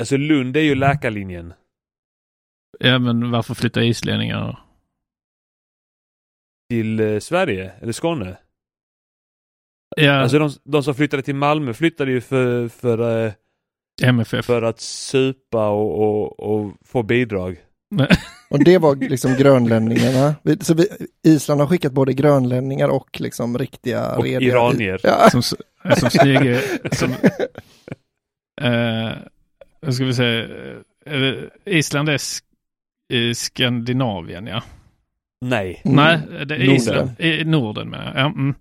Alltså 0.00 0.16
Lund 0.16 0.56
är 0.56 0.60
ju 0.60 0.74
läkarlinjen. 0.74 1.52
Ja, 2.84 2.98
men 2.98 3.30
varför 3.30 3.54
flyttar 3.54 3.80
islänningar? 3.80 4.60
Till 6.70 7.00
eh, 7.00 7.18
Sverige, 7.18 7.72
eller 7.80 7.92
Skåne. 7.92 8.36
Ja, 9.96 10.12
Alltså 10.12 10.38
de, 10.38 10.50
de 10.64 10.82
som 10.82 10.94
flyttade 10.94 11.22
till 11.22 11.34
Malmö 11.34 11.74
flyttade 11.74 12.10
ju 12.10 12.20
för, 12.20 12.68
för, 12.68 13.26
eh, 13.26 13.32
MFF. 14.02 14.44
för 14.46 14.62
att 14.62 14.80
supa 14.80 15.68
och, 15.68 15.98
och, 16.00 16.40
och 16.40 16.72
få 16.84 17.02
bidrag. 17.02 17.56
Och 18.50 18.64
det 18.64 18.78
var 18.78 18.96
liksom 19.10 19.34
grönlänningarna. 19.36 20.34
Vi- 20.42 20.64
Så 20.64 20.74
vi, 20.74 20.86
Island 21.26 21.60
har 21.60 21.68
skickat 21.68 21.92
både 21.92 22.12
grönlänningar 22.12 22.88
och 22.88 23.20
liksom 23.20 23.58
riktiga 23.58 24.16
Och 24.16 24.24
rediga- 24.24 24.40
iranier. 24.50 25.00
Ja. 25.02 25.30
Som, 25.30 25.42
som 25.42 26.10
snygga... 26.10 26.60
Som, 26.92 27.10
eh, 28.60 29.12
vad 29.80 29.94
ska 29.94 30.04
vi 30.04 30.14
säga? 30.14 30.48
Island 31.64 32.08
är 32.08 32.18
i 33.12 33.34
Skandinavien, 33.34 34.46
ja. 34.46 34.62
Nej. 35.40 35.82
Mm. 35.84 35.96
Nej, 35.96 36.46
det 36.46 36.54
är 36.54 36.58
Norden. 36.58 36.76
Island. 36.76 37.20
I 37.20 37.44
Norden 37.44 37.88
med. 37.88 38.12
Ja, 38.14 38.26
mm. 38.26 38.54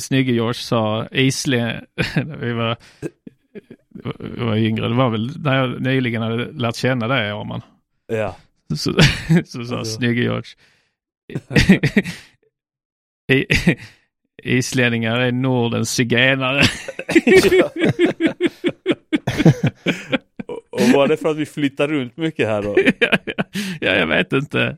Snygge 0.00 0.32
George 0.32 0.54
sa 0.54 1.08
Island, 1.10 1.86
vi 2.40 2.52
var, 2.52 2.76
vi 4.18 4.44
var 4.44 4.56
yngre, 4.56 4.88
det 4.88 4.94
var 4.94 5.10
väl 5.10 5.40
när 5.40 5.56
jag 5.56 5.80
nyligen 5.80 6.22
hade 6.22 6.52
lärt 6.52 6.76
känna 6.76 7.08
dig 7.08 7.30
Arman. 7.30 7.62
Ja. 8.06 8.36
Så, 8.68 8.76
så 9.44 9.64
sa 9.64 9.78
Alltså. 9.78 9.84
Snygge 9.84 10.22
George. 10.22 10.48
I, 13.32 13.46
islänningar 14.42 15.20
är 15.20 15.32
Nordens 15.32 15.90
zigenare. 15.90 16.62
Var 20.96 21.08
det 21.08 21.16
för 21.16 21.28
att 21.28 21.36
vi 21.36 21.46
flyttar 21.46 21.88
runt 21.88 22.16
mycket 22.16 22.48
här 22.48 22.62
då? 22.62 22.76
ja, 23.00 23.08
ja, 23.24 23.44
ja, 23.80 23.94
jag 23.94 24.06
vet 24.06 24.32
inte. 24.32 24.76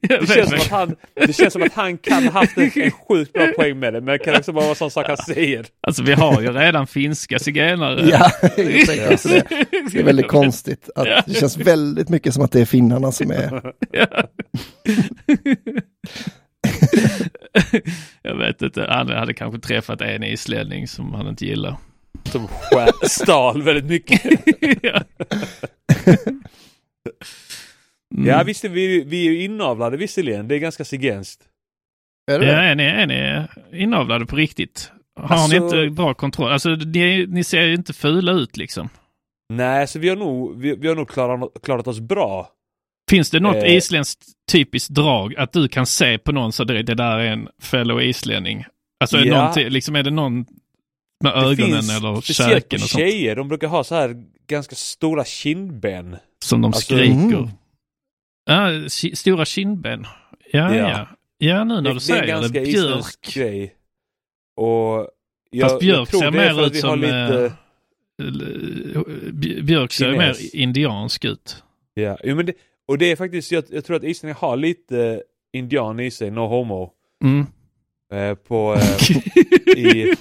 Jag 0.00 0.20
Det 0.20 0.26
känns, 0.26 0.50
som 0.50 0.58
att 0.58 0.68
han, 0.68 0.96
det 1.26 1.32
känns 1.32 1.52
som 1.52 1.62
att 1.62 1.72
han 1.72 1.98
kan 1.98 2.22
ha 2.22 2.30
haft 2.30 2.56
en, 2.58 2.70
en 2.74 2.90
sjukt 2.90 3.32
bra 3.32 3.46
poäng 3.46 3.78
med 3.78 3.92
det, 3.92 4.00
men 4.00 4.12
det 4.12 4.18
kan 4.18 4.36
också 4.36 4.52
bara 4.52 4.60
vara 4.60 4.70
en 4.70 4.76
sån 4.76 4.90
sak 4.90 5.06
han 5.08 5.16
säger. 5.16 5.66
Alltså 5.80 6.02
vi 6.02 6.12
har 6.12 6.40
ju 6.40 6.52
redan 6.52 6.86
finska 6.86 7.38
zigenare. 7.38 8.08
Ja, 8.10 8.30
jag 8.56 8.86
tänkte 8.86 9.14
också 9.14 9.28
det. 9.28 9.44
Det 9.92 10.00
är 10.00 10.04
väldigt 10.04 10.28
konstigt. 10.28 10.90
Att 10.94 11.26
det 11.26 11.34
känns 11.34 11.56
väldigt 11.56 12.08
mycket 12.08 12.34
som 12.34 12.44
att 12.44 12.52
det 12.52 12.60
är 12.60 12.64
finnarna 12.64 13.12
som 13.12 13.30
är... 13.30 13.72
Ja. 13.92 14.06
jag 18.22 18.36
vet 18.36 18.62
inte, 18.62 18.86
han 18.88 19.08
hade 19.08 19.34
kanske 19.34 19.60
träffat 19.60 20.00
en 20.00 20.24
islänning 20.24 20.88
som 20.88 21.14
han 21.14 21.28
inte 21.28 21.46
gillar. 21.46 21.76
Som 22.24 22.48
stal 23.02 23.62
väldigt 23.62 23.84
mycket. 23.84 24.22
ja. 24.82 25.02
Mm. 28.16 28.26
Ja 28.26 28.42
visst, 28.42 28.64
vi, 28.64 29.04
vi 29.04 29.26
är 29.26 29.32
ju 29.32 29.42
inavlade 29.44 29.96
visserligen. 29.96 30.48
Det 30.48 30.54
är 30.54 30.58
ganska 30.58 30.84
zigenskt. 30.84 31.42
Är 32.32 32.38
det 32.38 32.46
Ja, 32.46 32.52
är 32.52 32.74
ni, 32.74 32.84
är 32.84 33.06
ni 33.06 33.46
inavlade 33.82 34.26
på 34.26 34.36
riktigt? 34.36 34.92
Har 35.20 35.36
Alltså- 35.36 35.48
ni 35.48 35.64
inte 35.64 35.90
bra 35.94 36.14
kontroll? 36.14 36.52
Alltså 36.52 36.68
ni, 36.68 37.26
ni 37.26 37.44
ser 37.44 37.62
ju 37.62 37.74
inte 37.74 37.92
fula 37.92 38.32
ut 38.32 38.56
liksom. 38.56 38.88
Nej, 39.52 39.86
så 39.86 39.98
vi 39.98 40.08
har 40.08 40.16
nog, 40.16 40.60
vi, 40.60 40.76
vi 40.76 40.88
har 40.88 40.94
nog 40.94 41.08
klarat, 41.08 41.50
klarat 41.62 41.86
oss 41.86 42.00
bra. 42.00 42.48
Finns 43.10 43.30
det 43.30 43.40
något 43.40 43.56
Eh. 43.56 43.76
isländskt 43.76 44.24
typiskt 44.52 44.90
drag 44.94 45.36
att 45.36 45.52
du 45.52 45.68
kan 45.68 45.86
se 45.86 46.18
på 46.18 46.32
någon 46.32 46.52
så 46.52 46.64
det, 46.64 46.82
det 46.82 46.94
där 46.94 47.18
är 47.18 47.32
en 47.32 47.48
fellow 47.62 48.02
islänning? 48.02 48.64
Alltså 49.00 49.16
är, 49.16 49.24
Ja. 49.24 49.54
liksom, 49.56 49.96
är 49.96 50.02
det 50.02 50.10
någon 50.10 50.44
med 51.24 51.32
Det 51.32 51.38
ögonen 51.38 51.56
finns 51.82 51.90
eller 51.96 52.20
käken 52.20 52.76
och 52.82 52.88
sånt 52.88 53.02
tjejer, 53.02 53.36
de 53.36 53.48
brukar 53.48 53.68
ha 53.68 53.84
så 53.84 53.94
här 53.94 54.22
ganska 54.46 54.74
stora 54.76 55.24
kindben. 55.24 56.16
som 56.44 56.60
de 56.60 56.66
Alltså, 56.68 56.80
skriker? 56.94 57.12
mm. 57.12 57.48
Ja, 58.44 58.88
stora 59.14 59.44
kindben. 59.44 60.06
Ja, 60.52 60.74
Ja. 60.76 60.88
ja. 60.90 61.06
Ja, 61.42 61.64
nu 61.64 61.74
när 61.74 61.82
det, 61.82 61.88
du 61.88 61.92
det 61.94 61.96
är 61.96 62.00
säger 62.00 62.22
en 62.22 62.26
det. 62.26 62.32
ganska 62.32 62.60
Björk. 62.60 63.34
grej. 63.34 63.74
Och 64.56 65.08
jag, 65.50 65.68
Fast 65.70 65.80
Björk 65.80 65.98
jag 65.98 66.08
tror 66.08 66.20
ser 66.20 66.30
det 66.30 66.42
är 66.44 66.54
mer 66.54 66.66
ut 66.66 66.76
som, 66.76 67.00
lite... 67.00 67.52
eh, 68.22 68.22
Bj- 69.32 69.62
Björk 69.62 69.92
ser 69.92 70.10
mer 70.12 70.36
indiansk 70.56 71.24
ut. 71.24 71.62
Ja, 71.94 72.18
jo, 72.24 72.36
men 72.36 72.46
det, 72.46 72.52
och 72.88 72.98
det 72.98 73.12
är 73.12 73.16
faktiskt, 73.16 73.52
jag, 73.52 73.64
jag 73.70 73.84
tror 73.84 73.96
att 73.96 74.04
islänningar 74.04 74.38
har 74.40 74.56
lite 74.56 75.22
indian 75.52 76.00
i 76.00 76.10
sig, 76.10 76.30
no 76.30 76.40
homo. 76.46 76.90
Mm. 77.24 77.46
Eh, 78.12 78.34
på... 78.34 78.76
Eh, 79.76 79.78
i, 79.78 80.14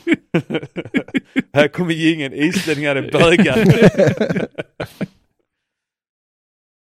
här 1.53 1.67
kommer 1.67 2.13
ingen 2.13 2.33
islänningar 2.33 2.95
är 2.95 3.11
bögar. 3.11 3.57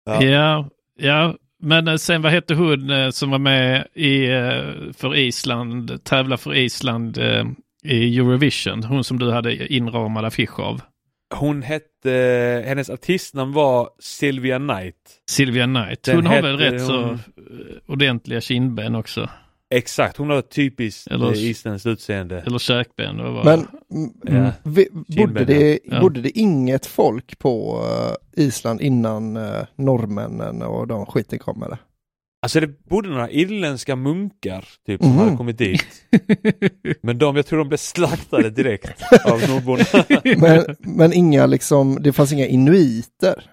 Ja. 0.05 0.22
Ja. 0.24 0.68
ja, 0.98 1.36
Men 1.62 1.88
eh, 1.88 1.96
sen 1.96 2.22
vad 2.22 2.32
hette 2.32 2.55
hon 2.55 2.90
eh, 2.90 3.11
som 3.11 3.30
var 3.30 3.38
med 3.38 3.86
i, 3.94 4.26
eh, 4.26 4.92
för 4.96 5.16
Island, 5.16 6.05
tävla 6.05 6.36
för 6.36 6.55
Island 6.55 7.18
i 7.84 8.18
Eurovision? 8.18 8.84
Hon 8.84 9.05
som 9.05 9.18
du 9.18 9.30
hade 9.30 9.72
inramad 9.74 10.24
affisch 10.24 10.61
av. 10.61 10.80
Hon 11.34 11.62
hette, 11.62 12.11
hennes 12.66 12.90
artistnamn 12.90 13.53
var 13.53 13.88
Sylvia 13.98 14.59
Knight. 14.59 14.96
Sylvia 15.30 15.64
Knight. 15.64 16.03
Den 16.03 16.16
Hon 16.16 16.26
har 16.26 16.42
väl 16.42 16.57
rätt 16.59 16.86
så 16.86 17.03
hon- 17.03 17.12
eh, 17.14 17.20
ordentliga 17.86 18.40
kindben 18.40 18.94
också. 18.94 19.28
Exakt, 19.73 20.16
hon 20.16 20.31
har 20.31 20.39
ett 20.39 20.51
typiskt 20.51 21.07
Eller- 21.07 21.33
eh, 21.33 21.45
isländskt 21.45 21.87
utseende. 21.87 22.41
Eller 22.41 22.59
käkben. 22.59 23.18
vad 23.18 23.33
var 23.33 23.45
Men 23.45 23.66
det? 23.89 23.97
mm, 24.31 24.45
Ja. 24.45 24.53
vi, 24.64 24.89
bodde, 25.16 25.45
det, 25.45 25.79
ja. 25.85 26.01
bodde 26.01 26.20
det 26.20 26.39
inget 26.39 26.87
folk 26.87 27.39
på 27.39 27.85
eh, 28.37 28.45
Island 28.45 28.81
innan 28.81 29.37
uh, 29.37 29.64
norrmännen 29.77 30.62
och 30.62 30.87
de 30.87 31.07
skiten 31.07 31.39
kom 31.39 31.62
eller? 31.62 31.79
Alltså 32.45 32.61
det 32.61 32.85
bodde 32.85 33.09
några 33.09 33.31
irländska 33.31 33.97
munkar 33.97 34.68
typ 34.87 35.03
som 35.03 35.12
hade 35.12 35.37
kommit 35.37 35.59
dit. 35.59 35.85
Men 37.03 37.18
de, 37.18 37.37
jag 37.37 37.47
tror 37.47 37.59
de 37.59 37.68
blev 37.68 37.79
slaktade 37.79 38.51
direkt 38.51 39.03
av 39.25 39.41
nordborna. 39.49 39.85
Men, 40.37 40.77
men 40.79 41.12
inga 41.12 41.47
liksom, 41.47 41.99
det 42.03 42.12
fanns 42.12 42.33
inga 42.33 42.47
inuiter. 42.47 43.51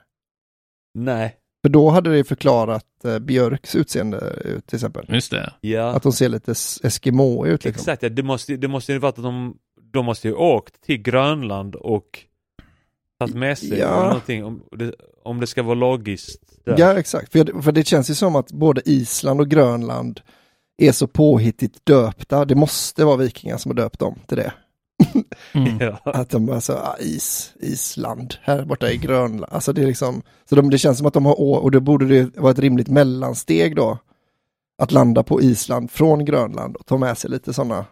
Nej. 0.93 1.36
För 1.62 1.70
då 1.70 1.89
hade 1.89 2.10
det 2.16 2.24
förklarat 2.24 2.86
uh, 3.05 3.20
Björks 3.20 3.76
utseende 3.76 4.18
ut 4.45 4.68
till 4.68 4.76
exempel. 4.76 5.05
Just 5.10 5.32
det. 5.32 5.53
Ja, 5.62 5.88
Att 5.89 6.03
de 6.03 6.12
ser 6.12 6.30
lite 6.30 6.51
Eskimo 6.84 7.45
ut 7.45 7.66
liksom. 7.66 7.80
exakt. 7.82 8.03
Ja, 8.03 8.10
det 8.10 8.24
måste, 8.24 8.55
det 8.57 8.68
måste 8.68 8.93
ju 8.93 8.99
varit 8.99 9.18
att 9.18 9.24
de, 9.24 9.57
de 9.93 10.05
måste 10.05 10.28
ju 10.28 10.34
åkt 10.34 10.82
till 10.82 10.97
Grönland 11.01 11.76
och 11.76 12.05
tagit 13.20 13.36
med 13.36 13.57
sig 13.57 13.80
Ja. 13.80 13.88
eller 13.88 14.07
någonting 14.07 14.45
om 14.45 14.64
det, 14.72 14.93
om 15.24 15.39
det 15.39 15.47
ska 15.47 15.64
vara 15.64 15.76
logiskt. 15.76 16.41
Där. 16.66 16.76
Ja 16.80 16.99
exakt, 16.99 17.32
för, 17.32 17.39
jag- 17.39 17.64
för 17.64 17.72
det 17.72 17.88
känns 17.88 18.10
ju 18.10 18.14
som 18.16 18.36
att 18.36 18.51
både 18.51 18.82
Island 18.86 19.41
och 19.41 19.47
Grönland 19.49 20.22
är 20.82 20.91
så 20.91 21.07
påhittigt 21.07 21.86
döpta. 21.86 22.45
Det 22.45 22.55
måste 22.55 23.05
vara 23.05 23.16
vikingar 23.16 23.57
som 23.57 23.72
har 23.72 23.76
döpt 23.76 23.99
dem 23.99 24.20
till 24.28 24.38
det. 24.38 24.53
Mm. 25.53 25.95
Att 26.03 26.29
de 26.29 26.45
bara 26.45 26.61
så, 26.61 26.73
ah, 26.73 26.95
is, 26.99 27.53
Island, 27.59 28.35
här 28.41 28.65
borta 28.65 28.91
i 28.91 28.97
Grönland. 28.97 29.53
Alltså 29.53 29.73
det 29.73 29.81
är 29.81 29.87
liksom, 29.87 30.21
så 30.49 30.55
de, 30.55 30.69
det 30.69 30.77
känns 30.77 30.97
som 30.97 31.07
att 31.07 31.13
de 31.13 31.25
har, 31.25 31.41
å- 31.41 31.53
och 31.55 31.71
då 31.71 31.79
borde 31.79 32.05
det 32.05 32.37
vara 32.37 32.51
ett 32.51 32.59
rimligt 32.59 32.87
mellansteg 32.87 33.75
då. 33.75 33.97
Att 34.81 34.91
landa 34.91 35.23
på 35.23 35.41
Island 35.41 35.91
från 35.91 36.25
Grönland 36.25 36.75
och 36.75 36.85
ta 36.85 36.97
med 36.97 37.17
sig 37.17 37.29
lite 37.31 37.53
sådana 37.53 37.85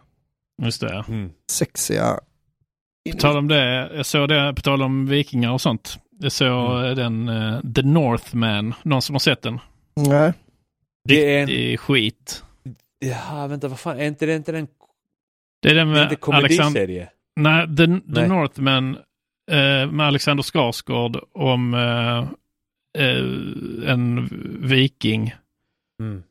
Just 0.62 0.80
det. 0.80 1.04
Mm. 1.08 1.30
sexiga... 1.50 2.20
På 3.12 3.18
tal 3.18 3.36
om 3.36 3.48
det, 3.48 3.90
jag 3.96 4.06
såg 4.06 4.28
det, 4.28 4.52
på 4.56 4.62
tal 4.62 4.82
om 4.82 5.06
vikingar 5.06 5.52
och 5.52 5.60
sånt. 5.60 5.98
Jag 6.20 6.32
såg 6.32 6.84
eh, 6.84 6.90
den 6.90 7.28
eh, 7.28 7.60
The 7.74 7.82
Northman, 7.82 8.74
någon 8.82 9.02
som 9.02 9.14
har 9.14 9.20
sett 9.20 9.42
den? 9.42 9.58
Nej, 9.96 10.32
Det 11.08 11.34
är 11.38 11.42
en, 11.70 11.76
skit. 11.78 12.44
ja 12.98 13.46
vänta 13.46 13.68
vad 13.68 13.78
fan, 13.78 13.98
är 14.00 14.04
inte 14.06 14.26
det 14.26 14.34
inte 14.36 14.52
den, 14.52 14.66
Det 15.62 15.70
är 15.70 15.74
den 15.74 15.88
det 15.88 16.00
är 16.00 16.02
inte 16.12 16.30
med 16.30 16.36
Alexander... 16.38 16.80
komediserie? 16.80 17.08
Nej, 17.36 17.66
The, 17.76 17.86
The 17.86 18.00
Nej. 18.06 18.28
Northman 18.28 18.96
eh, 19.50 19.90
med 19.90 20.06
Alexander 20.06 20.42
Skarsgård 20.42 21.20
om 21.34 21.74
eh, 21.74 22.18
eh, 23.04 23.90
en 23.92 24.28
viking. 24.60 25.34
Mm. 26.00 26.22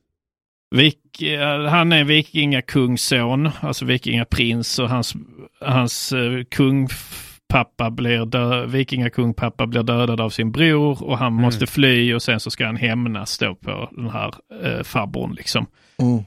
Vik, 0.76 1.22
eh, 1.22 1.64
han 1.64 1.92
är 1.92 2.04
vikingakungsson, 2.04 3.50
alltså 3.60 3.84
vikingaprins 3.84 4.78
och 4.78 4.88
hans, 4.88 5.14
hans 5.60 6.12
eh, 6.12 6.44
kungpappa 6.50 7.90
blir 7.90 8.26
dö, 8.26 8.66
vikingakungpappa 8.66 9.66
blir 9.66 9.82
dödad 9.82 10.20
av 10.20 10.30
sin 10.30 10.52
bror 10.52 11.02
och 11.04 11.18
han 11.18 11.32
Mm. 11.32 11.42
måste 11.42 11.66
fly 11.66 12.14
och 12.14 12.22
sen 12.22 12.40
så 12.40 12.50
ska 12.50 12.66
han 12.66 12.76
hämnas 12.76 13.38
då 13.38 13.54
på 13.54 13.88
den 13.92 14.10
här 14.10 14.34
eh, 14.62 14.82
farbrorn 14.82 15.34
liksom. 15.34 15.66
mm. 16.02 16.24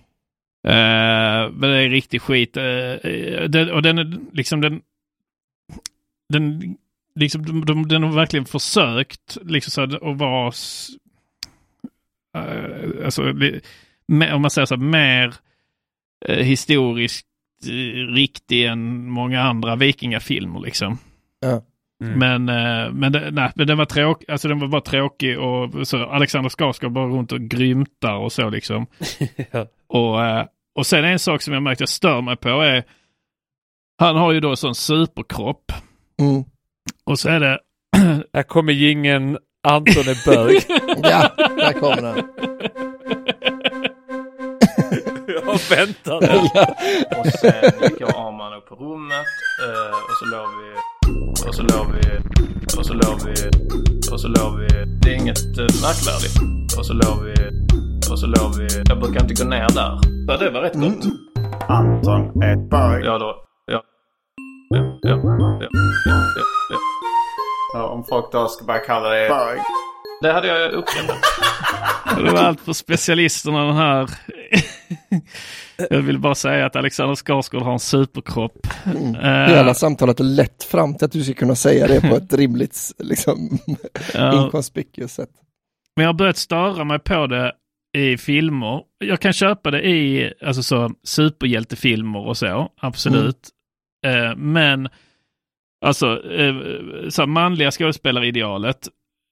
Eh, 0.64 1.51
men 1.51 1.62
det 1.62 1.78
är 1.78 1.89
riktig 1.89 2.22
skit. 2.22 2.57
Eh, 2.57 2.64
eh, 2.64 3.43
den, 3.49 3.72
och 3.72 3.82
den 3.82 3.97
är 3.97 4.20
liksom 4.34 4.62
den... 4.62 4.82
Den, 6.30 6.76
liksom, 7.16 7.45
de, 7.45 7.66
de, 7.66 7.88
den 7.88 8.03
har 8.03 8.12
verkligen 8.12 8.45
försökt 8.45 9.38
liksom 9.41 9.72
så 9.72 9.82
att, 9.82 10.03
att 10.03 10.18
vara... 10.18 10.51
alltså, 13.05 13.32
li- 13.32 13.62
om 14.07 14.41
man 14.41 14.51
säger 14.51 14.66
så 14.66 14.76
här, 14.76 14.84
mer 14.84 15.36
historiskt 16.28 17.28
riktig 18.16 18.66
än 18.66 19.09
många 19.09 19.41
andra 19.41 19.76
vikingafilmer 19.76 20.59
liksom. 20.59 20.97
Ja. 21.39 21.64
Mm. 22.01 22.19
Men, 22.19 22.49
eh, 22.49 22.91
men, 22.93 23.11
det, 23.11 23.31
nej, 23.31 23.51
men 23.55 23.67
den 23.67 23.77
var 23.77 23.85
tråkig, 23.85 24.31
alltså 24.31 24.47
den 24.47 24.59
var 24.59 24.67
bara 24.67 24.81
tråkig 24.81 25.39
och 25.39 25.87
så 25.87 25.97
Alexander 26.05 26.49
Skarsgård 26.49 26.91
bara 26.91 27.05
runt 27.05 27.31
och 27.31 27.39
grymtar 27.41 28.13
och 28.15 28.31
så 28.31 28.49
liksom. 28.49 28.85
ja. 29.51 29.65
Och, 29.87 30.25
eh, 30.25 30.45
och 30.75 30.85
sen 30.85 31.05
en 31.05 31.19
sak 31.19 31.41
som 31.41 31.53
jag 31.53 31.63
märkt 31.63 31.79
jag 31.79 31.89
stör 31.89 32.21
mig 32.21 32.35
på 32.37 32.49
är 32.49 32.83
han 33.99 34.15
har 34.15 34.31
ju 34.31 34.39
då 34.39 34.49
en 34.49 34.57
sån 34.57 34.75
superkropp 34.75 35.71
Mm. 36.21 36.43
och 37.05 37.19
så 37.19 37.29
är 37.29 37.39
det 37.39 37.59
Här 38.33 38.43
kommer 38.43 38.73
gingen 38.73 39.37
Anton 39.67 40.03
är 40.07 40.25
bög. 40.25 40.61
Ja, 41.03 41.31
där 41.37 41.73
kommer 41.73 42.01
den. 42.01 42.27
jag 45.27 45.77
väntade. 45.77 46.49
Ja. 46.53 46.75
Och 47.19 47.27
sen 47.27 47.71
gick 47.81 48.01
jag 48.01 48.09
och 48.09 48.27
Arman 48.27 48.53
upp 48.53 48.67
på 48.69 48.75
rummet 48.75 49.25
eh, 49.67 49.91
och 49.91 50.11
så 50.19 50.25
låg 50.25 50.49
vi 50.63 50.73
och 51.47 51.55
så 51.55 51.62
låg 51.62 51.88
vi 51.95 52.01
och 52.78 52.86
så 52.86 52.93
låg 52.93 53.18
vi 53.26 53.34
och 54.12 54.22
så 54.22 54.28
låg 54.28 54.59
vi. 54.59 54.68
Det 55.01 55.09
är 55.14 55.16
inget 55.16 55.57
eh, 55.57 55.72
märkvärdigt. 55.86 56.36
Och 56.78 56.86
så 56.86 56.93
låg 56.93 57.24
vi 57.24 57.34
och 58.12 58.20
så 58.20 58.28
låg 58.28 58.55
vi. 58.57 58.68
Jag 58.89 58.99
brukar 58.99 59.22
inte 59.22 59.43
gå 59.43 59.49
ner 59.49 59.70
där. 59.70 59.99
Ja, 60.28 60.38
det 60.38 60.49
var 60.49 60.62
rätt 60.62 60.74
gott. 60.74 61.05
Anton 61.70 62.43
är 62.43 62.55
bög. 62.70 63.05
Ja 63.05 63.18
då. 63.18 63.36
Ja. 63.66 63.82
Ja, 64.70 64.99
ja, 65.01 65.09
ja, 65.24 65.38
ja, 65.39 65.57
ja, 65.62 65.70
ja. 66.70 66.78
Ja, 67.74 67.88
om 67.88 68.03
folk 68.03 68.32
då 68.32 68.47
ska 68.47 68.66
börja 68.66 68.80
kalla 68.80 69.09
det... 69.09 69.30
Bög. 69.30 69.59
Det 70.22 70.32
hade 70.32 70.47
jag 70.47 70.72
uppskattat. 70.72 71.18
Det 72.18 72.32
var 72.32 72.39
allt 72.39 72.62
för 72.62 72.74
specialisterna 72.74 73.66
den 73.66 73.76
här. 73.76 74.09
Jag 75.89 76.01
vill 76.01 76.19
bara 76.19 76.35
säga 76.35 76.65
att 76.65 76.75
Alexander 76.75 77.15
Skarsgård 77.15 77.61
har 77.61 77.73
en 77.73 77.79
superkropp. 77.79 78.67
Eh, 78.85 79.29
Hela 79.47 79.73
samtalet 79.73 80.19
är 80.19 80.23
lätt 80.23 80.63
fram 80.63 80.95
till 80.95 81.05
att 81.05 81.11
du 81.11 81.23
ska 81.23 81.33
kunna 81.33 81.55
säga 81.55 81.87
det 81.87 82.01
på 82.01 82.15
ett 82.15 82.33
rimligt, 82.33 82.91
liksom, 82.99 83.59
inconspicuous 84.33 85.13
sätt. 85.13 85.29
Men 85.95 86.03
jag 86.03 86.09
har 86.09 86.17
börjat 86.17 86.37
störa 86.37 86.83
mig 86.83 86.99
på 86.99 87.27
det 87.27 87.53
i 87.97 88.17
filmer. 88.17 88.81
Jag 89.05 89.19
kan 89.19 89.33
köpa 89.33 89.71
det 89.71 89.81
i 89.89 90.33
alltså 90.45 90.63
så, 90.63 90.91
superhjältefilmer 91.03 92.27
och 92.27 92.37
så, 92.37 92.69
absolut. 92.81 93.49
Eh, 94.05 94.35
men 94.35 94.89
alltså 95.85 96.31
eh, 96.31 96.55
så 97.09 97.27
manliga 97.27 97.71
skådespelaridealet, 97.71 98.87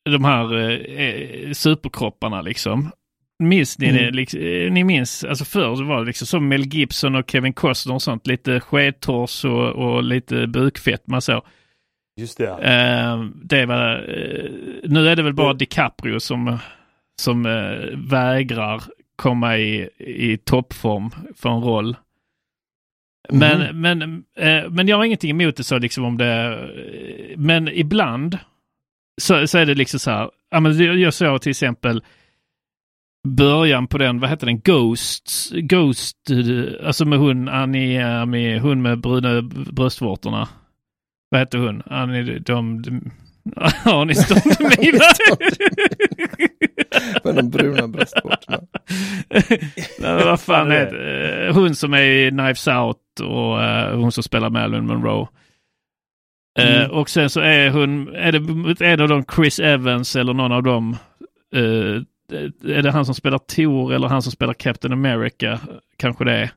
de 0.09 0.25
här 0.25 0.71
eh, 0.99 1.51
superkropparna 1.51 2.41
liksom. 2.41 2.91
Minns 3.39 3.79
ni 3.79 3.89
Mm. 3.89 4.03
det? 4.03 4.11
Liksom, 4.11 4.39
eh, 4.39 4.71
ni 4.71 4.83
minns, 4.83 5.23
alltså 5.23 5.45
förr 5.45 5.75
så 5.75 5.83
var 5.83 5.99
det 5.99 6.05
liksom 6.05 6.27
som 6.27 6.47
Mel 6.47 6.65
Gibson 6.65 7.15
och 7.15 7.31
Kevin 7.31 7.53
Costner 7.53 7.93
och 7.95 8.01
sånt, 8.01 8.27
lite 8.27 8.59
skedtors 8.59 9.45
och, 9.45 9.69
och 9.69 10.03
lite 10.03 10.47
bukfetma 10.47 11.21
så. 11.21 11.41
Just 12.19 12.37
det. 12.37 12.47
Eh, 12.49 13.23
det 13.43 13.65
var, 13.65 13.93
eh, 13.95 14.51
nu 14.83 15.07
är 15.07 15.15
det 15.15 15.23
väl 15.23 15.33
bara 15.33 15.53
DiCaprio 15.53 16.19
som, 16.19 16.57
som 17.21 17.45
eh, 17.45 17.97
vägrar 18.09 18.83
komma 19.15 19.57
i, 19.57 19.89
i 19.97 20.37
toppform 20.37 21.09
för 21.35 21.49
en 21.49 21.61
roll. 21.61 21.95
Men, 23.29 23.61
Mhm. 23.61 23.81
men, 23.81 24.23
men 24.75 24.87
jag 24.87 24.97
har 24.97 25.03
ingenting 25.05 25.29
emot 25.41 25.55
det 25.55 25.63
så 25.63 25.77
liksom 25.77 26.03
om 26.05 26.17
det... 26.17 26.59
Men 27.37 27.67
ibland 27.67 28.37
så, 29.21 29.47
så 29.47 29.57
är 29.57 29.65
det 29.65 29.75
liksom 29.75 29.99
så 29.99 30.11
här. 30.11 30.29
Ja, 30.51 30.59
men 30.59 30.99
jag 31.01 31.13
såg 31.13 31.41
till 31.41 31.49
exempel 31.49 32.03
början 33.27 33.87
på 33.87 33.97
den, 33.97 34.19
vad 34.19 34.29
heter 34.29 34.45
den, 34.45 34.59
Ghosts, 34.59 35.51
Ghost, 35.51 36.17
alltså 36.83 37.05
med 37.05 37.19
hon, 37.19 37.49
Annie, 37.49 38.25
med 38.25 38.61
hon 38.61 38.81
med 38.81 38.99
bruna 39.01 39.41
bröstvårtorna. 39.71 40.47
Vad 41.29 41.41
heter 41.41 41.57
hon? 41.57 41.83
Annie, 41.85 42.39
de... 42.39 42.81
de 42.81 43.11
Har 43.83 44.05
ni 44.05 44.15
stått 44.15 44.59
med 44.59 44.79
Med 47.23 47.35
de 47.35 47.49
bruna 47.49 47.87
bröstvårtorna. 47.87 48.59
Nej, 49.99 50.25
vad 50.25 50.39
fan 50.39 50.71
är 50.71 51.47
eh, 51.47 51.53
Hon 51.55 51.75
som 51.75 51.93
är 51.93 52.01
i 52.01 52.29
Knives 52.29 52.67
Out 52.67 52.97
och 53.23 53.63
eh, 53.63 53.95
hon 53.99 54.11
som 54.11 54.23
spelar 54.23 54.49
Marilyn 54.49 54.85
Monroe. 54.87 55.21
Eh, 55.21 55.29
Mm. 56.59 56.91
och 56.91 57.09
sen 57.09 57.29
så 57.29 57.39
är 57.39 57.69
hon, 57.69 58.15
är 58.15 58.31
det 58.31 58.85
en 58.85 59.01
av 59.01 59.07
dem 59.07 59.23
Chris 59.35 59.59
Evans 59.59 60.15
eller 60.15 60.33
någon 60.33 60.51
av 60.51 60.63
dem. 60.63 60.97
eh, 61.55 62.01
är 62.31 62.81
det 62.83 62.91
han 62.91 63.05
som 63.05 63.15
spelar 63.15 63.37
Thor 63.39 63.93
eller 63.93 64.07
han 64.07 64.21
som 64.21 64.31
spelar 64.31 64.53
Captain 64.53 64.93
America? 64.93 65.59
Kanske 65.97 66.23
det 66.23 66.33
är. 66.33 66.51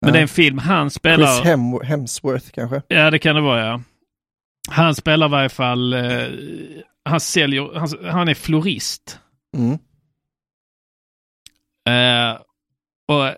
Men 0.00 0.08
Ja. 0.08 0.12
det 0.12 0.18
är 0.18 0.22
en 0.22 0.28
film 0.28 0.58
han 0.58 0.90
spelar. 0.90 1.26
Chris 1.34 1.44
Hem 1.46 1.80
Hemsworth 1.84 2.50
kanske? 2.50 2.82
Ja, 2.88 3.10
det 3.10 3.18
kan 3.18 3.34
det 3.34 3.40
vara 3.40 3.66
ja. 3.66 3.80
Han 4.70 4.94
spelar 4.94 5.26
i 5.26 5.30
varje 5.30 5.48
fall, 5.48 5.92
eh, 5.92 6.22
han 7.04 7.20
säljer, 7.20 7.78
han, 7.78 7.88
han 8.12 8.28
är 8.28 8.34
florist. 8.34 9.20
Mm. 9.56 9.78
Eh, 11.88 12.38
och 13.08 13.34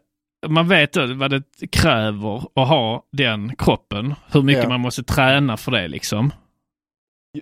man 0.51 0.69
vet 0.69 0.93
då 0.93 1.15
vad 1.15 1.31
det 1.31 1.43
kräver 1.73 2.37
att 2.55 2.69
ha 2.69 3.03
den 3.13 3.57
kroppen. 3.57 4.15
Hur 4.33 4.43
mycket 4.43 4.63
Ja. 4.63 4.69
man 4.69 4.81
måste 4.81 5.03
träna 5.03 5.57
för 5.57 5.73
det 5.73 5.89
liksom. 5.89 6.33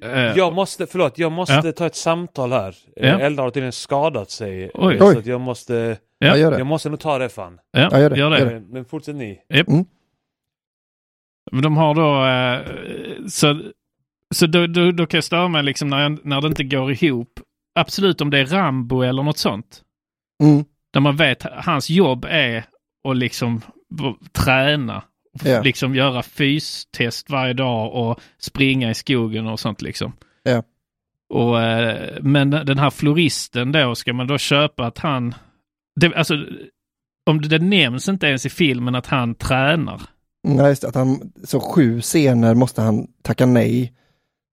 Eh, 0.03 0.11
Jag 0.37 0.55
måste, 0.55 0.87
förlåt, 0.87 1.19
jag 1.19 1.33
måste 1.33 1.61
Ja. 1.65 1.73
ta 1.73 1.87
ett 1.87 1.95
samtal 1.97 2.53
här. 2.53 2.77
Ja. 2.97 3.07
Ja. 3.07 3.19
Eldar 3.21 3.45
har 3.45 3.51
tydligen 3.51 3.73
skadat 3.73 4.31
sig. 4.31 4.71
Oj. 4.75 4.95
eh, 4.97 5.13
Så 5.13 5.21
jag 5.25 5.41
måste... 5.41 5.97
Ja, 6.19 6.37
gör 6.37 6.51
det. 6.51 6.59
Jag 6.59 6.67
måste 6.67 6.89
nog 6.91 7.01
ta 7.01 7.19
det 7.19 7.29
fan. 7.29 7.59
Ja, 7.73 7.89
Ja, 7.93 8.01
gör 8.01 8.11
det, 8.11 8.19
gör 8.19 8.31
det. 8.31 8.39
gör 8.39 8.47
det. 8.47 8.53
Men, 8.55 8.69
men 8.69 8.85
fortsätt 8.85 9.17
ni. 9.17 9.41
Japp. 9.49 9.69
Mm. 9.69 9.85
Men 11.53 11.63
De 11.63 11.77
har 11.77 11.95
då, 11.95 12.27
eh, 12.27 13.27
så, 13.29 13.61
så 14.35 14.47
då, 14.47 14.67
då, 14.67 14.93
då 14.93 15.07
kan 15.07 15.19
jag 15.19 15.25
störa 15.25 15.49
mig 15.49 15.63
liksom 15.63 15.89
när, 15.89 16.03
jag, 16.03 16.19
när 16.27 16.41
det 16.41 16.47
inte 16.47 16.65
går 16.65 16.93
ihop. 16.93 17.41
Absolut 17.79 18.21
om 18.21 18.31
det 18.31 18.39
är 18.39 18.47
Rambo 18.47 19.03
eller 19.03 19.23
något 19.23 19.39
sånt. 19.39 19.83
Mm. 20.43 20.65
Där 20.93 21.01
man 21.01 21.17
vet 21.17 21.43
hans 21.43 21.91
jobb 21.91 22.27
är 22.29 22.65
att 23.09 23.17
liksom 23.17 23.61
träna. 24.33 25.03
Ja. 25.45 25.63
Liksom 25.63 25.95
göra 25.95 26.23
fystest 26.23 27.31
varje 27.31 27.53
dag 27.53 27.95
och 27.95 28.21
springa 28.39 28.91
i 28.91 28.95
skogen 28.95 29.47
och 29.47 29.61
sånt 29.61 29.83
liksom. 29.83 30.13
Ja. 30.43 30.63
Och, 31.29 31.63
eh, 31.63 32.19
men 32.23 32.51
den 32.51 32.79
här 32.79 32.91
floristen 32.91 33.73
då, 33.73 33.95
ska 33.95 34.13
man 34.13 34.27
då 34.27 34.39
köpa 34.39 34.87
att 34.87 34.99
han... 34.99 35.35
Det, 36.01 36.15
alltså, 36.15 36.35
om 37.27 37.41
det, 37.41 37.49
det 37.49 37.59
nämns 37.59 38.09
inte 38.09 38.27
ens 38.27 38.47
i 38.47 38.51
filmen 38.51 38.95
att 38.95 39.07
han 39.07 39.35
tränar. 39.35 40.03
Nej, 40.49 40.69
just 40.69 40.83
det, 40.83 40.89
att 40.89 40.95
han, 40.95 41.33
så 41.45 41.61
sju 41.61 42.01
scener 42.01 42.55
måste 42.55 42.83
han 42.83 43.07
tacka 43.23 43.47
nej 43.47 43.93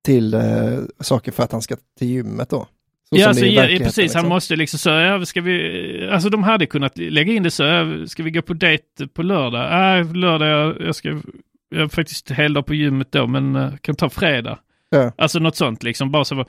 till 0.05 0.33
eh, 0.33 0.79
saker 0.99 1.31
för 1.31 1.43
att 1.43 1.51
han 1.51 1.61
ska 1.61 1.75
till 1.99 2.07
gymmet 2.07 2.49
då. 2.49 2.67
Ja, 3.15 3.27
alltså, 3.27 3.45
ja, 3.45 3.61
precis. 3.77 3.97
Han 3.97 4.03
liksom. 4.03 4.29
måste 4.29 4.55
liksom 4.55 4.79
så, 4.79 4.89
ja, 4.89 5.25
ska 5.25 5.41
vi, 5.41 6.09
alltså 6.11 6.29
de 6.29 6.43
hade 6.43 6.65
kunnat 6.65 6.97
lägga 6.97 7.33
in 7.33 7.43
det 7.43 7.51
så, 7.51 7.63
ska 8.07 8.23
vi 8.23 8.31
gå 8.31 8.41
på 8.41 8.53
dejt 8.53 9.07
på 9.13 9.23
lördag? 9.23 9.69
Nej, 9.71 10.03
lördag, 10.03 10.47
jag, 10.49 10.87
jag 10.87 10.95
ska, 10.95 11.21
jag 11.69 11.81
har 11.81 11.87
faktiskt 11.87 12.29
heldag 12.31 12.65
på 12.65 12.73
gymmet 12.73 13.07
då, 13.11 13.27
men 13.27 13.55
uh, 13.55 13.75
kan 13.77 13.95
ta 13.95 14.09
fredag. 14.09 14.59
Ja. 14.89 15.11
Alltså 15.17 15.39
något 15.39 15.55
sånt 15.55 15.83
liksom, 15.83 16.11
bara 16.11 16.25
så. 16.25 16.35
Uh, 16.35 16.45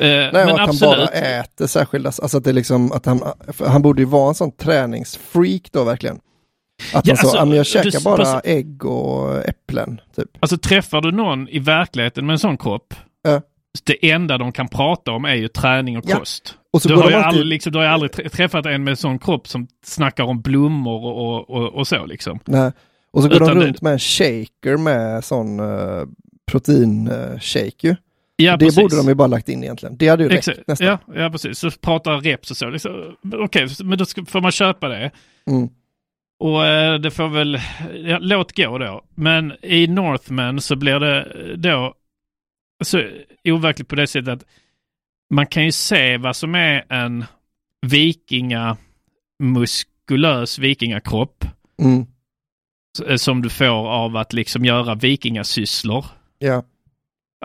Nej, 0.00 0.30
men 0.32 0.48
att 0.48 0.60
absolut. 0.68 0.94
han 0.98 1.06
bara 1.06 1.08
äter 1.40 1.66
särskilda, 1.66 2.08
alltså 2.08 2.38
att 2.38 2.44
det 2.44 2.50
är 2.50 2.54
liksom 2.54 2.92
att 2.92 3.06
han, 3.06 3.20
han 3.66 3.82
borde 3.82 4.02
ju 4.02 4.06
vara 4.06 4.28
en 4.28 4.34
sån 4.34 4.52
träningsfreak 4.52 5.62
då 5.72 5.84
verkligen. 5.84 6.18
Att 6.94 7.06
Ja, 7.06 7.14
han 7.18 7.30
så, 7.30 7.38
alltså, 7.38 7.56
jag 7.74 7.84
du- 7.84 7.90
käkar 7.90 8.04
bara 8.04 8.16
pass- 8.16 8.40
ägg 8.44 8.84
och 8.84 9.48
äpplen, 9.48 10.00
typ. 10.16 10.28
Alltså 10.40 10.58
träffar 10.58 11.00
du 11.00 11.12
någon 11.12 11.48
i 11.48 11.58
verkligheten 11.58 12.26
med 12.26 12.32
en 12.32 12.38
sån 12.38 12.56
kropp. 12.58 12.94
Det 13.84 14.10
enda 14.10 14.38
de 14.38 14.52
kan 14.52 14.68
prata 14.68 15.12
om 15.12 15.24
är 15.24 15.34
ju 15.34 15.48
träning 15.48 15.98
och 15.98 16.04
Ja. 16.06 16.18
kost. 16.18 16.54
Och 16.72 16.80
du, 16.84 16.94
har 16.94 17.02
alltid- 17.02 17.16
aldrig, 17.18 17.46
liksom, 17.46 17.72
du 17.72 17.78
har 17.78 17.84
ju 17.84 17.90
aldrig 17.90 18.10
trä- 18.12 18.28
träffat 18.28 18.66
en 18.66 18.84
med 18.84 18.98
sån 18.98 19.18
kropp 19.18 19.48
som 19.48 19.66
snackar 19.84 20.24
om 20.24 20.40
blommor 20.40 21.04
och, 21.04 21.50
och, 21.50 21.74
och 21.74 21.86
så 21.86 22.06
liksom. 22.06 22.38
Nej. 22.44 22.72
Och 23.10 23.22
så 23.22 23.28
går 23.28 23.36
Utan 23.36 23.48
de 23.48 23.58
det- 23.58 23.66
runt 23.66 23.82
med 23.82 23.92
en 23.92 23.98
shaker 23.98 24.76
med 24.76 25.24
sån 25.24 25.60
uh, 25.60 26.04
protein-shake 26.50 27.86
ju. 27.86 27.96
Ja, 28.36 28.56
det 28.56 28.66
precis. 28.66 28.80
borde 28.82 28.96
de 28.96 29.08
ju 29.08 29.14
bara 29.14 29.28
lagt 29.28 29.48
in 29.48 29.62
egentligen. 29.64 29.96
Det 29.96 30.08
hade 30.08 30.22
ju 30.22 30.28
räckt 30.28 30.48
Exakt. 30.48 30.68
nästan. 30.68 30.86
Ja, 30.88 30.98
ja, 31.14 31.30
precis. 31.30 31.58
Så 31.58 31.70
pratar 31.70 32.20
reps 32.20 32.50
och 32.50 32.56
så. 32.56 32.70
Liksom, 32.70 33.16
Okej, 33.34 33.68
men 33.84 33.98
då 33.98 34.04
ska, 34.04 34.24
får 34.24 34.40
man 34.40 34.52
köpa 34.52 34.88
det. 34.88 35.10
Mm. 35.50 35.68
Och 36.40 36.66
eh, 36.66 36.94
det 36.98 37.10
får 37.10 37.28
väl, 37.28 37.60
ja, 38.04 38.18
låt 38.20 38.56
gå 38.56 38.78
då. 38.78 39.02
Men 39.14 39.52
i 39.62 39.86
Northman 39.86 40.60
så 40.60 40.76
blir 40.76 40.98
det 41.00 41.26
då 41.56 41.94
så 42.84 43.10
overkligt 43.44 43.88
på 43.88 43.94
det 43.94 44.06
sättet 44.06 44.28
att 44.28 44.44
man 45.34 45.46
kan 45.46 45.64
ju 45.64 45.72
se 45.72 46.16
vad 46.16 46.36
som 46.36 46.54
är 46.54 46.84
en 46.88 47.24
vikinga 47.86 48.76
muskulös 49.42 50.58
vikingakropp 50.58 51.44
Mm. 51.82 52.06
eh, 53.06 53.16
som 53.16 53.42
du 53.42 53.48
får 53.50 53.88
av 53.88 54.16
att 54.16 54.32
liksom 54.32 54.64
göra 54.64 54.94
vikingasysslor. 54.94 56.04
Ja. 56.38 56.62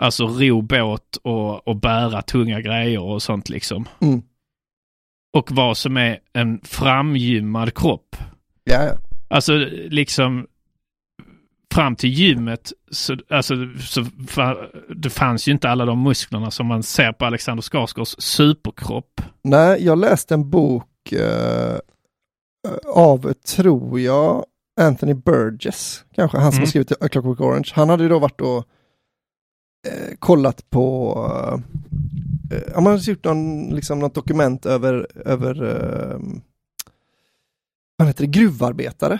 Alltså 0.00 0.26
ro 0.26 0.62
båt 0.62 1.16
och, 1.22 1.68
och 1.68 1.76
bära 1.76 2.22
tunga 2.22 2.60
grejer 2.60 3.00
och 3.02 3.22
sånt 3.22 3.48
liksom. 3.48 3.88
Mm. 4.00 4.22
Och 5.36 5.52
vad 5.52 5.76
som 5.76 5.96
är 5.96 6.18
en 6.32 6.60
framgymmad 6.64 7.74
kropp. 7.74 8.16
Ja, 8.64 8.82
ja. 8.84 8.96
Alltså 9.28 9.56
liksom 9.88 10.46
fram 11.74 11.96
till 11.96 12.10
gymmet 12.10 12.72
så, 12.90 13.16
alltså, 13.30 13.54
så 13.80 14.04
det 14.96 15.10
fanns 15.10 15.48
ju 15.48 15.52
inte 15.52 15.68
alla 15.70 15.84
de 15.84 16.02
musklerna 16.02 16.50
som 16.50 16.66
man 16.66 16.82
ser 16.82 17.12
på 17.12 17.24
Alexander 17.24 17.62
Skarsgårds 17.62 18.16
superkropp. 18.18 19.20
Nej, 19.42 19.84
jag 19.84 19.98
läste 19.98 20.34
en 20.34 20.50
bok 20.50 21.12
eh, 21.12 21.78
av, 22.86 23.32
tror 23.32 24.00
jag, 24.00 24.44
Anthony 24.80 25.14
Burgess, 25.14 26.04
kanske, 26.14 26.38
han 26.38 26.52
som 26.52 26.56
Mm. 26.56 26.62
har 26.62 26.66
skrivit 26.66 26.92
A 27.02 27.08
Clockwork 27.08 27.40
Orange. 27.40 27.70
Han 27.74 27.88
hade 27.88 28.02
ju 28.02 28.08
då 28.08 28.18
varit 28.18 28.40
och 28.40 28.58
eh, 29.88 30.14
kollat 30.18 30.70
på, 30.70 31.14
eh, 32.52 32.74
man 32.82 32.86
hade 32.86 33.10
gjort 33.10 33.24
någon, 33.24 33.68
liksom, 33.68 33.98
något 33.98 34.14
dokument 34.14 34.66
över, 34.66 35.06
över 35.24 35.62
eh, 35.64 36.18
vad 37.96 38.08
heter 38.08 38.24
det, 38.26 38.30
gruvarbetare 38.30 39.18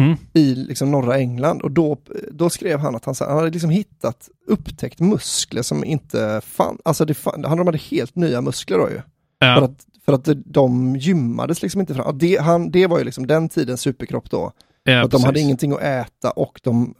Mm. 0.00 0.16
i 0.34 0.54
liksom, 0.54 0.90
norra 0.90 1.18
England 1.18 1.62
och 1.62 1.70
då, 1.70 1.98
då 2.30 2.50
skrev 2.50 2.78
han 2.80 2.94
att 2.96 3.04
han, 3.04 3.14
han 3.18 3.36
hade 3.36 3.50
liksom 3.50 3.70
hittat, 3.70 4.28
upptäckt 4.46 5.00
muskler 5.00 5.62
som 5.62 5.84
inte 5.84 6.40
fann, 6.44 6.78
alltså 6.84 7.04
det 7.04 7.14
fann, 7.14 7.44
han 7.44 7.58
de 7.58 7.66
hade 7.66 7.78
helt 7.78 8.16
nya 8.16 8.40
muskler 8.40 8.78
då 8.78 8.90
ju. 8.90 9.00
Ja. 9.38 9.54
För 9.56 9.62
att, 9.64 9.86
för 10.04 10.12
att 10.12 10.28
de 10.44 10.96
gymmades 10.96 11.62
liksom 11.62 11.80
inte 11.80 11.94
fram. 11.94 12.18
Det, 12.18 12.36
han, 12.36 12.70
det 12.70 12.86
var 12.86 12.98
ju 12.98 13.04
liksom 13.04 13.26
den 13.26 13.48
tidens 13.48 13.80
superkropp 13.80 14.30
då. 14.30 14.52
Ja, 14.82 15.04
att 15.04 15.10
de 15.10 15.24
hade 15.24 15.40
ingenting 15.40 15.72
att 15.72 15.80
äta 15.82 16.30
och 16.30 16.60
de 16.62 16.94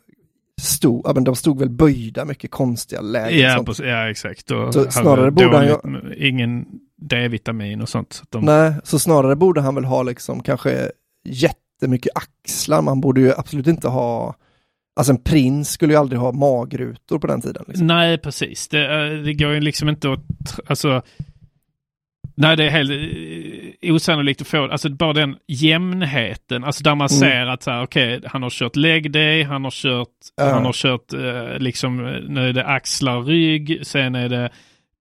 stod, 0.60 1.02
ja, 1.04 1.12
men 1.14 1.24
de 1.24 1.36
stod 1.36 1.58
väl 1.58 1.70
böjda 1.70 2.24
mycket 2.24 2.50
konstiga 2.50 3.00
lägen. 3.00 3.38
Ja, 3.40 3.62
precis. 3.66 3.86
ja 3.86 4.10
exakt. 4.10 4.50
Och 4.50 4.74
Så 4.74 4.90
snarare 4.90 5.30
borde 5.30 5.56
han 5.56 5.66
ju- 5.66 6.28
Ingen 6.28 6.66
D-vitamin 6.96 7.80
och 7.80 7.88
sånt. 7.88 8.12
Så 8.12 8.24
de, 8.28 8.44
Nej, 8.44 8.74
så 8.84 8.98
snarare 8.98 9.36
borde 9.36 9.60
han 9.60 9.74
väl 9.74 9.84
ha 9.84 10.02
liksom 10.02 10.42
kanske 10.42 10.90
jättemycket 11.80 12.12
axlar. 12.14 12.82
Man 12.82 13.00
borde 13.00 13.20
ju 13.20 13.32
absolut 13.36 13.66
inte 13.66 13.88
ha, 13.88 14.34
alltså 14.96 15.12
en 15.12 15.22
prins 15.22 15.70
skulle 15.70 15.92
ju 15.92 15.98
aldrig 15.98 16.20
ha 16.20 16.32
magrutor 16.32 17.18
på 17.18 17.26
den 17.26 17.40
tiden. 17.40 17.64
Liksom. 17.68 17.86
Nej, 17.86 18.18
precis. 18.18 18.68
Det, 18.68 18.84
eh, 19.06 19.22
det 19.22 19.34
går 19.34 19.52
ju 19.52 19.60
liksom 19.60 19.88
inte 19.88 20.12
att... 20.12 20.20
Alltså, 20.66 21.02
nej, 22.36 22.56
det 22.56 22.64
är 22.64 22.70
helt 22.70 22.90
eh, 23.82 23.94
osannolikt 23.94 24.40
att 24.40 24.46
få... 24.48 24.64
Alltså 24.70 24.88
bara 24.90 25.12
den 25.12 25.36
jämnheten. 25.48 26.64
Alltså 26.64 26.82
där 26.84 26.94
man 26.94 27.08
Mm. 27.10 27.20
ser 27.20 27.46
att 27.46 27.62
så 27.62 27.70
här, 27.70 27.82
okej, 27.82 28.20
han 28.26 28.42
har 28.42 28.50
kört 28.50 28.76
leg 28.76 29.12
day, 29.12 29.42
han 29.42 29.64
har 29.64 29.70
kört... 29.70 30.08
Ja. 30.36 30.44
Han 30.52 30.64
har 30.64 30.72
kört 30.72 31.12
eh, 31.12 31.58
liksom... 31.58 31.96
Nu 32.28 32.48
är 32.48 32.52
det 32.52 32.66
axlar, 32.66 33.22
rygg, 33.22 33.78
sen 33.82 34.14
är 34.14 34.28
det 34.28 34.50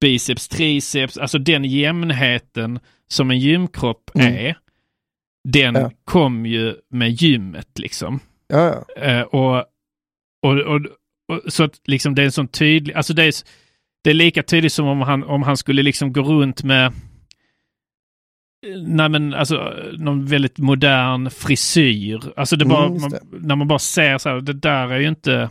biceps, 0.01 0.47
triceps. 0.47 1.18
Alltså 1.18 1.38
den 1.39 1.65
jämnheten 1.65 2.80
som 3.07 3.31
en 3.31 3.39
gymkropp 3.39 4.11
Mm. 4.15 4.34
är. 4.35 4.57
Den 5.48 5.76
Ja. 5.76 5.91
kom 6.06 6.45
ju 6.45 6.76
med 6.90 7.11
gymmet 7.11 7.80
liksom. 7.80 8.20
Ja, 8.48 8.86
ja. 8.95 9.02
Eh, 9.02 9.22
och, 9.22 9.57
och, 10.41 10.57
och, 10.60 10.82
och 11.32 11.53
så 11.53 11.64
att 11.64 11.82
liksom 11.86 12.16
det 12.16 12.22
är 12.22 12.26
en 12.26 12.32
sån 12.32 12.48
tydlig, 12.48 12.94
alltså 12.94 13.14
det 13.14 13.24
är, 13.24 13.34
det 14.03 14.10
är 14.10 14.14
lika 14.14 14.44
tydligt 14.44 14.74
som 14.74 14.88
om 14.88 15.02
han, 15.02 15.24
om 15.24 15.44
han 15.44 15.57
skulle 15.57 15.84
liksom 15.84 16.14
gå 16.14 16.22
runt 16.22 16.64
med 16.64 16.94
nej 18.88 19.10
men 19.10 19.34
alltså 19.34 19.74
någon 19.98 20.26
väldigt 20.26 20.57
modern 20.57 21.30
frisyr. 21.30 22.20
Alltså 22.36 22.56
det 22.56 22.66
bara, 22.66 22.86
Mm, 22.86 23.02
man, 23.02 23.11
när 23.32 23.56
man 23.56 23.68
bara 23.68 23.80
ser 23.80 24.18
så 24.18 24.30
här, 24.30 24.41
det 24.41 24.53
där 24.53 24.88
är 24.91 24.99
ju 24.99 25.07
inte... 25.07 25.49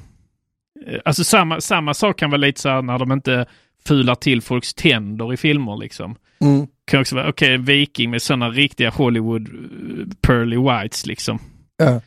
eh, 0.86 1.01
Alltså 1.05 1.24
samma, 1.24 1.60
samma 1.60 1.94
sak 1.94 2.19
kan 2.19 2.31
vara 2.31 2.39
lite 2.40 2.60
så 2.60 2.69
här 2.69 2.82
när 2.82 2.98
de 2.98 3.12
inte 3.12 3.47
fular 3.86 4.15
till 4.15 4.43
folks 4.43 4.74
tänder 4.74 5.32
i 5.32 5.36
filmer 5.36 5.77
liksom. 5.77 6.16
Mm. 6.40 6.66
Kan 6.89 7.01
också 7.01 7.16
vara, 7.16 7.28
okej, 7.28 7.55
en 7.55 7.65
viking 7.65 8.10
med 8.10 8.23
sådana 8.23 8.51
riktiga 8.51 8.90
Hollywood 8.90 9.48
eh, 9.48 10.06
pearly 10.20 10.56
whites 10.56 11.06
liksom. 11.06 11.39
Ja. 11.77 12.01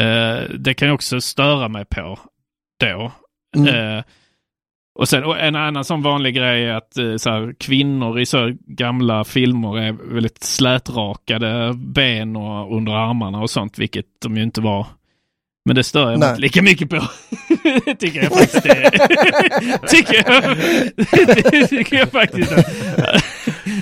Eh, 0.00 0.50
det 0.58 0.74
kan 0.74 0.88
jag 0.88 0.94
också 0.94 1.20
störa 1.20 1.68
mig 1.68 1.84
på 1.84 2.18
då. 2.80 3.12
Mm. 3.56 3.96
Eh, 3.98 4.04
och 4.98 5.08
sen 5.08 5.24
och 5.24 5.38
en 5.38 5.56
annan 5.56 5.84
sån 5.84 6.02
vanlig 6.02 6.34
grej 6.34 6.64
är 6.64 6.74
att 6.74 6.96
eh, 6.98 7.16
så 7.16 7.30
här, 7.30 7.54
kvinnor 7.58 8.20
i 8.20 8.26
så 8.26 8.52
gamla 8.66 9.24
filmer 9.24 9.78
är 9.78 9.92
väldigt 9.92 10.42
slätrakade 10.42 11.74
ben 11.76 12.36
och 12.36 12.76
under 12.76 12.92
armarna 12.92 13.40
och 13.40 13.50
sånt, 13.50 13.78
vilket 13.78 14.06
de 14.22 14.36
ju 14.36 14.42
inte 14.42 14.60
var. 14.60 14.86
Men 15.64 15.76
det 15.76 15.84
stör 15.84 16.10
jag 16.10 16.20
mig 16.20 16.28
inte 16.28 16.40
lika 16.40 16.62
mycket 16.62 16.90
på. 16.90 16.96
Tycker 17.98 18.22
jag 18.22 18.32
faktiskt 18.32 18.62
det 18.62 18.90
tycker 19.88 20.24
jag, 20.30 21.68
tycker 21.68 21.96
jag 21.96 22.10
faktiskt 22.10 22.52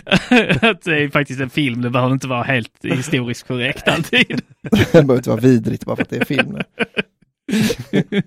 att, 0.62 0.82
det 0.82 1.02
är 1.04 1.08
faktiskt 1.10 1.40
en 1.40 1.50
film. 1.50 1.82
Det 1.82 1.90
behöver 1.90 2.12
inte 2.12 2.28
vara 2.28 2.42
helt 2.42 2.84
historiskt 2.84 3.46
korrekt 3.46 3.88
alltid. 3.88 4.40
Det 4.62 4.92
behöver 4.92 5.16
inte 5.16 5.30
vara 5.30 5.40
vidrigt 5.40 5.84
bara 5.84 5.96
för 5.96 6.02
att 6.02 6.10
det 6.10 6.16
är 6.16 6.24
film. 6.24 6.58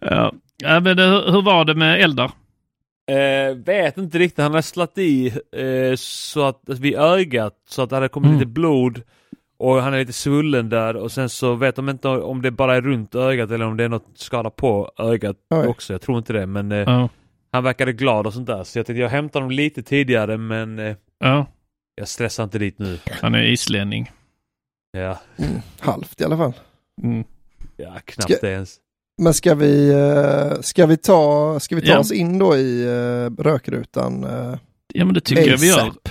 Ja, 0.00 0.32
ja 0.62 0.80
men 0.80 0.96
det, 0.96 1.02
hur 1.32 1.42
var 1.42 1.64
det 1.64 1.74
med 1.74 2.00
Eldar? 2.00 2.30
Eh, 3.10 3.54
vet 3.56 3.98
inte 3.98 4.18
riktigt, 4.18 4.42
han 4.42 4.54
har 4.54 4.62
slagit 4.62 4.98
i 4.98 5.26
eh, 5.56 5.96
så 5.96 6.44
att, 6.44 6.70
att 6.70 6.78
vid 6.78 6.94
ögat 6.94 7.54
så 7.68 7.82
att 7.82 7.90
det 7.90 7.96
hade 7.96 8.08
kommit 8.08 8.26
Mm. 8.28 8.38
lite 8.38 8.50
blod 8.50 9.02
och 9.58 9.82
han 9.82 9.94
är 9.94 9.98
lite 9.98 10.12
svullen 10.12 10.68
där 10.68 10.96
och 10.96 11.12
sen 11.12 11.28
så 11.28 11.54
vet 11.54 11.76
de 11.76 11.88
inte 11.88 12.08
om 12.08 12.42
det 12.42 12.50
bara 12.50 12.76
är 12.76 12.80
runt 12.80 13.14
ögat 13.14 13.50
eller 13.50 13.64
om 13.66 13.76
det 13.76 13.84
är 13.84 13.88
något 13.88 14.06
skada 14.14 14.50
på 14.50 14.90
ögat 14.98 15.36
Oj. 15.50 15.66
också. 15.66 15.92
Jag 15.94 16.00
tror 16.02 16.18
inte 16.18 16.32
det 16.32 16.46
men 16.46 16.72
eh, 16.72 16.78
Ja, 16.78 17.08
han 17.56 17.64
verkade 17.64 17.92
glad 17.92 18.26
och 18.26 18.32
sånt 18.34 18.46
där 18.46 18.64
så 18.64 18.78
jag 18.78 18.86
tänkte 18.86 19.00
jag 19.02 19.08
hämtar 19.08 19.40
honom 19.40 19.50
lite 19.56 19.82
tidigare 19.82 20.36
men 20.36 20.78
eh, 20.78 20.96
ja 21.18 21.46
jag 21.94 22.08
stressar 22.08 22.44
inte 22.44 22.58
dit 22.58 22.78
nu. 22.78 22.98
han 23.22 23.34
är 23.34 23.42
islänning. 23.42 24.10
Ja, 24.92 25.20
Mm. 25.38 25.60
Halvt 25.80 26.20
i 26.20 26.24
alla 26.24 26.36
fall. 26.36 26.52
Mm. 27.02 27.24
ja 27.76 27.92
knappt 28.04 28.32
Ska- 28.36 28.48
ens. 28.50 28.76
Men 29.22 29.34
ska 29.34 29.54
vi, 29.54 29.90
eh, 29.92 30.60
ska 30.60 30.86
vi 30.86 30.96
ta, 30.96 31.60
ska 31.60 31.76
vi 31.76 31.82
ta 31.82 31.92
Ja. 31.92 31.98
oss 31.98 32.12
in 32.12 32.38
då 32.38 32.56
i 32.56 32.84
eh, 32.84 33.42
rökrutan? 33.42 34.26
Ja, 34.94 35.04
men 35.04 35.14
det 35.14 35.20
tycker 35.20 35.50
jag 35.50 35.58
vi 35.58 35.68
gör. 35.68 35.78
ASAP? 35.80 36.08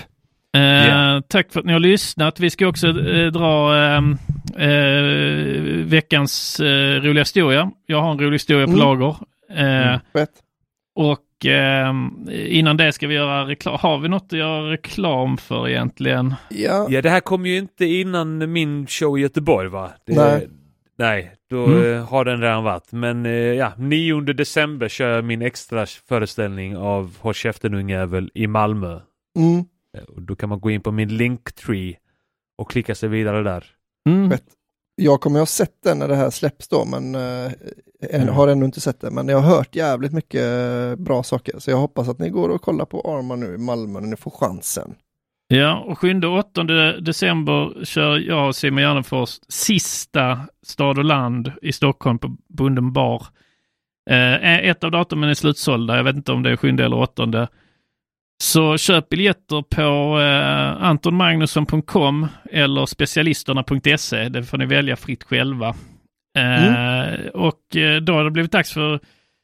Eh, 0.56 0.60
Ja. 0.62 1.22
Tack 1.28 1.52
för 1.52 1.60
att 1.60 1.66
ni 1.66 1.72
har 1.72 1.80
lyssnat. 1.80 2.40
Vi 2.40 2.50
ska 2.50 2.66
också 2.66 2.88
eh, 2.88 3.26
dra 3.32 3.76
ehm, 3.76 4.16
eh, 4.56 5.84
veckans 5.86 6.60
roliga 7.02 7.20
historia. 7.22 7.70
Jag 7.86 8.00
har 8.02 8.10
en 8.10 8.18
rolig 8.18 8.32
historia 8.34 8.66
på 8.66 8.72
Mm. 8.72 8.84
lager. 8.84 9.16
Eh, 9.50 9.98
Rätt. 10.12 10.30
Och 11.38 11.46
ehm, 11.46 12.28
innan 12.30 12.76
det 12.76 12.92
ska 12.92 13.06
vi 13.06 13.14
göra 13.14 13.46
reklam. 13.46 13.78
Har 13.80 13.98
vi 13.98 14.08
något 14.08 14.24
att 14.32 14.38
göra 14.38 14.70
reklam 14.70 15.36
för 15.36 15.68
egentligen? 15.68 16.34
Ja, 16.50 16.86
Ja 16.90 17.02
det 17.02 17.10
här 17.10 17.20
kommer 17.20 17.48
ju 17.48 17.58
inte 17.58 17.84
innan 17.86 18.52
min 18.52 18.86
show 18.86 19.18
i 19.18 19.22
Göteborg 19.22 19.68
va? 19.68 19.90
Det, 20.06 20.14
Nej. 20.16 20.48
Nej, 20.98 21.32
då 21.50 21.64
Mm. 21.66 21.94
eh, 21.94 22.08
har 22.08 22.24
den 22.24 22.40
redan 22.40 22.64
varit. 22.64 22.92
Men 22.92 23.26
eh, 23.26 23.32
ja, 23.32 23.72
9 23.78 24.20
december 24.20 24.88
kör 24.88 25.14
jag 25.14 25.24
min 25.24 25.42
extra 25.42 25.86
föreställning 25.86 26.76
av 26.76 27.16
Håll 27.20 27.34
käften 27.34 27.74
ungjävel 27.74 28.30
i 28.34 28.46
Malmö. 28.46 29.00
mm. 29.38 29.58
Eh, 29.96 30.02
Och 30.14 30.22
då 30.22 30.36
kan 30.36 30.48
man 30.48 30.60
gå 30.60 30.70
in 30.70 30.80
på 30.80 30.92
min 30.92 31.16
linktree 31.16 31.94
och 32.58 32.70
klicka 32.70 32.94
sig 32.94 33.08
vidare 33.08 33.42
där. 33.42 33.64
Mm. 34.08 34.38
Jag 34.96 35.20
kommer 35.20 35.38
ha 35.38 35.46
sett 35.46 35.82
den 35.84 35.98
när 35.98 36.08
det 36.08 36.16
här 36.16 36.30
släpps 36.30 36.68
då, 36.68 36.84
men 36.84 37.14
eh, 37.14 37.52
än, 38.00 38.22
Mm. 38.22 38.34
har 38.34 38.48
ännu 38.48 38.64
inte 38.64 38.80
sett 38.80 39.00
den. 39.00 39.14
Men 39.14 39.28
jag 39.28 39.38
har 39.40 39.56
hört 39.56 39.76
jävligt 39.76 40.12
mycket 40.12 40.42
eh, 40.42 40.96
bra 41.04 41.22
saker, 41.22 41.58
så 41.58 41.70
jag 41.70 41.78
hoppas 41.78 42.08
att 42.08 42.18
ni 42.18 42.28
går 42.30 42.48
och 42.48 42.62
kollar 42.62 42.84
på 42.84 43.00
Arma 43.00 43.36
nu 43.36 43.54
i 43.54 43.58
Malmö 43.58 44.00
när 44.00 44.08
ni 44.08 44.16
får 44.16 44.30
chansen. 44.30 44.94
Ja, 45.48 45.78
och 45.86 45.98
7 45.98 46.20
och 46.24 46.38
8 46.38 46.62
december 47.00 47.84
kör 47.84 48.16
jag 48.18 48.48
och 48.48 48.56
Simon 48.56 48.82
Gärdenfors 48.82 49.30
sista 49.48 50.40
Stad 50.62 50.98
och 50.98 51.04
land 51.04 51.52
i 51.62 51.72
Stockholm 51.72 52.18
på 52.18 52.36
Bunden 52.48 52.92
bar. 52.92 53.26
Eh, 54.10 54.58
ett 54.68 54.84
av 54.84 54.90
datumen 54.90 55.30
är 55.30 55.34
slutsålda, 55.34 55.96
jag 55.96 56.04
vet 56.04 56.16
inte 56.16 56.32
om 56.32 56.42
det 56.42 56.50
är 56.50 56.56
7 56.56 56.68
eller 56.68 56.96
8. 56.96 57.48
Så 58.42 58.76
köp 58.78 59.08
biljetter 59.08 59.62
på 59.62 60.20
eh, 60.20 60.82
antonmagnusson.com 60.88 62.26
eller 62.52 62.86
specialisterna.se. 62.86 64.28
Det 64.28 64.42
får 64.44 64.58
ni 64.58 64.66
välja 64.66 64.96
fritt 64.96 65.24
själva. 65.24 65.74
Eh, 66.36 67.26
Och 67.34 67.76
eh, 67.76 68.00
då 68.00 68.12
har 68.12 68.24
det 68.24 68.30
blivit 68.30 68.52
dags 68.52 68.72
för 68.72 69.00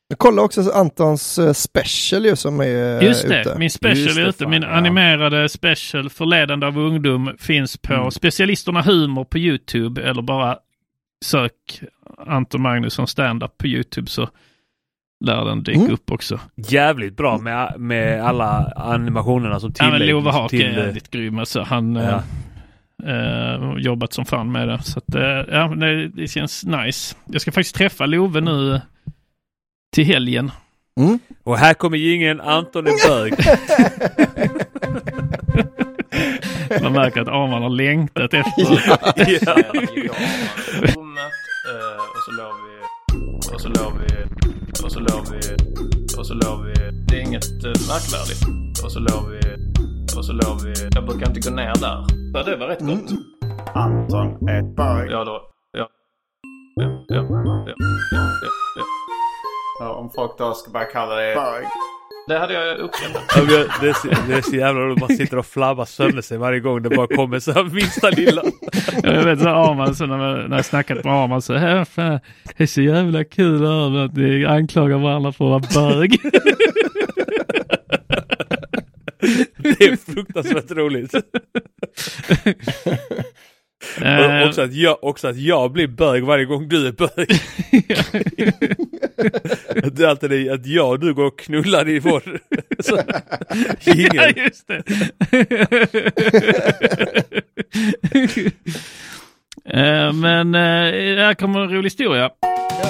Jag 0.09 0.19
kollar 0.19 0.43
också 0.43 0.71
Antons 0.75 1.39
eh, 1.39 1.53
special 1.53 2.25
ju 2.27 2.37
som 2.37 2.61
är 2.61 3.03
Just 3.03 3.29
det, 3.29 3.41
ute. 3.41 3.59
min 3.59 3.71
special 3.71 3.99
Just 3.99 4.19
är 4.19 4.29
ute. 4.29 4.39
fan, 4.39 4.51
Min 4.51 4.63
ja. 4.63 4.69
animerade 4.69 5.49
special 5.49 6.11
Förledande 6.11 6.67
av 6.67 6.79
ungdom 6.79 7.35
finns 7.39 7.77
på 7.77 7.95
Mm. 7.95 8.11
Specialisterna 8.11 8.83
Humor 8.83 9.25
på 9.25 9.39
YouTube 9.39 10.03
eller 10.03 10.23
bara 10.23 10.57
sök 11.25 11.53
Anton 12.27 12.63
Magnusson 12.63 13.07
standup 13.07 13.59
på 13.59 13.67
YouTube 13.67 14.07
så 14.11 14.29
lär 15.25 15.45
den 15.45 15.63
dyka 15.63 15.81
Mm. 15.81 15.93
upp 15.93 16.11
också. 16.11 16.41
Jävligt 16.57 17.17
bra 17.17 17.39
med, 17.39 17.75
med 17.79 18.25
alla 18.25 18.73
animationerna 18.77 19.61
som 19.61 19.73
Ja, 19.79 19.91
men 19.91 20.07
Love 20.07 20.31
Hake 20.31 20.49
till... 20.49 20.67
är 20.67 20.85
jävligt 20.85 21.11
grym. 21.11 21.39
Alltså, 21.39 21.63
han 21.63 21.95
Ja. 21.95 22.23
Eh, 23.07 23.55
eh, 23.55 23.75
jobbat 23.79 24.13
som 24.13 24.25
fan 24.25 24.53
med 24.53 24.69
det. 24.69 24.83
Så 24.83 24.99
att, 24.99 25.15
eh, 25.15 25.55
ja, 25.55 25.69
det, 25.69 26.09
det 26.09 26.29
känns 26.29 26.65
nice. 26.65 27.17
Jag 27.25 27.41
ska 27.41 27.53
faktiskt 27.53 27.75
träffa 27.75 28.07
Love 28.07 28.41
nu 28.41 28.81
till 29.95 30.05
helgen. 30.05 30.51
Mm. 31.01 31.19
Och 31.45 31.59
här 31.59 31.75
kommer 31.75 32.13
ingen 32.15 32.41
Anton 32.41 32.87
är 32.87 33.09
bög. 33.09 33.33
Man 36.83 36.93
märker 36.93 37.21
att 37.21 37.29
Arman 37.29 37.63
har 37.63 37.71
längtat 37.71 38.35
efter. 38.35 38.83
ja. 38.87 38.99
rummet 40.81 41.33
och 42.15 42.23
så 42.25 42.31
låg 42.31 42.55
vi 42.65 42.73
och 43.55 43.61
så 43.61 43.69
låg 43.69 43.93
vi 43.99 44.25
och 44.85 44.93
så 44.93 45.01
låg 45.01 45.27
vi 45.31 45.39
och 46.19 46.27
så 46.27 46.35
låg 46.35 46.65
vi 46.65 46.73
det 47.09 47.17
är 47.17 47.21
inget 47.21 47.65
eh, 47.65 47.71
märkvärdigt 47.89 48.43
och 48.85 48.93
så 48.93 48.99
låg 48.99 49.31
vi 49.31 49.72
och 50.17 50.25
så 50.25 50.33
låg 50.33 50.61
vi 50.65 50.73
jag 50.95 51.07
brukar 51.07 51.29
inte 51.29 51.51
gå 51.51 51.57
ner 51.57 51.75
där 51.81 52.05
ja, 52.35 52.43
det 52.43 52.57
var 52.57 52.67
rätt 52.67 52.81
gott 52.81 53.11
Anton 53.75 54.49
är 54.49 54.63
bög. 54.77 55.11
ja 55.11 55.25
då 55.25 55.41
ja 55.79 55.89
ja 56.77 57.05
ja 57.09 57.17
ja 57.31 57.65
ja, 57.67 57.75
ja, 58.77 58.83
ja. 59.81 59.93
Om 59.95 60.11
folk 60.11 60.39
då 60.39 60.55
ska 60.55 60.71
börja 60.71 60.87
kalla 60.87 61.15
dig 61.15 61.35
bög. 61.35 61.65
det 62.29 62.39
hade 62.39 62.55
jag 62.55 62.79
uppskattat 62.79 63.23
Det 63.81 63.89
är, 63.89 63.93
så, 63.93 64.09
det 64.29 64.35
är 64.35 64.43
så 64.43 64.57
jävla 64.57 64.81
roligt, 64.81 65.01
man 65.01 65.09
sitter 65.17 65.39
och 65.39 65.47
flabbar 65.47 65.85
sönder 65.85 66.23
sig 66.23 66.39
varje 66.39 66.61
gång 66.61 66.83
det 66.83 66.91
bara 66.91 67.07
kommer 67.17 67.39
så 67.39 67.53
här 67.53 67.65
minsta 67.65 68.11
lilla. 68.11 68.43
Ja, 69.03 69.13
jag 69.13 69.25
vet 69.25 69.41
så 69.41 69.49
Arman, 69.49 69.95
så 69.95 70.07
när, 70.07 70.19
man- 70.19 70.45
när 70.51 70.57
jag 70.57 70.65
snackat 70.65 71.05
med 71.05 71.13
Arman 71.15 71.43
så 71.43 71.55
här, 71.55 71.85
fan, 71.85 72.21
det 72.57 72.63
är 72.63 72.67
så 72.67 72.81
jävla 72.83 73.25
kul 73.25 73.61
det 73.61 73.69
här 73.69 74.05
att 74.05 74.17
ni 74.17 74.45
anklagar 74.45 74.99
varandra 74.99 75.33
för 75.33 75.57
att 75.57 75.75
vara 75.77 75.91
bög. 75.95 76.21
Det 79.79 79.85
är 79.85 79.97
fruktansvärt 80.13 80.71
roligt. 80.71 81.15
Eh, 84.01 84.43
Och 84.43 84.49
också, 84.49 84.63
att 84.63 84.75
jag, 84.75 85.05
också 85.05 85.29
att 85.29 85.37
jag 85.37 85.73
blir 85.73 85.87
bög 85.87 86.23
varje 86.25 86.45
gång 86.45 86.69
du 86.69 86.87
är 86.87 86.93
bög. 86.93 87.31
Att 89.87 89.97
det 89.97 90.05
är 90.05 90.09
alltid 90.09 90.31
det, 90.31 90.49
att 90.51 90.67
jag 90.67 90.89
och 90.91 91.01
du 91.01 91.15
går 91.15 91.25
och 91.25 91.39
knullar 91.39 91.89
i 91.89 91.99
vår... 91.99 92.23
Så, 92.83 93.01
ja, 94.15 94.29
just 94.37 94.69
det. 94.69 94.83
Eh, 99.65 100.13
Men 100.13 100.55
eh, 100.55 100.61
här 101.25 101.35
kommer 101.35 101.61
en 101.61 101.71
rolig 101.71 101.85
historia. 101.87 102.31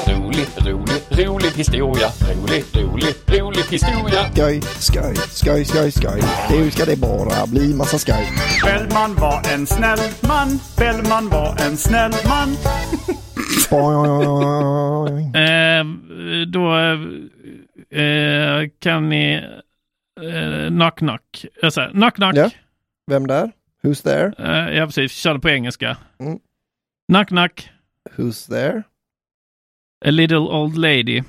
Rolig, 0.06 0.46
rolig, 0.66 1.26
rolig 1.28 1.50
historia. 1.56 2.08
Rolig, 2.34 2.64
rolig, 2.74 3.14
rolig 3.40 3.62
historia. 3.70 4.22
Skoj, 4.34 4.60
skoj, 4.62 5.14
skoj, 5.16 5.64
skoj, 5.64 5.90
skoj. 5.92 6.20
Nu 6.50 6.70
ska 6.70 6.84
det 6.84 6.96
bara 7.00 7.46
bli 7.46 7.74
massa 7.74 7.98
skoj. 7.98 8.28
Bellman 8.64 9.14
var 9.14 9.42
en 9.54 9.66
snäll 9.66 9.98
man. 10.28 10.48
Bellman 10.78 11.28
var 11.28 11.56
en 11.66 11.76
snäll 11.76 12.12
man. 12.28 12.56
Eh, 15.34 15.84
Då 16.46 16.76
eh, 17.98 18.68
kan 18.80 19.08
ni 19.08 19.34
eh, 20.22 20.68
knock 20.68 20.98
knock. 20.98 21.44
Jag 21.62 21.72
säger 21.72 21.90
knock 21.90 22.14
knock. 22.14 22.34
Ja. 22.36 22.50
Vem 23.06 23.26
där? 23.26 23.50
Who's 23.82 24.02
there? 24.02 24.32
Eh, 24.38 24.76
ja, 24.76 24.86
precis. 24.86 25.12
Kör 25.12 25.34
det 25.34 25.40
på 25.40 25.48
engelska. 25.50 25.96
Mm. 26.20 26.38
Knock 27.08 27.28
knock. 27.28 27.68
Who's 28.16 28.46
there? 28.46 28.84
A 30.04 30.10
little 30.10 30.48
old 30.48 30.76
lady. 30.76 31.22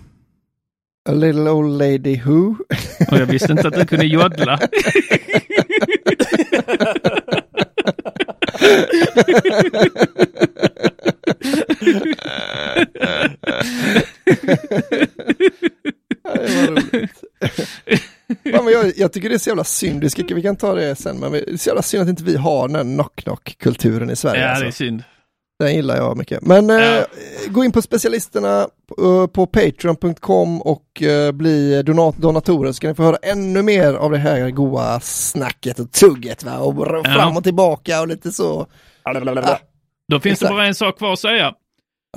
A 1.06 1.12
little 1.12 1.48
old 1.48 1.78
lady 1.78 2.16
who? 2.16 2.58
Och 3.12 3.18
jag 3.18 3.26
visste 3.26 3.52
inte 3.52 3.68
att 3.68 3.74
du 3.74 3.86
kunde 3.86 4.06
joddla. 4.06 4.60
det 16.24 16.56
var 16.56 16.68
roligt. 16.68 17.24
ja, 18.44 18.62
men 18.62 18.74
jag, 18.74 18.92
jag, 18.98 19.14
tycker 19.14 19.30
det 19.30 19.36
är 19.36 19.40
så 19.40 19.50
jävla 19.50 19.64
synd, 19.64 20.04
vi, 20.04 20.10
ska, 20.10 20.24
vi 20.36 20.42
kan 20.42 20.56
ta 20.56 20.74
det 20.74 20.96
sen, 20.96 21.20
men 21.20 21.32
det 21.32 21.52
är 21.52 21.58
så 21.58 21.70
jävla 21.70 21.82
synd 21.82 22.04
att 22.04 22.10
inte 22.10 22.24
vi 22.24 22.38
har 22.38 22.68
den 22.68 22.96
knock-knock-kulturen 22.96 24.10
i 24.10 24.16
Sverige. 24.16 24.42
Ja, 24.42 24.50
alltså. 24.50 24.64
det 24.64 24.70
är 24.70 24.72
synd. 24.72 25.04
Den 25.60 25.76
gillar 25.76 25.96
jag 25.96 26.18
mycket. 26.18 26.42
Men 26.42 26.70
ja. 26.70 26.98
eh, 26.98 27.06
gå 27.48 27.64
in 27.64 27.72
på 27.72 27.82
specialisterna 27.82 28.68
på, 28.88 29.28
på 29.28 29.48
patreon.com 29.48 30.62
och 30.62 31.02
eh, 31.02 31.32
bli 31.32 31.84
donat 31.84 32.18
donatorer 32.18 32.72
så 32.72 32.80
kan 32.80 32.90
ni 32.90 32.96
få 32.96 33.04
höra 33.04 33.18
ännu 33.22 33.62
mer 33.62 33.94
av 33.94 34.12
det 34.12 34.18
här 34.18 34.50
goa 34.50 35.00
snacket 35.00 35.80
och 35.80 35.92
tugget 35.92 36.44
va? 36.44 36.58
och 36.58 36.88
ja. 36.88 37.04
fram 37.04 37.38
och 37.38 37.44
tillbaka 37.44 38.02
och 38.02 38.08
lite 38.08 38.32
så. 38.32 38.68
Då 40.08 40.20
finns 40.20 40.34
exakt. 40.34 40.50
det 40.50 40.56
bara 40.56 40.68
en 40.68 40.76
sak 40.76 40.98
kvar 40.98 41.14
att 41.14 41.20
säga. 41.20 41.54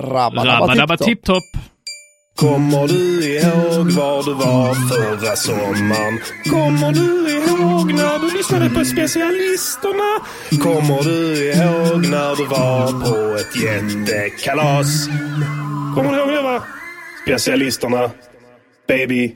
Rabba, 0.01 0.75
Rabba 0.75 0.97
tipptopp. 0.97 1.43
Kommer 2.37 2.87
du 2.87 3.25
ihåg 3.25 3.91
var 3.91 4.23
du 4.23 4.33
var 4.33 4.73
förra 4.89 5.35
sommaren? 5.35 6.19
Kommer 6.49 6.91
du 6.91 7.31
ihåg 7.31 7.93
när 7.93 8.19
du 8.19 8.37
lyssnade 8.37 8.69
på 8.69 8.85
specialisterna? 8.85 10.09
Kommer 10.63 11.03
du 11.03 11.51
ihåg 11.51 12.07
när 12.07 12.35
du 12.35 12.45
var 12.45 12.91
på 12.91 13.37
ett 13.37 13.63
jättekalas? 13.63 15.07
Kommer 15.95 16.11
du 16.11 16.17
ihåg 16.17 16.29
det 16.29 16.41
va? 16.41 16.63
Specialisterna. 17.25 18.11
Baby. 18.87 19.35